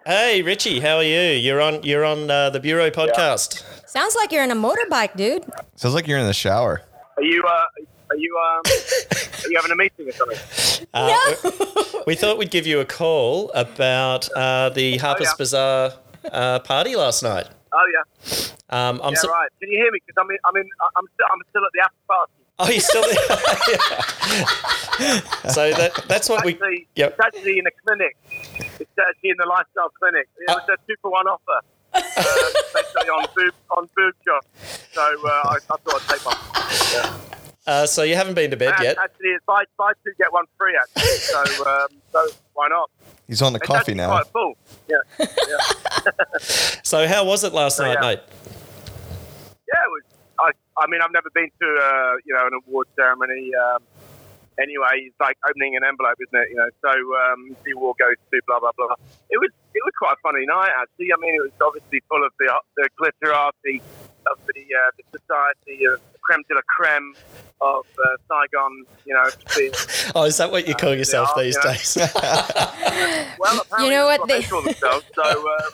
Hey, 0.06 0.42
Richie, 0.42 0.80
how 0.80 0.96
are 0.96 1.02
you? 1.02 1.18
You're 1.18 1.62
on. 1.62 1.82
You're 1.82 2.04
on 2.04 2.30
uh, 2.30 2.50
the 2.50 2.60
Bureau 2.60 2.90
podcast. 2.90 3.62
sounds 3.88 4.14
like 4.14 4.32
you're 4.32 4.44
in 4.44 4.50
a 4.50 4.54
motorbike, 4.56 5.16
dude. 5.16 5.44
Sounds 5.76 5.94
like 5.94 6.06
you're 6.06 6.18
in 6.18 6.26
the 6.26 6.34
shower. 6.34 6.82
Are 7.16 7.22
you? 7.22 7.42
Uh, 7.42 7.62
are 8.14 8.18
you? 8.18 8.36
Um, 8.38 8.62
are 9.44 9.48
you 9.50 9.56
having 9.56 9.72
a 9.72 9.76
meeting 9.76 10.08
or 10.08 10.12
something? 10.12 10.38
Uh, 10.94 11.34
We 12.06 12.14
thought 12.14 12.38
we'd 12.38 12.50
give 12.50 12.66
you 12.66 12.80
a 12.80 12.84
call 12.84 13.50
about 13.54 14.28
uh, 14.36 14.68
the 14.70 14.96
Harper's 14.98 15.26
yeah. 15.28 15.34
Bazaar 15.38 15.92
uh, 16.32 16.58
party 16.60 16.96
last 16.96 17.22
night. 17.22 17.46
Oh 17.72 17.86
yeah, 17.92 18.02
Um, 18.70 19.00
I'm 19.02 19.12
yeah, 19.14 19.18
so- 19.20 19.28
right. 19.30 19.48
Can 19.60 19.70
you 19.70 19.78
hear 19.78 19.90
me? 19.90 19.98
Because 20.06 20.22
I'm 20.22 20.30
in, 20.30 20.38
I'm 20.46 20.56
in, 20.56 20.68
I'm 20.96 21.06
still, 21.14 21.26
I'm 21.32 21.40
still 21.50 21.64
at 21.64 21.72
the 21.74 21.80
after 21.80 21.96
party. 22.06 22.32
Oh, 22.56 22.68
you 22.70 22.78
still 22.80 23.02
there? 23.02 23.16
so 25.50 25.72
that 25.72 25.92
that's 26.08 26.28
what 26.28 26.44
we. 26.44 26.52
Actually, 26.52 26.86
Yep. 26.94 27.10
it's 27.10 27.20
actually 27.20 27.58
in 27.58 27.66
a 27.66 27.70
clinic. 27.84 28.16
It's 28.78 28.98
actually 29.08 29.30
in 29.30 29.36
the 29.38 29.46
lifestyle 29.48 29.88
clinic. 29.98 30.28
It 30.38 30.46
was 30.48 30.62
a 30.68 30.76
two 30.86 30.94
for 31.02 31.10
one 31.10 31.26
offer. 31.26 31.60
Uh, 31.94 32.00
basically 32.74 33.08
on 33.10 33.26
boob 33.34 33.54
on 33.76 33.88
boob 33.96 34.14
job. 34.24 34.44
So 34.92 35.02
uh, 35.02 35.28
I, 35.28 35.56
I 35.56 35.58
thought 35.58 35.94
I'd 35.94 36.08
take 36.08 36.24
one. 36.24 36.36
Yeah. 36.92 37.12
Uh, 37.66 37.86
so 37.86 38.02
you 38.02 38.14
haven't 38.14 38.34
been 38.34 38.50
to 38.50 38.56
bed 38.56 38.74
And 38.76 38.84
yet. 38.84 38.98
Actually, 38.98 39.30
it's 39.30 39.44
buy, 39.46 39.64
buy 39.78 39.92
two 40.04 40.12
get 40.18 40.32
one 40.32 40.44
free. 40.58 40.76
Actually, 40.76 41.16
so 41.18 41.40
um, 41.66 41.88
so 42.12 42.26
why 42.52 42.68
not? 42.68 42.90
He's 43.26 43.40
on 43.40 43.54
the 43.54 43.58
It's 43.58 43.66
coffee 43.66 43.78
actually 43.78 43.94
now. 43.94 44.08
Quite 44.08 44.26
full. 44.28 44.54
Yeah. 44.88 45.26
So 46.84 47.08
how 47.08 47.24
was 47.24 47.42
it 47.44 47.54
last 47.54 47.80
night, 47.80 47.96
yeah. 48.00 48.08
mate? 48.08 48.20
Yeah, 49.66 49.80
it 49.80 49.90
was. 49.90 50.02
I, 50.38 50.50
I 50.76 50.86
mean, 50.86 51.00
I've 51.00 51.12
never 51.12 51.30
been 51.32 51.48
to 51.48 51.66
uh, 51.66 52.14
you 52.26 52.34
know 52.34 52.46
an 52.46 52.60
award 52.60 52.86
ceremony. 52.94 53.50
Um, 53.54 53.82
anyway, 54.60 55.08
it's 55.08 55.16
like 55.18 55.38
opening 55.48 55.76
an 55.76 55.82
envelope, 55.82 56.18
isn't 56.20 56.38
it? 56.38 56.50
You 56.50 56.56
know, 56.56 56.68
so 56.82 56.90
um, 56.92 57.56
the 57.64 57.72
award 57.72 57.96
goes 57.98 58.20
to 58.30 58.40
blah 58.46 58.60
blah 58.60 58.72
blah. 58.76 58.94
It 59.30 59.38
was 59.40 59.50
it 59.72 59.82
was 59.82 59.94
quite 59.98 60.12
a 60.12 60.20
funny 60.22 60.44
night 60.44 60.70
actually. 60.76 61.08
I 61.10 61.18
mean, 61.18 61.34
it 61.34 61.42
was 61.42 61.56
obviously 61.64 62.02
full 62.08 62.22
of 62.24 62.32
the 62.38 62.52
the 62.76 62.88
glitterati 63.00 63.80
of 64.30 64.38
the 64.46 64.62
uh, 64.62 64.90
the 64.98 65.18
society 65.18 65.84
of 65.84 66.00
creme 66.22 66.42
de 66.48 66.54
la 66.54 66.60
creme 66.76 67.14
of 67.60 67.86
uh, 67.98 68.16
Saigon. 68.28 68.84
You 69.04 69.14
know, 69.14 69.30
the- 69.30 70.12
Oh, 70.14 70.24
is 70.24 70.36
that 70.38 70.50
what 70.50 70.66
you 70.68 70.74
call 70.74 70.94
yourself 70.94 71.30
yeah, 71.36 71.42
these 71.42 71.58
yeah. 71.64 71.72
days? 71.72 71.96
well, 73.38 73.60
apparently 73.60 73.90
know 73.94 74.08
that's 74.08 74.20
what 74.20 74.28
they, 74.28 74.40
they- 74.40 74.46
call 74.46 74.62
themselves. 74.62 75.04
So 75.14 75.22
uh, 75.22 75.70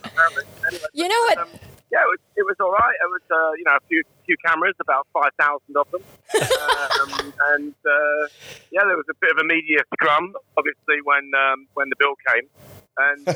anyway. 0.69 0.83
You 0.93 1.09
know 1.09 1.21
what? 1.29 1.39
Um, 1.39 1.49
yeah, 1.93 2.07
it 2.07 2.11
was, 2.11 2.19
it 2.37 2.47
was 2.47 2.57
all 2.61 2.71
right. 2.71 2.95
It 3.03 3.11
was, 3.11 3.23
uh, 3.31 3.51
you 3.59 3.65
know, 3.65 3.75
a 3.75 3.81
few 3.89 4.05
few 4.25 4.37
cameras, 4.47 4.77
about 4.81 5.09
five 5.13 5.33
thousand 5.41 5.75
of 5.77 5.91
them, 5.91 6.03
um, 6.39 7.33
and 7.51 7.75
uh, 7.85 8.29
yeah, 8.71 8.85
there 8.87 8.97
was 8.97 9.07
a 9.11 9.15
bit 9.21 9.33
of 9.33 9.39
a 9.39 9.45
media 9.45 9.79
scrum, 9.95 10.33
obviously, 10.57 11.03
when 11.03 11.33
um, 11.35 11.67
when 11.75 11.89
the 11.89 11.97
bill 11.99 12.15
came, 12.31 12.47
and 12.97 13.29
uh, 13.29 13.35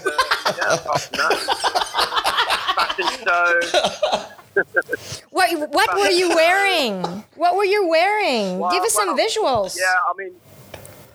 yeah, 0.57 0.74
apart 0.74 1.00
from 1.00 1.18
that, 1.18 2.33
fashion 2.74 3.06
show. 3.26 4.24
What 5.30 5.50
what 5.72 5.94
were 5.98 6.10
you 6.10 6.28
wearing? 6.28 7.02
What 7.34 7.56
were 7.56 7.64
you 7.64 7.88
wearing? 7.88 8.60
Well, 8.60 8.70
Give 8.70 8.84
us 8.84 8.92
some 8.92 9.16
visuals. 9.18 9.76
Yeah, 9.76 9.84
I 10.08 10.12
mean, 10.16 10.32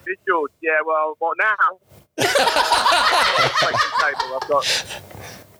visuals. 0.05 0.47
Yeah, 0.61 0.81
well, 0.85 1.15
what 1.19 1.37
now? 1.37 1.79
Table. 2.19 2.33
I've 4.41 4.47
got, 4.49 4.65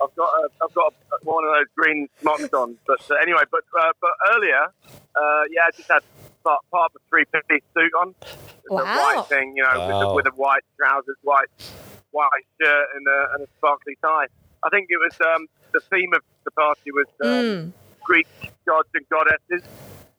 I've 0.04 0.16
got, 0.16 0.30
a, 0.30 0.50
I've 0.62 0.74
got 0.74 0.94
a, 0.94 0.96
one 1.24 1.46
of 1.46 1.52
those 1.54 1.68
green 1.78 2.10
smocks 2.22 2.54
on. 2.54 2.78
But 2.86 3.00
uh, 3.10 3.16
anyway, 3.22 3.44
but 3.50 3.64
uh, 3.80 3.92
but 4.02 4.12
earlier, 4.36 4.64
uh, 5.16 5.44
yeah, 5.50 5.62
I 5.68 5.72
just 5.76 5.90
had 5.90 6.04
part, 6.44 6.60
part 6.72 6.92
of 6.94 7.02
a 7.02 7.10
three-piece 7.10 7.64
suit 7.74 7.92
on. 8.02 8.14
It's 8.22 8.72
a 8.72 8.76
white 8.76 9.26
thing, 9.30 9.56
you 9.56 9.64
know, 9.64 9.72
with, 9.80 9.90
Wow. 9.90 10.00
the, 10.10 10.14
with 10.16 10.28
a 10.28 10.32
white 10.36 10.64
trousers, 10.78 11.16
white, 11.24 11.48
white 12.12 12.46
shirt, 12.62 12.88
and 12.96 13.08
a, 13.08 13.28
and 13.36 13.44
a 13.44 13.48
sparkly 13.58 13.98
tie. 14.02 14.28
I 14.64 14.70
think 14.70 14.88
it 14.90 14.98
was 15.00 15.16
um, 15.36 15.48
the 15.74 15.82
theme 15.92 16.14
of 16.14 16.22
the 16.46 16.52
party 16.52 16.92
was 16.92 17.08
um, 17.24 17.30
Mm. 17.30 17.72
Greek 18.04 18.28
gods 18.66 18.90
and 18.96 19.06
goddesses. 19.10 19.64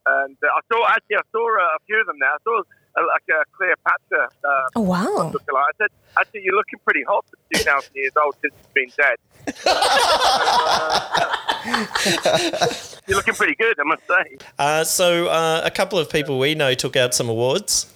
And 0.06 0.36
uh, 0.42 0.46
I 0.46 0.60
saw 0.72 0.86
actually 0.88 1.16
I 1.16 1.22
saw 1.32 1.44
uh, 1.44 1.76
a 1.76 1.78
few 1.86 2.00
of 2.00 2.06
them 2.06 2.16
there. 2.20 2.30
I 2.30 2.36
saw 2.44 2.60
uh, 2.60 3.02
like 3.06 3.26
a 3.30 3.44
Cleopatra 3.56 4.24
uh, 4.44 4.68
Oh, 4.76 4.80
wow. 4.82 5.30
looking 5.32 5.54
like. 5.54 5.64
I 5.64 5.72
said, 5.78 5.90
actually, 6.18 6.42
you're 6.44 6.54
looking 6.56 6.78
pretty 6.84 7.02
hot 7.06 7.24
for 7.30 7.36
2,000 7.58 7.90
years 7.94 8.12
old 8.22 8.34
since 8.42 8.54
you've 8.56 8.74
been 8.74 8.92
dead. 8.98 9.18
Uh, 9.66 11.36
you're 13.06 13.16
looking 13.16 13.34
pretty 13.34 13.54
good, 13.56 13.76
I 13.78 13.84
must 13.84 14.02
say. 14.08 14.36
Uh, 14.58 14.84
so 14.84 15.26
uh, 15.28 15.60
a 15.64 15.70
couple 15.70 15.98
of 15.98 16.10
people 16.10 16.38
we 16.38 16.54
know 16.54 16.74
took 16.74 16.96
out 16.96 17.14
some 17.14 17.28
awards. 17.28 17.86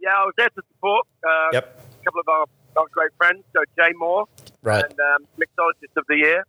Yeah, 0.00 0.10
I 0.16 0.24
was 0.24 0.34
there 0.36 0.48
to 0.48 0.62
support 0.72 1.06
uh, 1.26 1.48
Yep. 1.52 1.80
a 2.00 2.04
couple 2.04 2.20
of 2.20 2.28
our, 2.28 2.46
our 2.76 2.86
great 2.92 3.10
friends. 3.18 3.44
So 3.54 3.62
Jay 3.76 3.92
Moore, 3.98 4.26
Right. 4.66 4.82
and 4.82 4.98
um, 4.98 5.26
mixologist 5.38 5.96
of 5.96 6.04
the 6.08 6.16
year, 6.16 6.44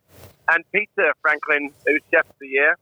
and 0.52 0.64
Peter 0.72 1.14
Franklin, 1.22 1.72
who's 1.86 2.02
chef 2.12 2.28
of 2.28 2.36
the 2.42 2.48
year. 2.48 2.76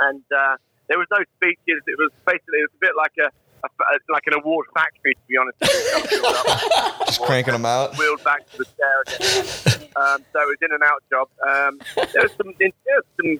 And 0.00 0.24
uh, 0.36 0.56
there 0.88 0.98
was 0.98 1.06
no 1.10 1.18
speeches. 1.36 1.82
It 1.86 1.96
was 1.98 2.10
basically 2.26 2.58
it 2.58 2.68
was 2.68 2.74
a 2.74 2.80
bit 2.80 2.90
like 2.96 3.12
a, 3.20 3.30
a 3.64 3.98
like 4.12 4.26
an 4.26 4.34
award 4.34 4.66
factory, 4.74 5.14
to 5.14 5.20
be 5.28 5.36
honest. 5.36 5.56
with 5.60 6.10
you. 6.10 6.22
Just 7.06 7.22
cranking 7.22 7.52
them 7.52 7.64
out. 7.64 7.96
Wheeled 7.96 8.24
back 8.24 8.50
to 8.50 8.58
the 8.58 8.64
chair 8.64 9.02
again. 9.06 9.88
Um, 9.94 10.24
so 10.32 10.40
it 10.40 10.48
was 10.48 10.56
in 10.62 10.72
and 10.72 10.82
out 10.82 11.02
job. 11.10 11.28
Um, 11.46 11.80
there 12.12 12.22
was 12.22 12.32
some. 12.36 12.52
There 12.58 12.70
was 12.96 13.04
some 13.16 13.38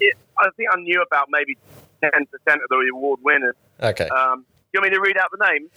it, 0.00 0.14
I 0.38 0.48
think 0.56 0.68
I 0.72 0.80
knew 0.80 1.02
about 1.02 1.26
maybe 1.30 1.56
ten 2.00 2.26
percent 2.26 2.62
of 2.62 2.68
the 2.68 2.90
award 2.92 3.20
winners. 3.24 3.56
Okay. 3.80 4.08
Um, 4.08 4.44
do 4.72 4.78
you 4.78 4.80
want 4.80 4.92
me 4.92 4.96
to 4.96 5.00
read 5.00 5.16
out 5.16 5.30
the 5.36 5.44
names? 5.50 5.70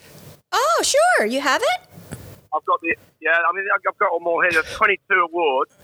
Oh, 0.51 0.81
sure. 0.83 1.25
You 1.25 1.41
have 1.41 1.61
it? 1.63 2.14
I've 2.55 2.65
got 2.65 2.79
the 2.81 2.95
yeah. 3.21 3.31
I 3.31 3.55
mean, 3.55 3.65
I've 3.75 3.97
got 3.97 4.11
one 4.13 4.23
more 4.23 4.43
here. 4.43 4.51
There's 4.53 4.71
22 4.73 5.13
awards. 5.31 5.75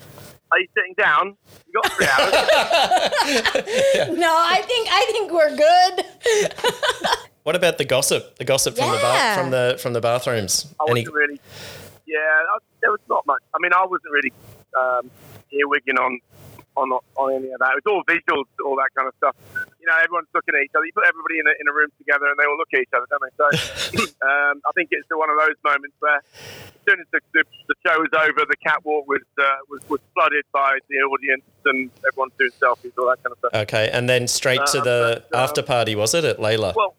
Are 0.51 0.60
you 0.60 0.67
sitting 0.75 0.93
down? 0.97 1.38
You 1.67 1.81
got 1.81 1.91
three 1.93 2.07
hours. 2.07 2.34
No, 4.17 4.34
I 4.36 4.62
think 4.63 4.88
I 4.91 5.05
think 5.12 5.31
we're 5.31 5.55
good. 5.55 6.05
What 7.43 7.55
about 7.55 7.79
the 7.79 7.86
gossip? 7.86 8.36
The 8.38 8.45
gossip 8.45 8.75
from 8.77 8.91
the 8.91 8.97
bar- 9.01 9.36
from 9.36 9.49
the 9.49 9.77
from 9.81 9.93
the 9.93 10.01
bathrooms. 10.01 10.71
I 10.79 10.86
Any- 10.91 11.01
wasn't 11.01 11.15
really. 11.15 11.39
Yeah, 12.05 12.19
I, 12.19 12.57
there 12.81 12.91
was 12.91 12.99
not 13.10 13.25
much. 13.25 13.41
I 13.55 13.57
mean, 13.60 13.71
I 13.73 13.84
wasn't 13.84 14.12
really 14.12 14.31
um, 14.79 15.10
earwigging 15.51 15.97
on 15.99 16.19
on 16.77 16.91
on 17.15 17.34
any 17.34 17.49
of 17.51 17.57
that. 17.60 17.71
It 17.75 17.84
was 17.84 17.88
all 17.91 18.03
visuals, 18.03 18.45
all 18.63 18.75
that 18.75 18.89
kind 18.95 19.07
of 19.07 19.15
stuff. 19.17 19.36
You 19.82 19.88
know, 19.89 19.98
everyone's 19.98 20.30
looking 20.34 20.54
at 20.54 20.62
each 20.62 20.72
other. 20.78 20.86
You 20.86 20.94
put 20.94 21.10
everybody 21.10 21.41
in 21.41 21.48
a, 21.50 21.54
in 21.58 21.65
a 21.67 21.74
room 21.74 21.89
together, 21.98 22.30
and 22.30 22.38
they 22.38 22.46
all 22.46 22.56
look 22.58 22.70
at 22.74 22.86
each 22.86 22.94
other, 22.94 23.10
don't 23.10 23.24
they? 23.26 23.34
So, 23.34 23.46
um, 24.30 24.62
I 24.62 24.72
think 24.78 24.89
it's 24.94 25.10
one 25.10 25.30
of 25.30 25.38
those 25.41 25.58
moments 25.65 25.98
where, 26.00 26.22
as 26.22 26.82
soon 26.88 27.02
as 27.02 27.08
the, 27.12 27.20
the, 27.34 27.44
the 27.67 27.76
show 27.82 27.98
was 27.98 28.13
over, 28.13 28.46
the 28.46 28.56
catwalk 28.62 29.08
was, 29.10 29.26
uh, 29.41 29.44
was 29.70 29.82
was 29.89 30.00
flooded 30.13 30.46
by 30.54 30.78
the 30.89 30.98
audience, 31.02 31.44
and 31.65 31.89
everyone's 32.06 32.34
doing 32.38 32.54
selfies, 32.62 32.94
all 32.98 33.10
that 33.10 33.17
kind 33.26 33.34
of 33.34 33.38
stuff. 33.41 33.54
okay, 33.65 33.89
and 33.91 34.08
then 34.08 34.28
straight 34.30 34.62
to 34.67 34.80
Uh, 34.80 34.84
the 34.84 35.24
but, 35.32 35.38
um, 35.38 35.44
after 35.44 35.62
party, 35.65 35.96
was 35.96 36.13
it 36.13 36.24
at 36.26 36.38
Layla? 36.38 36.76
Well, 36.76 36.94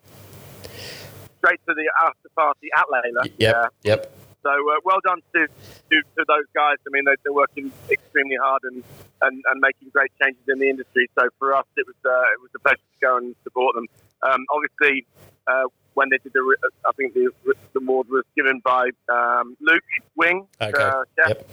straight 1.39 1.61
to 1.69 1.75
the 1.75 1.87
after 2.05 2.29
party 2.35 2.69
at 2.77 2.87
Layla. 2.91 3.25
yep. 3.25 3.35
Yeah. 3.39 3.67
Yep. 3.85 4.17
So 4.43 4.51
uh, 4.51 4.81
well 4.85 5.01
done 5.05 5.21
to, 5.35 5.41
to, 5.47 5.97
to 6.19 6.25
those 6.27 6.49
guys. 6.55 6.77
I 6.87 6.91
mean, 6.91 7.05
they, 7.07 7.15
they're 7.25 7.33
working 7.33 7.73
extremely 7.91 8.37
hard 8.43 8.63
and, 8.65 8.85
and, 9.23 9.43
and 9.51 9.61
making 9.61 9.91
great 9.93 10.11
changes 10.21 10.43
in 10.49 10.59
the 10.59 10.69
industry. 10.69 11.09
So 11.19 11.29
for 11.39 11.55
us, 11.55 11.67
it 11.77 11.87
was 11.87 11.97
uh, 12.05 12.35
it 12.35 12.41
was 12.41 12.51
a 12.55 12.61
pleasure 12.61 12.77
to 12.79 12.99
go 13.01 13.17
and 13.19 13.37
support 13.45 13.75
them. 13.75 13.87
Um, 14.23 14.47
obviously, 14.51 15.07
uh, 15.47 15.67
when 15.95 16.09
they 16.11 16.19
did 16.23 16.33
the, 16.33 16.43
re- 16.43 16.63
I 16.87 16.93
think 16.93 17.15
the, 17.15 17.31
the 17.45 17.81
award 17.81 18.09
was 18.09 18.25
given 18.37 18.61
by 18.65 18.91
um, 19.11 19.57
Luke 19.61 19.83
Nguyen, 20.19 20.47
Okay. 20.61 20.73
uh, 20.75 21.03
chef 21.19 21.37
Yep. 21.37 21.51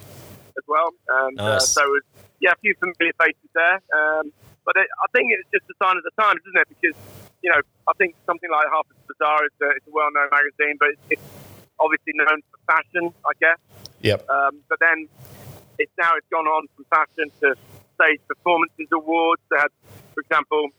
as 0.58 0.66
well. 0.68 0.90
And 1.26 1.40
uh, 1.40 1.60
Nice. 1.60 1.74
so 1.74 1.82
it 1.84 1.90
was, 1.90 2.06
yeah, 2.40 2.52
a 2.54 2.60
few 2.62 2.74
familiar 2.80 3.14
faces 3.20 3.50
there. 3.54 3.78
Um, 3.94 4.32
but 4.66 4.76
it, 4.78 4.88
I 5.02 5.08
think 5.16 5.32
it's 5.34 5.50
just 5.52 5.66
a 5.70 5.76
sign 5.84 5.98
of 5.98 6.04
the 6.04 6.14
times, 6.22 6.42
isn't 6.46 6.62
it? 6.62 6.68
Because 6.70 6.98
you 7.42 7.50
know, 7.50 7.62
I 7.88 7.94
think 7.96 8.16
something 8.28 8.50
like 8.52 8.68
Harper's 8.68 9.00
Bazaar 9.08 9.46
is 9.48 9.56
a, 9.64 9.70
it's 9.80 9.88
a 9.88 9.94
well-known 9.96 10.28
magazine, 10.28 10.76
but 10.76 10.90
it's, 10.92 11.20
it's 11.20 11.28
obviously 11.80 12.14
known 12.16 12.42
for 12.52 12.60
fashion, 12.68 13.14
I 13.26 13.34
guess. 13.40 13.60
Yep. 14.02 14.30
Um, 14.30 14.62
but 14.70 14.80
then 14.80 15.08
it's 15.78 15.92
now 15.98 16.12
it's 16.16 16.28
gone 16.32 16.48
on 16.48 16.68
from 16.76 16.86
fashion 16.92 17.32
to 17.42 17.56
stage 17.96 18.22
performances 18.28 18.88
awards. 18.92 19.42
They 19.50 19.58
had, 19.58 19.72
for 20.14 20.22
example, 20.22 20.70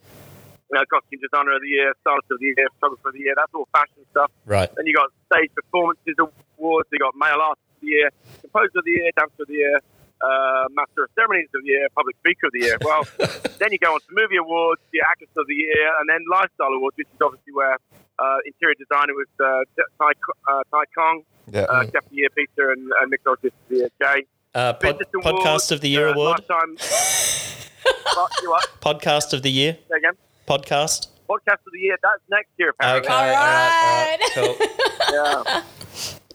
you 0.71 0.75
know, 0.79 0.85
costume 0.87 1.21
designer 1.21 1.57
of 1.57 1.63
the 1.63 1.69
year, 1.69 1.93
stylist 2.01 2.31
of 2.31 2.39
the 2.39 2.53
year, 2.55 2.69
photographer 2.79 3.09
of 3.09 3.15
the 3.15 3.25
year. 3.27 3.35
That's 3.37 3.53
all 3.53 3.69
fashion 3.75 4.07
stuff. 4.13 4.31
Right. 4.47 4.71
Then 4.77 4.87
you 4.87 4.95
got 4.95 5.11
stage 5.33 5.51
performances 5.55 6.15
awards. 6.21 6.89
You 6.93 6.99
got 6.99 7.17
male 7.17 7.43
artist 7.43 7.67
of 7.77 7.81
the 7.83 7.91
year, 7.91 8.09
composer 8.41 8.79
of 8.79 8.85
the 8.85 8.95
year, 8.95 9.11
dancer 9.17 9.43
of 9.43 9.49
the 9.49 9.59
year, 9.59 9.77
uh, 10.23 10.65
master 10.71 11.05
of 11.05 11.11
ceremonies 11.17 11.51
of 11.57 11.65
the 11.65 11.75
year, 11.75 11.89
public 11.97 12.17
speaker 12.23 12.47
of 12.47 12.53
the 12.53 12.63
year. 12.63 12.79
Well, 12.85 13.03
then 13.59 13.73
you 13.73 13.79
go 13.83 13.99
on 13.99 14.01
to 14.01 14.11
movie 14.13 14.37
awards, 14.37 14.81
the 14.93 15.03
actress 15.03 15.33
of 15.37 15.47
the 15.49 15.59
year, 15.59 15.91
and 15.99 16.09
then 16.09 16.23
lifestyle 16.31 16.71
awards, 16.71 16.97
which 16.97 17.09
is 17.09 17.21
obviously 17.21 17.53
where 17.53 17.77
uh, 18.21 18.37
interior 18.47 18.75
designer 18.79 19.15
with 19.17 19.29
uh, 19.41 19.65
Tai, 19.99 20.13
uh, 20.51 20.63
tai 20.71 20.85
Kong, 20.95 21.23
Yeah. 21.53 21.63
uh, 21.63 21.83
chef 21.85 22.05
of 22.05 22.11
the 22.11 22.17
year 22.17 22.29
Peter, 22.37 22.73
and 22.73 22.91
uh, 22.93 23.07
mixologist 23.07 23.47
of 23.47 23.69
the 23.69 23.77
year 23.77 23.89
Jay. 24.01 24.25
Uh, 24.55 24.73
pod, 24.75 24.99
Business 24.99 25.09
awards, 25.15 25.45
podcast 25.45 25.73
of 25.73 25.81
the 25.81 25.89
year 25.89 26.09
uh, 26.09 26.13
award. 26.13 26.41
Lifetime. 26.49 26.77
what, 28.15 28.33
you 28.43 28.51
what? 28.51 28.67
Podcast 28.81 29.33
of 29.33 29.43
the 29.43 29.51
year. 29.51 29.77
Say 29.89 29.97
again. 29.97 30.13
Podcast. 30.47 31.09
Podcast 31.29 31.63
of 31.67 31.73
the 31.73 31.79
year. 31.79 31.97
That's 32.03 32.23
next 32.29 32.51
year, 32.59 32.71
Okay. 32.83 32.99
apparently. 32.99 33.11
all 33.11 33.25
right, 33.27 34.19
all 34.37 34.43
right, 34.43 34.57
cool. 34.59 34.67
Yeah. 35.13 35.63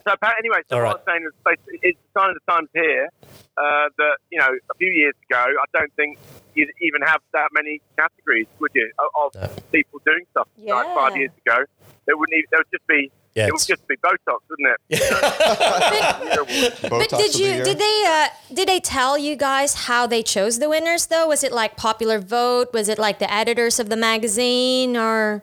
So 0.06 0.12
anyway, 0.38 0.58
so 0.70 0.76
All 0.76 0.82
what 0.84 1.02
right. 1.06 1.16
I'm 1.16 1.20
saying 1.20 1.24
is 1.26 1.78
it's 1.82 1.98
a 1.98 2.18
sign 2.20 2.30
of 2.30 2.36
the 2.36 2.52
times 2.52 2.68
here 2.74 3.08
uh, 3.56 3.88
that 3.98 4.16
you 4.30 4.38
know 4.38 4.46
a 4.70 4.74
few 4.78 4.90
years 4.90 5.14
ago 5.28 5.38
I 5.40 5.64
don't 5.76 5.92
think 5.94 6.18
you'd 6.54 6.70
even 6.80 7.02
have 7.02 7.20
that 7.32 7.48
many 7.52 7.80
categories, 7.98 8.46
would 8.60 8.70
you, 8.74 8.90
of, 9.00 9.34
of 9.34 9.42
No. 9.42 9.62
people 9.72 10.00
doing 10.06 10.24
stuff? 10.30 10.46
Like 10.58 10.86
five 10.94 11.16
years 11.16 11.32
ago, 11.44 11.64
there 12.06 12.16
wouldn't 12.16 12.36
even, 12.38 12.48
there 12.50 12.60
would 12.60 12.72
just 12.72 12.86
be 12.86 13.10
Yeah, 13.34 13.46
it 13.48 13.52
would 13.52 13.66
just 13.66 13.86
be 13.88 13.96
Botox, 13.96 14.38
wouldn't 14.48 14.68
it? 14.90 15.00
But 16.82 16.90
Botox 16.90 17.08
did 17.08 17.12
of 17.12 17.32
the 17.32 17.38
you 17.38 17.64
did 17.64 17.78
they 17.78 18.04
uh, 18.06 18.28
did 18.54 18.68
they 18.68 18.80
tell 18.80 19.18
you 19.18 19.36
guys 19.36 19.74
how 19.86 20.06
they 20.06 20.22
chose 20.22 20.58
the 20.58 20.68
winners 20.68 21.06
though? 21.06 21.26
Was 21.28 21.42
it 21.44 21.52
like 21.52 21.76
popular 21.76 22.18
vote? 22.18 22.72
Was 22.72 22.88
it 22.88 22.98
like 22.98 23.18
the 23.18 23.32
editors 23.32 23.78
of 23.80 23.88
the 23.88 23.96
magazine 23.96 24.96
or? 24.96 25.42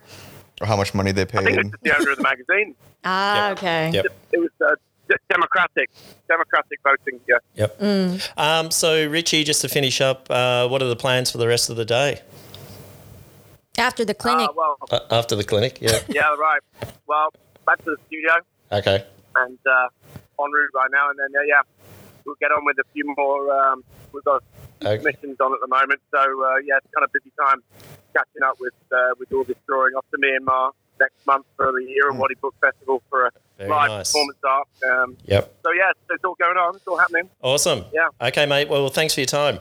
or 0.61 0.67
how 0.67 0.77
much 0.77 0.93
money 0.93 1.11
they 1.11 1.25
paid? 1.25 1.39
I 1.41 1.43
think 1.43 1.57
paid? 1.57 1.65
it's 1.65 1.71
just 1.71 1.83
the 1.83 1.95
owner 1.99 2.11
of 2.11 2.17
the 2.17 2.23
magazine. 2.23 2.75
Ah, 3.05 3.49
Yep. 3.49 3.57
okay. 3.57 3.91
Yep. 3.95 4.05
It 4.31 4.39
was 4.39 4.49
uh, 4.65 4.75
democratic, 5.29 5.89
democratic 6.29 6.79
voting. 6.83 7.19
Yeah. 7.27 7.35
Yep. 7.55 7.79
Mm. 7.81 8.31
Um, 8.37 8.71
so, 8.71 9.09
Richie, 9.09 9.43
just 9.43 9.59
to 9.59 9.67
finish 9.67 9.99
up, 9.99 10.31
uh, 10.31 10.69
what 10.69 10.81
are 10.81 10.87
the 10.87 10.95
plans 10.95 11.29
for 11.29 11.37
the 11.37 11.45
rest 11.47 11.69
of 11.69 11.75
the 11.75 11.83
day 11.83 12.21
After 13.77 14.05
the 14.05 14.13
clinic. 14.13 14.49
Uh, 14.49 14.53
well, 14.55 14.77
uh, 14.91 14.99
after 15.11 15.35
the 15.35 15.43
clinic? 15.43 15.79
Yeah. 15.81 15.99
yeah, 16.09 16.35
right. 16.35 16.61
Well, 17.07 17.29
back 17.65 17.79
to 17.85 17.91
the 17.91 17.97
studio. 18.07 18.31
Okay. 18.71 19.03
and 19.35 19.57
uh, 19.65 19.87
en 20.43 20.51
route 20.51 20.69
right 20.75 20.89
now. 20.91 21.09
And 21.09 21.17
then 21.19 21.29
uh, 21.35 21.43
yeah, 21.47 21.61
we'll 22.25 22.35
get 22.39 22.51
on 22.51 22.65
with 22.65 22.77
a 22.79 22.83
few 22.93 23.03
more. 23.17 23.51
Um, 23.51 23.83
we've 24.11 24.23
got 24.23 24.43
Okay. 24.85 25.01
missions 25.01 25.37
on 25.39 25.53
at 25.53 25.59
the 25.61 25.67
moment, 25.67 26.01
so 26.11 26.19
uh, 26.19 26.57
yeah, 26.65 26.75
it's 26.77 26.87
kind 26.93 27.05
of 27.05 27.11
busy 27.13 27.31
time 27.39 27.63
catching 28.13 28.43
up 28.43 28.57
with 28.59 28.73
uh, 28.91 29.13
with 29.17 29.31
all 29.31 29.45
this 29.45 29.55
drawing 29.65 29.93
off 29.93 30.03
to 30.11 30.17
Myanmar 30.17 30.71
next 30.99 31.25
month 31.25 31.45
for 31.55 31.71
the 31.71 31.87
Irrawaddy 32.03 32.35
Book 32.41 32.53
Festival 32.59 33.01
for 33.09 33.27
a 33.27 33.31
Very 33.57 33.69
live 33.69 33.89
nice. 33.89 34.11
performance 34.11 34.37
art. 34.45 34.67
Um, 34.91 35.17
Yep. 35.25 35.53
so 35.63 35.71
yeah, 35.71 35.91
so 36.09 36.15
it's 36.15 36.23
all 36.25 36.35
going 36.35 36.57
on. 36.57 36.75
It's 36.75 36.85
all 36.85 36.97
happening. 36.97 37.29
Awesome. 37.41 37.85
Yeah. 37.93 38.09
Okay, 38.27 38.45
mate. 38.45 38.67
Well, 38.67 38.89
thanks 38.89 39.13
for 39.13 39.21
your 39.21 39.27
time. 39.27 39.59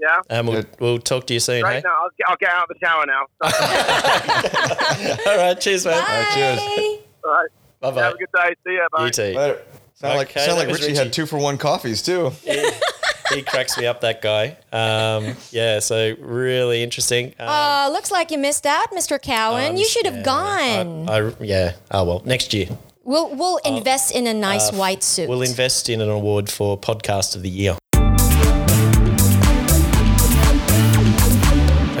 Yeah. 0.00 0.20
And 0.30 0.48
we'll, 0.48 0.64
we'll 0.78 0.98
talk 0.98 1.26
to 1.26 1.34
you 1.34 1.40
soon, 1.40 1.62
Right 1.62 1.76
hey? 1.76 1.82
now, 1.84 1.94
I'll 2.02 2.10
get, 2.16 2.26
I'll 2.28 2.36
get 2.36 2.48
out 2.48 2.70
of 2.70 2.76
the 2.76 2.78
shower 2.80 3.04
now. 3.06 3.26
All 5.30 5.36
right. 5.36 5.60
Cheers, 5.60 5.84
mate. 5.86 6.02
cheers. 6.34 6.58
Bye. 6.58 6.98
all 7.24 7.30
right. 7.32 7.48
Bye-bye. 7.80 8.02
Have 8.02 8.14
a 8.14 8.18
good 8.18 8.28
day. 8.34 8.54
See 8.66 8.74
ya. 8.76 8.86
Bye. 8.92 9.04
You 9.06 9.10
too. 9.10 9.22
Later. 9.22 9.62
Sound 9.94 10.16
like 10.16 10.30
Okay, 10.30 10.46
sound 10.46 10.58
like 10.58 10.68
Richie, 10.68 10.86
Richie. 10.88 10.96
had 10.96 11.12
two 11.12 11.26
for 11.26 11.38
one 11.38 11.58
coffees 11.58 12.00
too. 12.02 12.30
he 13.34 13.42
cracks 13.42 13.76
me 13.76 13.86
up, 13.86 14.00
that 14.00 14.22
guy. 14.22 14.56
Um, 14.72 15.36
yeah, 15.50 15.78
so 15.80 16.14
really 16.18 16.82
interesting. 16.82 17.34
Um, 17.38 17.48
Oh, 17.50 17.90
looks 17.92 18.10
like 18.10 18.30
you 18.30 18.38
missed 18.38 18.64
out, 18.64 18.90
Mr. 18.92 19.20
Cowan. 19.20 19.72
um, 19.72 19.76
you 19.76 19.84
should 19.86 20.06
have 20.06 20.16
yeah, 20.16 20.22
gone. 20.22 21.08
I, 21.10 21.28
I, 21.28 21.32
yeah. 21.40 21.72
Oh, 21.90 22.04
well, 22.04 22.22
next 22.24 22.54
year. 22.54 22.68
we'll 23.04 23.34
we'll 23.34 23.58
invest 23.58 24.14
in 24.14 24.26
a 24.26 24.32
nice 24.32 24.72
white 24.72 25.02
suit. 25.02 25.28
We'll 25.28 25.42
invest 25.42 25.90
in 25.90 26.00
an 26.00 26.08
award 26.08 26.48
for 26.50 26.78
Podcast 26.78 27.36
of 27.36 27.42
the 27.42 27.50
Year. 27.50 27.76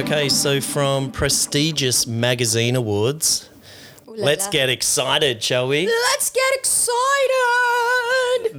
Okay, 0.00 0.30
so 0.30 0.62
from 0.62 1.12
prestigious 1.12 2.06
magazine 2.06 2.74
awards, 2.74 3.50
Ooh 4.08 4.16
la 4.16 4.24
let's 4.24 4.46
la. 4.46 4.50
get 4.50 4.70
excited, 4.70 5.42
shall 5.42 5.68
we? 5.68 5.84
Let's 5.86 6.30
get 6.30 6.54
excited. 6.54 6.94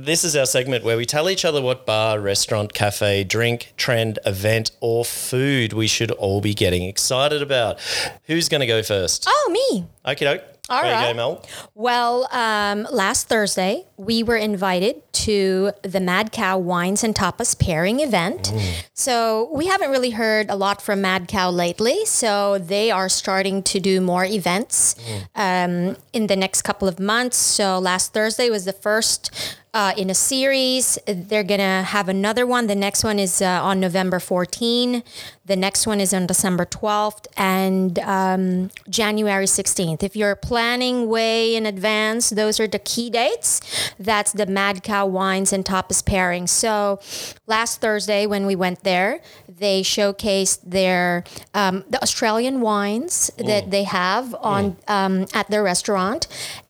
This 0.05 0.23
is 0.23 0.35
our 0.35 0.45
segment 0.45 0.83
where 0.83 0.97
we 0.97 1.05
tell 1.07 1.27
each 1.31 1.43
other 1.43 1.59
what 1.59 1.87
bar, 1.87 2.19
restaurant, 2.19 2.75
cafe, 2.75 3.23
drink, 3.23 3.73
trend, 3.75 4.19
event, 4.23 4.69
or 4.81 5.03
food 5.03 5.73
we 5.73 5.87
should 5.87 6.11
all 6.11 6.41
be 6.41 6.53
getting 6.53 6.83
excited 6.83 7.41
about. 7.41 7.79
Who's 8.25 8.47
going 8.47 8.61
to 8.61 8.67
go 8.67 8.83
first? 8.83 9.25
Oh, 9.27 9.49
me. 9.71 9.87
Okie 10.05 10.19
doke. 10.19 10.43
All 10.71 10.81
there 10.83 11.07
you 11.07 11.13
go, 11.13 11.17
Mel. 11.17 11.45
Well, 11.75 12.27
um, 12.31 12.87
last 12.91 13.27
Thursday, 13.27 13.85
we 13.97 14.23
were 14.23 14.37
invited 14.37 15.01
to 15.13 15.71
the 15.83 15.99
Mad 15.99 16.31
Cow 16.31 16.57
Wines 16.57 17.03
and 17.03 17.13
Tapas 17.13 17.59
pairing 17.59 17.99
event. 17.99 18.51
So 18.93 19.49
we 19.53 19.67
haven't 19.67 19.91
really 19.91 20.11
heard 20.11 20.49
a 20.49 20.55
lot 20.55 20.81
from 20.81 21.01
Mad 21.01 21.27
Cow 21.27 21.51
lately. 21.51 22.05
So 22.05 22.57
they 22.57 22.89
are 22.89 23.09
starting 23.09 23.61
to 23.63 23.79
do 23.79 24.01
more 24.01 24.25
events 24.25 24.95
um, 25.35 25.97
in 26.13 26.27
the 26.27 26.35
next 26.35 26.61
couple 26.63 26.87
of 26.87 26.99
months. 26.99 27.37
So 27.37 27.77
last 27.77 28.13
Thursday 28.13 28.49
was 28.49 28.65
the 28.65 28.73
first 28.73 29.57
uh, 29.73 29.93
in 29.95 30.09
a 30.09 30.13
series. 30.13 30.99
They're 31.05 31.43
going 31.43 31.59
to 31.59 31.83
have 31.87 32.09
another 32.09 32.45
one. 32.45 32.67
The 32.67 32.75
next 32.75 33.03
one 33.03 33.19
is 33.19 33.41
uh, 33.41 33.45
on 33.45 33.79
November 33.79 34.19
14. 34.19 35.03
The 35.45 35.55
next 35.55 35.87
one 35.87 36.01
is 36.01 36.13
on 36.13 36.27
December 36.27 36.65
12th 36.65 37.27
and 37.37 37.97
um, 37.99 38.69
January 38.89 39.45
16th. 39.45 40.03
If 40.03 40.15
you're 40.15 40.35
planning 40.35 41.07
way 41.07 41.55
in 41.55 41.65
advance, 41.65 42.31
those 42.31 42.59
are 42.59 42.67
the 42.67 42.79
key 42.79 43.09
dates. 43.09 43.61
That's 43.97 44.33
the 44.33 44.45
Mad 44.45 44.83
Cow 44.83 45.05
Wines 45.05 45.53
and 45.53 45.63
Tapas 45.63 46.05
pairing. 46.05 46.47
So 46.47 46.99
last 47.47 47.81
Thursday 47.81 48.25
when 48.25 48.45
we 48.45 48.55
went 48.55 48.83
there, 48.83 49.21
they 49.47 49.81
showcased 49.81 50.59
their 50.65 51.23
um, 51.53 51.85
the 51.89 52.01
Australian 52.01 52.61
wines 52.61 53.31
that 53.37 53.71
they 53.71 53.83
have 53.83 54.35
on 54.35 54.77
um, 54.87 55.27
at 55.33 55.49
their 55.49 55.63
restaurant. 55.63 56.27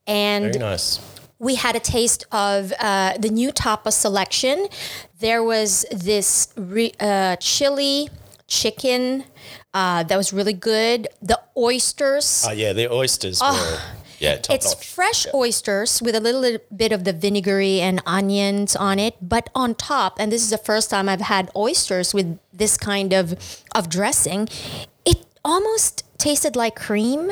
And 0.07 0.53
Very 0.53 0.59
nice. 0.59 1.10
We 1.41 1.55
had 1.55 1.75
a 1.75 1.79
taste 1.79 2.23
of 2.31 2.71
uh, 2.79 3.17
the 3.17 3.29
new 3.29 3.51
tapa 3.51 3.91
selection. 3.91 4.67
There 5.19 5.43
was 5.43 5.85
this 5.91 6.53
re- 6.55 6.93
uh, 6.99 7.35
chili 7.37 8.09
chicken 8.47 9.25
uh, 9.73 10.03
that 10.03 10.17
was 10.17 10.31
really 10.31 10.53
good. 10.53 11.07
The 11.21 11.39
oysters. 11.57 12.45
Oh, 12.47 12.51
yeah, 12.51 12.73
the 12.73 12.91
oysters 12.91 13.41
were, 13.41 13.79
yeah, 14.19 14.37
top 14.37 14.55
it's 14.55 14.75
notch. 14.75 14.87
fresh 14.87 15.25
oysters 15.33 15.99
with 15.99 16.13
a 16.13 16.19
little 16.19 16.59
bit 16.75 16.91
of 16.91 17.05
the 17.05 17.13
vinegary 17.13 17.81
and 17.81 18.03
onions 18.05 18.75
on 18.75 18.99
it, 18.99 19.15
but 19.19 19.49
on 19.55 19.73
top, 19.73 20.19
and 20.19 20.31
this 20.31 20.43
is 20.43 20.51
the 20.51 20.59
first 20.59 20.91
time 20.91 21.09
I've 21.09 21.21
had 21.21 21.49
oysters 21.55 22.13
with 22.13 22.37
this 22.53 22.77
kind 22.77 23.13
of 23.13 23.33
of 23.73 23.89
dressing. 23.89 24.47
It 25.43 25.47
almost 25.49 26.03
tasted 26.17 26.55
like 26.55 26.75
cream 26.75 27.31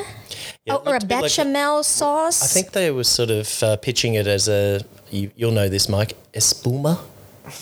Yeah, 0.64 0.74
it 0.74 0.80
or 0.84 0.90
a 0.90 0.92
looked 0.92 1.04
a 1.04 1.06
bit 1.06 1.14
like- 1.16 1.22
bechamel 1.24 1.82
sauce. 1.84 2.42
I 2.42 2.46
think 2.46 2.72
they 2.72 2.90
were 2.90 3.04
sort 3.04 3.30
of 3.30 3.62
uh, 3.62 3.76
pitching 3.76 4.14
it 4.14 4.26
as 4.26 4.48
a, 4.48 4.80
you, 5.10 5.30
you'll 5.36 5.52
know 5.52 5.68
this, 5.68 5.88
Mike, 5.88 6.16
espuma. 6.32 6.98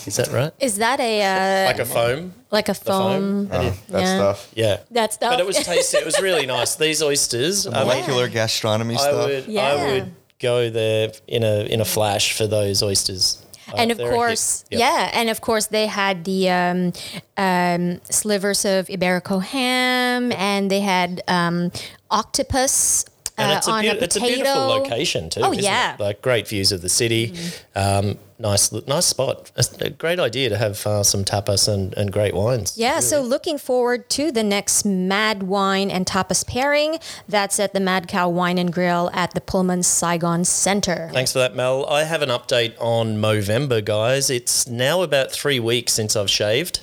Is 0.07 0.17
that 0.17 0.29
right? 0.29 0.53
is 0.61 0.77
that 0.79 1.01
a 1.01 1.23
uh, 1.23 1.67
Like 1.67 1.79
a 1.79 1.85
foam? 1.87 2.35
like 2.51 2.69
a 2.69 2.75
foam? 2.75 3.49
foam? 3.49 3.61
Oh, 3.61 3.75
that 3.89 4.01
Yeah. 4.03 4.17
stuff. 4.17 4.53
Yeah. 4.55 4.77
That 4.91 5.13
stuff. 5.15 5.33
But 5.33 5.41
it 5.41 5.47
was 5.47 5.57
tasty. 5.59 5.97
It 5.99 6.05
was 6.05 6.21
really 6.21 6.45
nice. 6.47 6.77
These 6.77 7.03
oysters, 7.03 7.67
I, 7.67 7.71
mean, 7.71 7.87
Molecular 7.87 8.29
gastronomy 8.29 8.97
I 8.97 8.99
stuff. 8.99 9.29
would, 9.47 9.57
I 9.57 9.75
would 9.93 10.15
go 10.41 10.69
there 10.69 11.13
in 11.27 11.43
a 11.43 11.65
in 11.73 11.81
a 11.81 11.85
flash 11.87 12.37
for 12.37 12.47
those 12.47 12.83
oysters. 12.83 13.43
Uh, 13.73 13.77
and 13.77 13.91
of 13.91 13.99
they're 13.99 14.07
a 14.07 14.11
hit. 14.11 14.17
course, 14.17 14.65
Yep. 14.71 14.81
yeah, 14.81 15.11
and 15.13 15.29
of 15.31 15.41
course 15.41 15.67
they 15.67 15.87
had 15.87 16.25
the 16.25 16.49
um, 16.51 16.93
um, 17.37 18.01
slivers 18.11 18.65
of 18.65 18.87
Iberico 18.89 19.43
ham, 19.43 20.33
and 20.33 20.71
they 20.71 20.81
had 20.81 21.23
um, 21.29 21.71
octopus 22.11 23.05
And 23.37 23.53
uh, 23.53 23.57
it's, 23.59 23.69
a 23.69 23.71
on 23.71 23.85
beau- 23.85 23.91
a 23.91 24.05
it's 24.05 24.17
a 24.17 24.21
beautiful 24.21 24.67
location 24.67 25.31
too. 25.31 25.41
Oh, 25.43 25.53
yeah. 25.53 25.95
it? 25.95 26.01
like 26.01 26.23
great 26.23 26.49
views 26.49 26.73
of 26.73 26.81
the 26.83 26.89
city. 26.89 27.35
Um, 27.77 28.19
nice, 28.39 28.73
nice 28.73 29.07
spot. 29.07 29.51
A, 29.57 29.87
a 29.87 29.91
great 29.91 30.19
idea 30.21 30.49
to 30.49 30.57
have 30.57 30.87
uh, 30.87 31.03
some 31.03 31.25
tapas 31.25 31.73
and, 31.73 31.95
and 31.95 32.13
great 32.13 32.35
wines. 32.35 32.77
Yeah, 32.77 33.01
so 33.01 33.21
looking 33.21 33.59
forward 33.59 34.09
to 34.11 34.31
the 34.31 34.43
next 34.43 34.85
Mad 34.85 35.43
Wine 35.43 35.91
and 35.91 36.07
Tapas 36.07 36.47
pairing. 36.47 36.99
That's 37.29 37.59
at 37.61 37.73
the 37.73 37.81
Mad 37.81 38.09
Cow 38.09 38.29
Wine 38.29 38.59
and 38.59 38.73
Grill 38.73 39.11
at 39.13 39.33
the 39.33 39.41
Pullman 39.41 39.83
Saigon 39.83 40.45
Center. 40.45 41.11
Thanks 41.13 41.33
for 41.33 41.39
that, 41.41 41.55
Mel. 41.55 41.87
I 41.87 42.05
have 42.05 42.23
an 42.23 42.29
update 42.29 42.75
on 42.79 43.17
Movember, 43.17 43.85
guys. 43.85 44.31
It's 44.31 44.67
now 44.67 45.03
about 45.03 45.33
three 45.33 45.61
weeks 45.61 45.93
since 45.93 46.17
I've 46.17 46.31
shaved. 46.31 46.81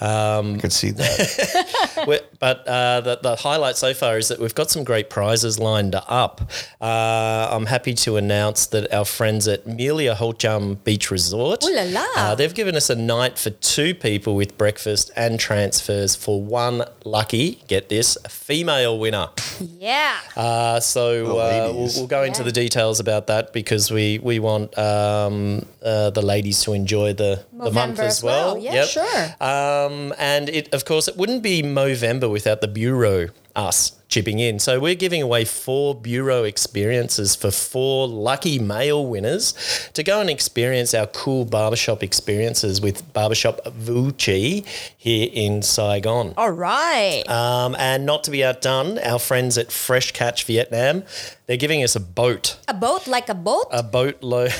Um, 0.00 0.60
Could 0.60 0.72
see 0.72 0.90
that. 0.90 1.94
but 2.38 2.66
uh, 2.68 3.00
the, 3.00 3.18
the 3.22 3.36
highlight 3.36 3.76
so 3.76 3.94
far 3.94 4.18
is 4.18 4.28
that 4.28 4.38
we've 4.38 4.54
got 4.54 4.70
some 4.70 4.84
great 4.84 5.10
prizes 5.10 5.58
lined 5.58 5.94
up. 5.94 6.50
Uh, 6.80 7.48
I'm 7.50 7.66
happy 7.66 7.94
to 7.94 8.16
announce 8.16 8.66
that 8.66 8.92
our 8.92 9.04
friends 9.04 9.48
at 9.48 9.66
Melia 9.66 10.14
Ho 10.14 10.32
Tram 10.32 10.76
Beach 10.84 11.10
Resort. 11.10 11.64
Ooh 11.64 11.74
la 11.74 11.82
la. 11.84 12.04
Uh, 12.16 12.34
they've 12.34 12.54
given 12.54 12.76
us 12.76 12.90
a 12.90 12.94
night 12.94 13.38
for 13.38 13.50
two 13.50 13.94
people 13.94 14.34
with 14.36 14.56
breakfast 14.58 15.10
and 15.16 15.40
transfers 15.40 16.14
for 16.14 16.42
one 16.42 16.84
lucky, 17.04 17.62
get 17.68 17.88
this, 17.88 18.16
female 18.28 18.98
winner. 18.98 19.28
Yeah. 19.78 20.16
Uh, 20.36 20.80
so 20.80 21.24
The 21.26 21.30
uh, 21.32 21.72
we'll, 21.72 21.90
we'll 21.96 22.06
go 22.06 22.22
into 22.24 22.40
Yeah. 22.40 22.44
the 22.46 22.52
details 22.52 23.00
about 23.00 23.28
that 23.28 23.52
because 23.52 23.90
we 23.90 24.18
we 24.18 24.38
want 24.40 24.76
um, 24.76 25.64
uh, 25.82 26.10
the 26.10 26.22
ladies 26.22 26.62
to 26.64 26.72
enjoy 26.72 27.12
the, 27.12 27.44
the 27.52 27.70
month 27.70 27.98
as 28.00 28.18
as 28.18 28.22
well. 28.22 28.54
well. 28.54 28.62
Yeah, 28.62 28.84
sure. 28.84 29.24
Um, 29.40 30.12
and 30.18 30.48
it, 30.48 30.72
of 30.74 30.84
course, 30.84 31.06
it 31.08 31.16
wouldn't 31.16 31.42
be 31.42 31.62
Movember 31.62 32.30
without 32.30 32.60
the 32.60 32.68
bureau 32.68 33.28
us 33.56 33.92
chipping 34.08 34.38
in. 34.38 34.58
So 34.60 34.78
we're 34.78 34.94
giving 34.94 35.22
away 35.22 35.44
four 35.44 35.94
bureau 35.94 36.44
experiences 36.44 37.34
for 37.34 37.50
four 37.50 38.06
lucky 38.06 38.58
male 38.60 39.04
winners 39.04 39.54
to 39.94 40.02
go 40.02 40.20
and 40.20 40.30
experience 40.30 40.94
our 40.94 41.06
cool 41.08 41.44
barbershop 41.44 42.02
experiences 42.02 42.80
with 42.80 43.12
Barbershop 43.12 43.64
Vucci 43.64 44.64
here 44.96 45.28
in 45.32 45.62
Saigon. 45.62 46.34
All 46.36 46.52
right. 46.52 47.24
Um, 47.28 47.74
and 47.78 48.06
not 48.06 48.22
to 48.24 48.30
be 48.30 48.44
outdone, 48.44 48.98
our 49.00 49.18
friends 49.18 49.58
at 49.58 49.72
Fresh 49.72 50.12
Catch 50.12 50.44
Vietnam, 50.44 51.02
they're 51.46 51.56
giving 51.56 51.82
us 51.82 51.94
a 51.96 52.00
boat, 52.00 52.56
a 52.68 52.74
boat 52.74 53.06
like 53.06 53.28
a 53.28 53.34
boat? 53.34 53.66
a 53.70 53.82
boatload 53.82 54.52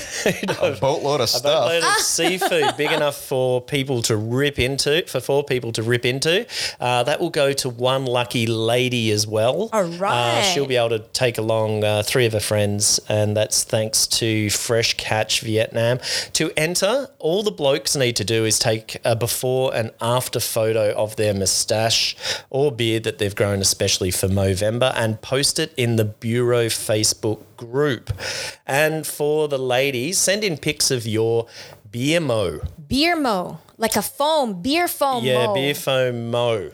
of 0.61 0.81
Boatload 0.81 1.21
of 1.21 1.29
stuff. 1.29 1.37
a 1.37 1.39
stuff. 1.39 1.43
boatload 1.43 1.85
of 1.85 1.97
seafood 1.99 2.77
big 2.77 2.93
enough 2.99 3.17
for 3.17 3.61
people 3.63 4.03
to 4.03 4.17
rip 4.17 4.59
into, 4.59 5.05
for 5.07 5.21
four 5.21 5.45
people 5.45 5.73
to 5.73 5.83
rip 5.83 6.05
into. 6.05 6.47
Uh, 6.81 7.03
that 7.05 7.21
will 7.21 7.31
go 7.31 7.53
to 7.53 7.69
one 7.71 8.05
lucky 8.05 8.47
lady 8.47 8.84
as 8.93 9.27
well. 9.27 9.71
All 9.73 9.85
Uh, 10.03 10.43
she'll 10.43 10.67
be 10.67 10.77
able 10.77 10.91
to 10.91 10.99
take 10.99 11.39
along 11.39 11.85
uh, 11.85 12.03
three 12.03 12.27
of 12.27 12.33
her 12.33 12.41
friends, 12.41 13.01
and 13.09 13.37
that's 13.37 13.65
thanks 13.65 14.07
to 14.07 14.51
Fresh 14.51 14.95
Catch 14.95 15.41
Vietnam. 15.41 16.01
To 16.35 16.53
enter, 16.57 17.09
all 17.19 17.43
the 17.43 17.51
blokes 17.51 17.97
need 17.97 18.17
to 18.17 18.25
do 18.25 18.45
is 18.45 18.59
take 18.59 18.97
a 19.05 19.17
before 19.17 19.75
and 19.75 19.91
after 20.01 20.41
photo 20.41 20.93
of 20.93 21.17
their 21.17 21.35
moustache 21.35 22.17
or 22.51 22.71
beard 22.71 23.05
that 23.05 23.19
they've 23.19 23.35
grown 23.35 23.61
especially 23.61 24.11
for 24.11 24.29
Movember 24.29 24.93
and 24.97 25.21
post 25.23 25.59
it 25.59 25.73
in 25.77 25.97
the 25.97 26.05
Bureau 26.05 26.67
Facebook 26.67 27.41
group. 27.57 28.13
And 28.67 29.07
for 29.07 29.49
the 29.49 29.59
ladies, 29.59 30.19
send 30.19 30.45
in 30.45 30.59
pics 30.59 30.91
of 30.91 31.07
your 31.07 31.47
beer 31.91 32.21
mo. 32.21 32.61
beer 32.89 33.17
mo. 33.17 33.61
Like 33.77 33.97
a 33.97 34.03
foam, 34.03 34.63
beer 34.63 34.87
foam 34.87 35.25
Yeah, 35.25 35.53
beer 35.53 35.75
foam 35.75 36.31
mo. 36.31 36.71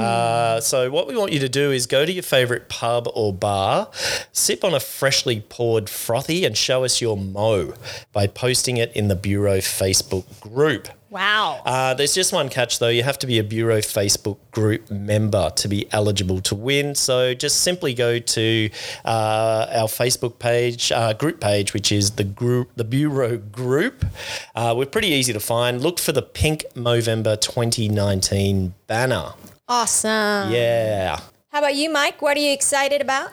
Uh, 0.00 0.60
so 0.60 0.90
what 0.90 1.06
we 1.06 1.14
want 1.16 1.32
you 1.32 1.38
to 1.40 1.48
do 1.48 1.70
is 1.70 1.86
go 1.86 2.06
to 2.06 2.12
your 2.12 2.22
favourite 2.22 2.68
pub 2.70 3.06
or 3.14 3.32
bar, 3.34 3.90
sip 4.32 4.64
on 4.64 4.72
a 4.72 4.80
freshly 4.80 5.40
poured 5.40 5.90
frothy, 5.90 6.44
and 6.46 6.56
show 6.56 6.84
us 6.84 7.00
your 7.02 7.16
mo 7.18 7.74
by 8.12 8.26
posting 8.26 8.78
it 8.78 8.90
in 8.96 9.08
the 9.08 9.16
Bureau 9.16 9.58
Facebook 9.58 10.24
group. 10.40 10.88
Wow. 11.12 11.60
Uh, 11.66 11.92
there's 11.92 12.14
just 12.14 12.32
one 12.32 12.48
catch 12.48 12.78
though. 12.78 12.88
You 12.88 13.02
have 13.02 13.18
to 13.18 13.26
be 13.26 13.38
a 13.38 13.44
Bureau 13.44 13.78
Facebook 13.80 14.38
group 14.50 14.90
member 14.90 15.50
to 15.56 15.68
be 15.68 15.86
eligible 15.92 16.40
to 16.40 16.54
win. 16.54 16.94
So 16.94 17.34
just 17.34 17.60
simply 17.60 17.92
go 17.92 18.18
to 18.18 18.70
uh, 19.04 19.66
our 19.72 19.88
Facebook 19.88 20.38
page, 20.38 20.90
uh, 20.90 21.12
group 21.12 21.38
page, 21.38 21.74
which 21.74 21.92
is 21.92 22.12
the 22.12 22.24
group, 22.24 22.70
the 22.76 22.84
Bureau 22.84 23.36
group. 23.36 24.06
Uh, 24.54 24.72
we're 24.74 24.86
pretty 24.86 25.08
easy 25.08 25.34
to 25.34 25.40
find. 25.40 25.82
Look 25.82 25.98
for 25.98 26.12
the 26.12 26.22
pink 26.22 26.64
Movember 26.74 27.38
2019 27.38 28.72
banner. 28.86 29.34
awesome. 29.68 30.50
Yeah. 30.50 31.20
How 31.50 31.58
about 31.58 31.74
you, 31.74 31.92
Mike? 31.92 32.22
What 32.22 32.38
are 32.38 32.40
you 32.40 32.54
excited 32.54 33.02
about? 33.02 33.32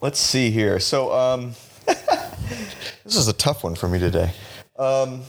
Let's 0.00 0.18
see 0.18 0.50
here. 0.50 0.80
So, 0.80 1.12
um, 1.12 1.52
this 1.86 3.14
is 3.14 3.28
a 3.28 3.32
tough 3.32 3.62
one 3.62 3.76
for 3.76 3.88
me 3.88 4.00
today. 4.00 4.32
Um, 4.76 5.22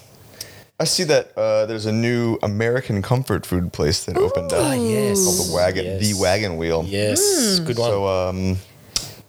I 0.83 0.85
see 0.85 1.05
that 1.05 1.31
uh, 1.37 1.65
there's 1.65 1.85
a 1.85 1.93
new 1.93 2.37
American 2.43 3.01
comfort 3.01 3.45
food 3.45 3.71
place 3.71 4.03
that 4.03 4.17
opened 4.17 4.51
up. 4.51 4.59
Oh 4.59 4.73
yes. 4.73 5.23
Called 5.23 5.47
the 5.47 5.53
Wagon, 5.55 5.85
Yes. 5.85 6.01
the 6.01 6.13
Wagon 6.21 6.57
Wheel. 6.57 6.83
Yes. 6.85 7.59
Good 7.61 7.77
one. 7.79 7.89
So, 7.89 8.05
um, 8.07 8.57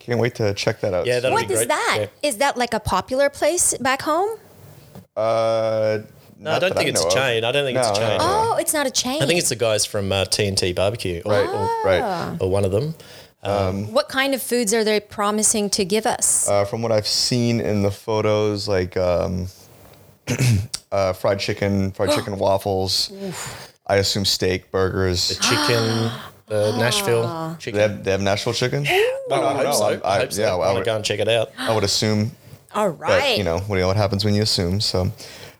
can't 0.00 0.18
wait 0.18 0.34
to 0.34 0.52
check 0.54 0.80
that 0.80 0.92
out. 0.92 1.06
Yeah, 1.06 1.20
that'll 1.20 1.36
What 1.38 1.46
be 1.46 1.54
is 1.54 1.60
great. 1.60 1.68
that? 1.68 2.06
Is 2.24 2.34
Yeah. 2.34 2.38
that 2.40 2.56
like 2.56 2.74
a 2.74 2.80
popular 2.80 3.30
place 3.30 3.72
back 3.78 4.02
home? 4.02 4.30
Uh, 5.16 5.98
No, 6.40 6.50
I 6.50 6.58
don't 6.58 6.74
think 6.76 6.88
it's 6.90 7.04
a 7.04 7.08
chain. 7.10 7.44
I 7.44 7.52
don't 7.52 7.64
think 7.64 7.78
it's 7.78 7.88
a 7.88 7.94
chain. 7.94 8.18
Oh, 8.20 8.56
it's 8.58 8.74
not 8.74 8.88
a 8.88 8.90
chain. 8.90 9.22
I 9.22 9.26
think 9.26 9.38
it's 9.38 9.48
the 9.50 9.54
guys 9.68 9.86
from 9.86 10.10
uh, 10.10 10.24
TNT 10.24 10.74
Barbecue 10.74 11.22
or, 11.24 11.32
Right, 11.32 11.48
or, 11.48 11.68
right. 11.88 12.36
or 12.40 12.50
one 12.50 12.64
of 12.64 12.72
them. 12.72 12.96
What 13.94 14.08
kind 14.08 14.34
of 14.34 14.42
foods 14.42 14.74
are 14.74 14.82
they 14.82 14.98
promising 14.98 15.70
to 15.70 15.84
give 15.84 16.04
us? 16.04 16.48
Uh, 16.48 16.64
from 16.64 16.82
what 16.82 16.90
I've 16.90 17.06
seen 17.06 17.60
in 17.60 17.82
the 17.82 17.92
photos, 17.92 18.66
like 18.66 18.96
um, 18.96 19.46
uh, 20.94 21.12
fried 21.12 21.40
chicken, 21.40 21.90
fried 21.92 22.10
chicken 22.16 22.38
waffles. 22.38 23.10
I 23.86 23.96
assume 23.96 24.24
steak, 24.24 24.70
burgers. 24.70 25.28
The 25.28 25.34
chicken, 25.42 26.10
the 26.46 26.76
Nashville 26.78 27.24
Ah. 27.26 27.56
chicken. 27.58 27.76
They 27.78 27.82
have, 27.88 28.04
they 28.04 28.10
have 28.12 28.22
Nashville 28.22 28.54
chicken. 28.54 28.84
Well, 29.28 29.44
I, 29.44 29.52
don't 29.54 29.64
hope 29.66 29.74
so. 29.74 29.84
I- 29.84 30.08
I, 30.08 30.16
I- 30.16 30.18
hope 30.20 30.32
so. 30.32 30.40
yeah, 30.42 30.48
I 30.48 30.56
well, 30.56 30.62
I 30.62 30.72
want 30.72 30.74
to 30.76 30.78
would- 30.80 30.84
go 30.86 30.96
and 30.96 31.04
check 31.04 31.20
it 31.20 31.28
out. 31.28 31.50
I 31.58 31.74
would 31.74 31.84
assume 31.84 32.30
All 32.74 32.88
right. 32.88 33.08
that 33.10 33.18
right. 33.20 33.38
you 33.38 33.44
know 33.44 33.58
what, 33.60 33.82
what 33.84 33.96
happens 33.96 34.24
when 34.24 34.34
you 34.34 34.42
assume. 34.42 34.80
So, 34.80 35.10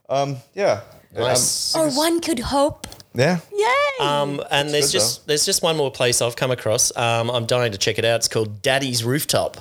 um, 0.09 0.37
yeah, 0.55 0.81
Nice. 1.15 1.75
or 1.77 1.91
one 1.91 2.21
could 2.21 2.39
hope. 2.39 2.87
Yeah. 3.15 3.39
Yay! 3.53 4.05
Um, 4.05 4.43
and 4.51 4.71
there's 4.71 4.87
good, 4.87 4.99
just 4.99 5.27
there's 5.29 5.47
just 5.47 5.63
one 5.63 5.77
more 5.77 5.91
place 5.91 6.21
I've 6.21 6.35
come 6.35 6.51
across. 6.51 6.95
Um, 6.97 7.31
I'm 7.31 7.47
dying 7.47 7.71
to 7.71 7.79
check 7.79 7.97
it 7.97 8.05
out. 8.05 8.17
It's 8.17 8.29
called 8.29 8.61
Daddy's 8.61 9.05
Rooftop. 9.05 9.57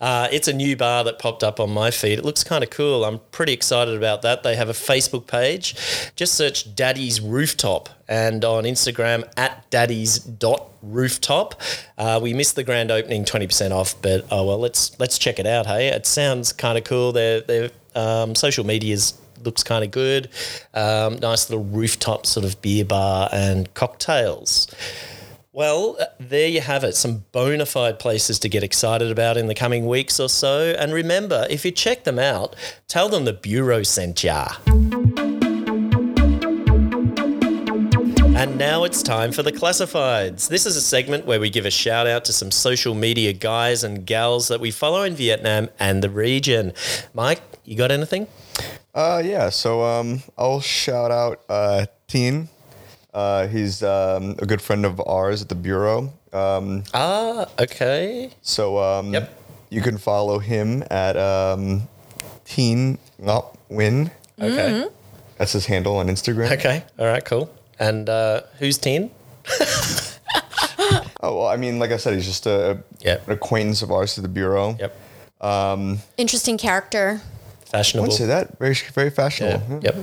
Uh, 0.00 0.26
it's 0.32 0.48
a 0.48 0.52
new 0.52 0.76
bar 0.76 1.04
that 1.04 1.20
popped 1.20 1.44
up 1.44 1.60
on 1.60 1.70
my 1.70 1.92
feed. 1.92 2.18
It 2.18 2.24
looks 2.24 2.42
kind 2.42 2.64
of 2.64 2.70
cool. 2.70 3.04
I'm 3.04 3.20
pretty 3.30 3.52
excited 3.52 3.96
about 3.96 4.22
that. 4.22 4.42
They 4.42 4.56
have 4.56 4.68
a 4.68 4.72
Facebook 4.72 5.28
page. 5.28 5.76
Just 6.16 6.34
search 6.34 6.74
Daddy's 6.74 7.20
Rooftop 7.20 7.88
and 8.08 8.44
on 8.44 8.64
Instagram 8.64 9.30
at 9.36 9.70
Daddy's 9.70 10.18
dot 10.18 10.68
rooftop. 10.82 11.60
Uh, 11.96 12.18
we 12.20 12.34
missed 12.34 12.56
the 12.56 12.64
grand 12.64 12.90
opening, 12.90 13.24
twenty 13.24 13.46
percent 13.46 13.72
off, 13.72 13.94
but 14.02 14.26
oh 14.32 14.44
well. 14.44 14.58
Let's 14.58 14.98
let's 14.98 15.18
check 15.18 15.38
it 15.38 15.46
out. 15.46 15.66
Hey, 15.66 15.86
it 15.88 16.04
sounds 16.04 16.52
kind 16.52 16.76
of 16.76 16.82
cool. 16.82 17.12
Their 17.12 17.42
their 17.42 17.70
um, 17.94 18.34
social 18.34 18.66
medias 18.66 19.14
looks 19.44 19.62
kind 19.62 19.84
of 19.84 19.90
good. 19.90 20.28
Um, 20.74 21.16
nice 21.16 21.50
little 21.50 21.64
rooftop 21.64 22.26
sort 22.26 22.44
of 22.44 22.60
beer 22.62 22.84
bar 22.84 23.28
and 23.32 23.72
cocktails. 23.74 24.66
Well, 25.52 25.98
there 26.20 26.48
you 26.48 26.60
have 26.60 26.84
it. 26.84 26.94
Some 26.94 27.24
bona 27.32 27.66
fide 27.66 27.98
places 27.98 28.38
to 28.40 28.48
get 28.48 28.62
excited 28.62 29.10
about 29.10 29.36
in 29.36 29.48
the 29.48 29.54
coming 29.54 29.86
weeks 29.86 30.20
or 30.20 30.28
so. 30.28 30.74
And 30.78 30.92
remember, 30.92 31.46
if 31.50 31.64
you 31.64 31.72
check 31.72 32.04
them 32.04 32.18
out, 32.18 32.54
tell 32.86 33.08
them 33.08 33.24
the 33.24 33.32
Bureau 33.32 33.82
sent 33.82 34.22
ya. 34.22 34.50
And 38.38 38.56
now 38.56 38.84
it's 38.84 39.02
time 39.02 39.32
for 39.32 39.42
the 39.42 39.50
classifieds. 39.50 40.48
This 40.48 40.64
is 40.64 40.76
a 40.76 40.80
segment 40.80 41.26
where 41.26 41.40
we 41.40 41.50
give 41.50 41.66
a 41.66 41.72
shout 41.72 42.06
out 42.06 42.24
to 42.26 42.32
some 42.32 42.52
social 42.52 42.94
media 42.94 43.32
guys 43.32 43.82
and 43.82 44.06
gals 44.06 44.46
that 44.46 44.60
we 44.60 44.70
follow 44.70 45.02
in 45.02 45.16
Vietnam 45.16 45.70
and 45.80 46.04
the 46.04 46.08
region. 46.08 46.72
Mike, 47.14 47.42
you 47.64 47.76
got 47.76 47.90
anything? 47.90 48.28
Uh, 48.98 49.22
yeah. 49.24 49.48
So 49.48 49.82
um, 49.84 50.22
I'll 50.36 50.60
shout 50.60 51.12
out 51.12 51.42
uh, 51.48 51.86
Teen. 52.08 52.48
Uh, 53.14 53.46
he's 53.46 53.80
um, 53.82 54.34
a 54.40 54.46
good 54.46 54.60
friend 54.60 54.84
of 54.84 55.00
ours 55.06 55.40
at 55.40 55.48
the 55.48 55.54
bureau. 55.54 56.12
Um, 56.32 56.82
Ah, 56.92 57.46
okay. 57.60 58.30
so 58.42 58.78
um, 58.78 59.12
Yep. 59.14 59.30
you 59.70 59.82
can 59.82 59.98
follow 59.98 60.40
him 60.40 60.82
at 60.90 61.16
um, 61.16 61.86
Teen 62.44 62.98
Ngop 63.22 63.54
Win. 63.68 64.10
Okay. 64.40 64.88
That's 65.38 65.52
his 65.52 65.66
handle 65.66 65.96
on 65.98 66.08
Instagram. 66.08 66.50
Okay. 66.58 66.82
All 66.98 67.06
right, 67.06 67.24
cool. 67.24 67.48
And 67.78 68.08
uh, 68.08 68.42
who's 68.58 68.78
10? 68.78 69.10
Oh 71.20 71.36
well, 71.38 71.46
I 71.48 71.56
mean, 71.56 71.78
like 71.80 71.90
I 71.90 71.96
said, 71.96 72.14
he's 72.14 72.24
just 72.26 72.46
a 72.46 72.82
Yep. 73.00 73.26
an 73.26 73.32
acquaintance 73.34 73.82
of 73.82 73.90
ours 73.90 74.16
at 74.18 74.22
the 74.22 74.28
bureau. 74.28 74.76
Yep. 74.78 74.96
Interesting 76.16 76.56
character. 76.56 77.20
I 77.72 77.78
Fashionable. 77.78 78.02
wouldn't 78.08 78.18
say 78.18 78.26
that. 78.26 78.58
Very 78.58 78.74
very 78.94 79.08
Yeah. 79.08 79.14
fashionable. 79.14 79.80
Yep. 79.82 79.96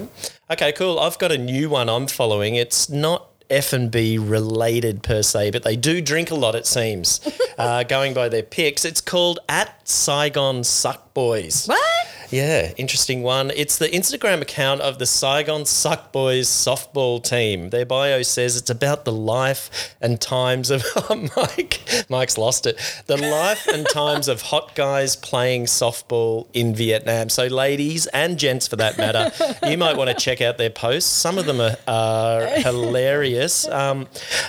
Okay, 0.51 0.71
cool. 0.73 0.99
I've 0.99 1.17
got 1.17 1.31
a 1.31 1.37
new 1.37 1.69
one 1.69 1.89
I'm 1.89 2.07
following. 2.07 2.55
It's 2.55 2.89
not 2.89 3.29
F&B 3.49 4.17
related 4.17 5.03
per 5.03 5.21
se, 5.21 5.51
but 5.51 5.63
they 5.63 5.75
do 5.75 6.01
drink 6.01 6.31
a 6.31 6.35
lot, 6.35 6.55
it 6.55 6.65
seems. 6.67 7.19
uh, 7.57 7.83
going 7.83 8.13
by 8.13 8.27
their 8.29 8.43
pics, 8.43 8.85
it's 8.85 9.01
called 9.01 9.39
at 9.49 9.87
Saigon 9.87 10.63
Suck 10.63 11.13
Boys. 11.13 11.65
What? 11.67 12.07
Yeah, 12.29 12.73
interesting 12.77 13.21
one. 13.23 13.51
It's 13.51 13.77
the 13.77 13.87
Instagram 13.87 14.41
account 14.41 14.81
of 14.81 14.99
the 14.99 15.05
Saigon 15.05 15.65
Suck 15.65 16.11
Boys 16.11 16.47
softball 16.47 17.23
team. 17.23 17.69
Their 17.69 17.85
bio 17.85 18.21
says 18.23 18.57
it's 18.57 18.69
about 18.69 19.05
the 19.05 19.11
life 19.11 19.95
and 20.01 20.19
times 20.19 20.69
of 20.69 20.83
Mike. 21.35 21.81
Mike's 22.09 22.37
lost 22.37 22.65
it. 22.65 22.79
The 23.07 23.17
life 23.17 23.67
and 23.67 23.87
times 23.93 24.27
of 24.27 24.41
hot 24.41 24.75
guys 24.75 25.15
playing 25.15 25.65
softball 25.65 26.47
in 26.53 26.75
Vietnam. 26.75 27.29
So, 27.29 27.47
ladies 27.47 28.07
and 28.07 28.37
gents, 28.37 28.67
for 28.67 28.75
that 28.77 28.97
matter, 28.97 29.31
you 29.67 29.77
might 29.77 29.97
want 29.97 30.09
to 30.09 30.15
check 30.15 30.41
out 30.41 30.57
their 30.57 30.69
posts. 30.69 31.09
Some 31.09 31.37
of 31.37 31.45
them 31.45 31.61
are, 31.61 31.77
are 31.87 32.47
hilarious. 32.59 33.67
Um, 33.67 34.07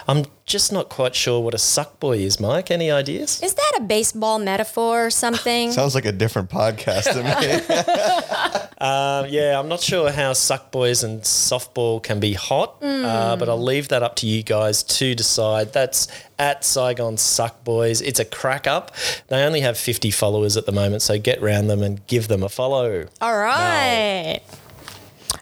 I'm 0.08 0.24
just 0.46 0.72
not 0.72 0.88
quite 0.88 1.16
sure 1.16 1.40
what 1.40 1.54
a 1.54 1.58
suck 1.58 1.98
boy 1.98 2.18
is, 2.18 2.38
Mike. 2.38 2.70
Any 2.70 2.88
ideas? 2.88 3.42
Is 3.42 3.54
that 3.54 3.72
a 3.78 3.82
baseball 3.82 4.38
metaphor 4.38 5.06
or 5.06 5.10
something? 5.10 5.72
Sounds 5.72 5.96
like 5.96 6.04
a 6.04 6.12
different 6.12 6.50
podcast 6.50 7.12
to 7.12 7.22
me. 7.24 8.70
Uh, 8.78 9.26
yeah, 9.28 9.58
I'm 9.58 9.68
not 9.68 9.80
sure 9.80 10.10
how 10.12 10.32
suck 10.34 10.70
boys 10.70 11.02
and 11.02 11.22
softball 11.22 12.00
can 12.00 12.20
be 12.20 12.34
hot, 12.34 12.76
uh, 12.80 13.34
but 13.36 13.48
I'll 13.48 13.60
leave 13.60 13.88
that 13.88 14.04
up 14.04 14.14
to 14.16 14.26
you 14.28 14.44
guys 14.44 14.84
to 14.84 15.16
decide. 15.16 15.72
That's 15.72 16.06
at 16.38 16.64
Saigon 16.64 17.16
Suck 17.16 17.64
Boys. 17.64 18.00
It's 18.00 18.20
a 18.20 18.24
crack 18.24 18.68
up. 18.68 18.94
They 19.26 19.42
only 19.42 19.62
have 19.62 19.76
50 19.76 20.12
followers 20.12 20.56
at 20.56 20.64
the 20.66 20.72
moment, 20.72 21.02
so 21.02 21.18
get 21.18 21.42
round 21.42 21.68
them 21.68 21.82
and 21.82 22.06
give 22.06 22.28
them 22.28 22.44
a 22.44 22.48
follow. 22.48 23.06
All 23.20 23.36
right. 23.36 24.42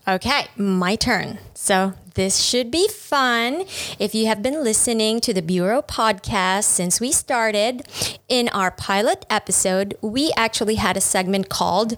Okay, 0.09 0.47
my 0.57 0.97
turn. 0.97 1.39
So 1.55 1.93
this 2.15 2.41
should 2.41 2.71
be 2.71 2.89
fun. 2.89 3.65
If 3.99 4.15
you 4.15 4.27
have 4.27 4.43
been 4.43 4.63
listening 4.63 5.21
to 5.21 5.35
the 5.35 5.43
Bureau 5.43 5.83
podcast 5.83 6.65
since 6.65 7.01
we 7.01 7.13
started, 7.13 7.83
in 8.29 8.49
our 8.51 8.71
pilot 8.71 9.27
episode, 9.29 9.97
we 10.01 10.33
actually 10.37 10.77
had 10.77 10.97
a 10.97 11.01
segment 11.01 11.49
called 11.49 11.97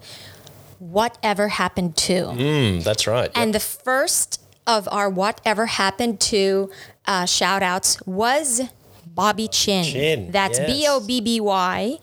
Whatever 0.78 1.48
Happened 1.48 1.96
to. 1.98 2.24
Mm, 2.32 2.82
that's 2.82 3.06
right. 3.06 3.30
And 3.34 3.54
the 3.54 3.60
first 3.60 4.40
of 4.66 4.88
our 4.90 5.08
Whatever 5.08 5.66
Happened 5.66 6.20
to 6.20 6.70
uh, 7.06 7.26
shout 7.26 7.62
outs 7.62 8.04
was 8.06 8.62
Bobby 9.06 9.48
Chinn. 9.48 9.84
Chinn, 9.84 10.30
That's 10.30 10.58
yes. 10.58 10.70
B 10.70 10.86
O 10.88 11.00
B 11.00 11.20
B 11.20 11.40
Y. 11.40 11.98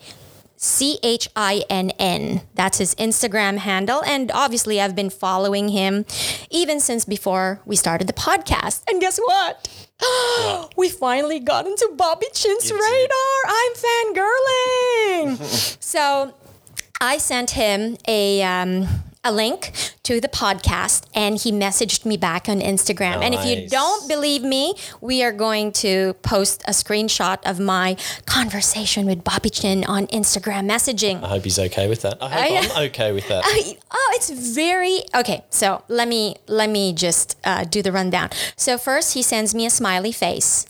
C 0.64 0.98
H 1.02 1.28
I 1.36 1.62
N 1.68 1.90
N. 1.98 2.40
That's 2.54 2.78
his 2.78 2.94
Instagram 2.94 3.58
handle. 3.58 4.02
And 4.04 4.32
obviously, 4.32 4.80
I've 4.80 4.96
been 4.96 5.10
following 5.10 5.68
him 5.68 6.06
even 6.50 6.80
since 6.80 7.04
before 7.04 7.60
we 7.66 7.76
started 7.76 8.06
the 8.06 8.14
podcast. 8.14 8.82
And 8.88 8.98
guess 8.98 9.18
what? 9.18 9.68
we 10.76 10.88
finally 10.88 11.38
got 11.38 11.66
into 11.66 11.92
Bobby 11.96 12.28
Chinn's 12.32 12.72
radar. 12.72 13.40
I'm 13.46 13.72
fangirling. 13.74 15.38
so 15.80 16.34
I 16.98 17.18
sent 17.18 17.50
him 17.50 17.98
a 18.08 18.42
um, 18.42 18.88
a 19.24 19.32
link 19.32 19.72
to 20.02 20.20
the 20.20 20.28
podcast, 20.28 21.06
and 21.14 21.38
he 21.38 21.50
messaged 21.50 22.04
me 22.04 22.16
back 22.16 22.48
on 22.48 22.60
Instagram. 22.60 23.22
And 23.22 23.34
if 23.34 23.44
you 23.44 23.68
don't 23.68 24.06
believe 24.08 24.42
me, 24.42 24.74
we 25.00 25.22
are 25.24 25.32
going 25.32 25.72
to 25.72 26.14
post 26.22 26.62
a 26.66 26.72
screenshot 26.72 27.38
of 27.46 27.58
my 27.58 27.96
conversation 28.26 29.06
with 29.06 29.24
Bobby 29.24 29.50
Chinn 29.50 29.84
on 29.84 30.06
Instagram 30.08 30.70
messaging. 30.70 31.22
I 31.22 31.28
hope 31.28 31.44
he's 31.44 31.58
okay 31.58 31.88
with 31.88 32.02
that. 32.02 32.22
I 32.22 32.28
hope 32.28 32.50
yeah. 32.50 32.72
I'm 32.74 32.84
okay 32.90 33.12
with 33.12 33.26
that. 33.28 33.42
I- 33.46 33.78
oh, 33.90 34.12
it's 34.16 34.30
very 34.54 35.00
okay. 35.14 35.44
So 35.50 35.82
let 35.88 36.06
me 36.06 36.36
let 36.46 36.68
me 36.68 36.92
just 36.92 37.38
uh, 37.44 37.64
do 37.64 37.82
the 37.82 37.92
rundown. 37.92 38.30
So 38.56 38.76
first, 38.76 39.14
he 39.14 39.22
sends 39.22 39.54
me 39.54 39.64
a 39.66 39.70
smiley 39.70 40.12
face. 40.12 40.66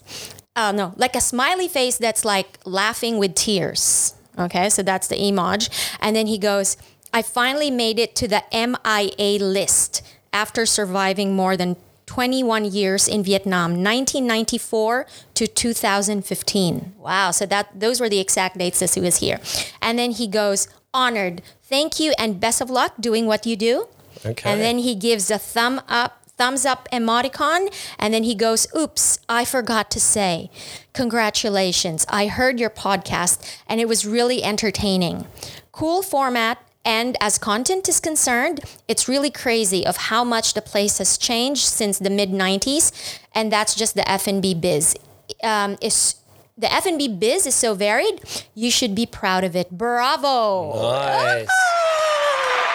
Uh, 0.56 0.70
no, 0.70 0.94
like 0.96 1.16
a 1.16 1.20
smiley 1.20 1.66
face 1.66 1.98
that's 1.98 2.24
like 2.24 2.58
laughing 2.64 3.18
with 3.18 3.34
tears. 3.34 4.14
Okay, 4.38 4.68
so 4.68 4.82
that's 4.82 5.06
the 5.06 5.14
emoji, 5.16 5.68
and 6.00 6.16
then 6.16 6.26
he 6.26 6.38
goes, 6.38 6.76
"I 7.18 7.22
finally 7.22 7.70
made 7.70 7.98
it 8.04 8.14
to 8.20 8.26
the 8.28 8.42
MIA 8.52 9.38
list 9.38 10.02
after 10.32 10.66
surviving 10.66 11.34
more 11.34 11.56
than." 11.56 11.76
21 12.06 12.66
years 12.66 13.08
in 13.08 13.24
Vietnam, 13.24 13.82
1994 13.82 15.06
to 15.32 15.46
2015. 15.46 16.92
Wow, 17.00 17.30
so 17.30 17.46
that 17.46 17.66
those 17.74 17.98
were 18.00 18.10
the 18.10 18.20
exact 18.20 18.58
dates 18.58 18.80
that 18.80 18.94
he 18.94 19.00
was 19.00 19.16
here. 19.24 19.40
And 19.80 19.98
then 19.98 20.10
he 20.20 20.26
goes, 20.28 20.68
"Honored. 20.92 21.40
Thank 21.62 21.98
you 21.98 22.12
and 22.18 22.38
best 22.38 22.60
of 22.60 22.68
luck 22.68 22.92
doing 23.00 23.24
what 23.26 23.46
you 23.46 23.56
do." 23.56 23.88
Okay. 24.24 24.48
And 24.50 24.60
then 24.60 24.78
he 24.78 24.94
gives 24.94 25.30
a 25.30 25.38
thumb 25.38 25.80
up, 25.88 26.12
thumbs 26.36 26.64
up 26.66 26.88
emoticon, 26.92 27.72
and 27.98 28.12
then 28.12 28.24
he 28.24 28.34
goes, 28.34 28.66
"Oops, 28.76 29.18
I 29.28 29.44
forgot 29.44 29.90
to 29.92 29.98
say. 29.98 30.50
Congratulations. 30.92 32.04
I 32.08 32.26
heard 32.26 32.60
your 32.60 32.70
podcast 32.70 33.38
and 33.66 33.80
it 33.80 33.88
was 33.88 34.04
really 34.04 34.44
entertaining. 34.44 35.26
Cool 35.72 36.02
format." 36.02 36.58
And 36.84 37.16
as 37.20 37.38
content 37.38 37.88
is 37.88 37.98
concerned, 37.98 38.60
it's 38.88 39.08
really 39.08 39.30
crazy 39.30 39.86
of 39.86 39.96
how 39.96 40.22
much 40.22 40.54
the 40.54 40.60
place 40.60 40.98
has 40.98 41.16
changed 41.16 41.64
since 41.64 41.98
the 41.98 42.10
mid 42.10 42.30
90s, 42.30 43.18
and 43.34 43.50
that's 43.50 43.74
just 43.74 43.94
the 43.94 44.08
F&B 44.08 44.54
biz. 44.54 44.94
Um, 45.42 45.78
is 45.80 46.16
the 46.56 46.72
F&B 46.72 47.08
biz 47.08 47.46
is 47.46 47.54
so 47.54 47.74
varied, 47.74 48.20
you 48.54 48.70
should 48.70 48.94
be 48.94 49.06
proud 49.06 49.44
of 49.44 49.56
it. 49.56 49.70
Bravo. 49.70 50.74
Nice. 50.92 51.48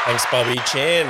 Thanks, 0.05 0.25
Bobby 0.31 0.59
Chinn. 0.65 1.07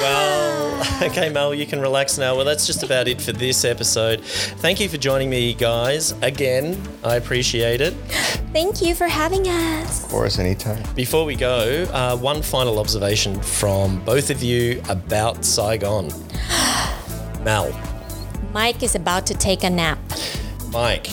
Well, 0.00 0.82
okay, 1.02 1.28
Mel, 1.28 1.54
you 1.54 1.66
can 1.66 1.80
relax 1.80 2.18
now. 2.18 2.34
Well, 2.34 2.44
that's 2.44 2.66
just 2.66 2.82
about 2.82 3.06
it 3.06 3.20
for 3.20 3.32
this 3.32 3.64
episode. 3.64 4.24
Thank 4.24 4.80
you 4.80 4.88
for 4.88 4.96
joining 4.96 5.30
me, 5.30 5.54
guys. 5.54 6.12
Again, 6.22 6.80
I 7.04 7.16
appreciate 7.16 7.80
it. 7.80 7.94
Thank 8.52 8.82
you 8.82 8.94
for 8.94 9.08
having 9.08 9.48
us. 9.48 10.04
of 10.04 10.10
course, 10.10 10.38
anytime. 10.38 10.82
Before 10.94 11.24
we 11.24 11.36
go, 11.36 11.84
uh, 11.90 12.16
one 12.18 12.42
final 12.42 12.78
observation 12.78 13.40
from 13.40 14.04
both 14.04 14.28
of 14.28 14.42
you 14.42 14.82
about 14.90 15.42
Saigon. 15.42 16.12
Mel, 17.42 17.72
Mike 18.52 18.82
is 18.82 18.94
about 18.94 19.24
to 19.26 19.34
take 19.34 19.64
a 19.64 19.70
nap. 19.70 19.98
Mike. 20.70 21.08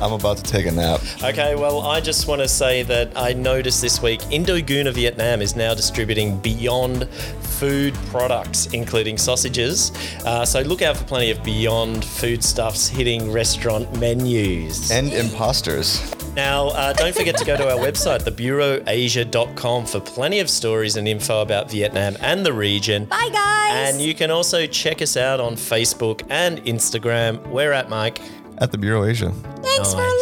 I'm 0.00 0.12
about 0.12 0.36
to 0.36 0.42
take 0.42 0.66
a 0.66 0.72
nap. 0.72 1.00
Okay, 1.22 1.54
well, 1.54 1.80
I 1.82 2.00
just 2.00 2.26
want 2.26 2.40
to 2.42 2.48
say 2.48 2.82
that 2.84 3.16
I 3.16 3.32
noticed 3.32 3.80
this 3.80 4.02
week 4.02 4.20
Indoguna 4.30 4.92
Vietnam 4.92 5.40
is 5.42 5.54
now 5.54 5.74
distributing 5.74 6.38
Beyond 6.38 7.08
food 7.08 7.94
products, 8.10 8.66
including 8.66 9.18
sausages. 9.18 9.92
Uh, 10.24 10.44
so 10.44 10.60
look 10.62 10.82
out 10.82 10.96
for 10.96 11.04
plenty 11.04 11.30
of 11.30 11.42
Beyond 11.44 12.04
foodstuffs 12.04 12.88
hitting 12.88 13.30
restaurant 13.30 13.96
menus. 14.00 14.90
And 14.90 15.12
imposters. 15.12 16.12
Now, 16.34 16.68
uh, 16.68 16.92
don't 16.94 17.14
forget 17.14 17.36
to 17.38 17.44
go 17.44 17.56
to 17.56 17.70
our 17.70 17.78
website, 17.78 18.20
thebureauasia.com, 18.20 19.86
for 19.86 20.00
plenty 20.00 20.40
of 20.40 20.48
stories 20.48 20.96
and 20.96 21.06
info 21.06 21.42
about 21.42 21.70
Vietnam 21.70 22.16
and 22.20 22.44
the 22.44 22.52
region. 22.52 23.04
Bye, 23.04 23.28
guys. 23.32 23.92
And 23.92 24.00
you 24.00 24.14
can 24.14 24.30
also 24.30 24.66
check 24.66 25.02
us 25.02 25.16
out 25.16 25.40
on 25.40 25.54
Facebook 25.56 26.22
and 26.30 26.58
Instagram. 26.64 27.46
We're 27.48 27.72
at 27.72 27.90
Mike. 27.90 28.20
At 28.58 28.70
the 28.72 28.78
Bureau 28.78 29.04
Asia. 29.04 29.30
Thanks 29.62 29.92
for 29.92 29.98
Nice. 29.98 30.21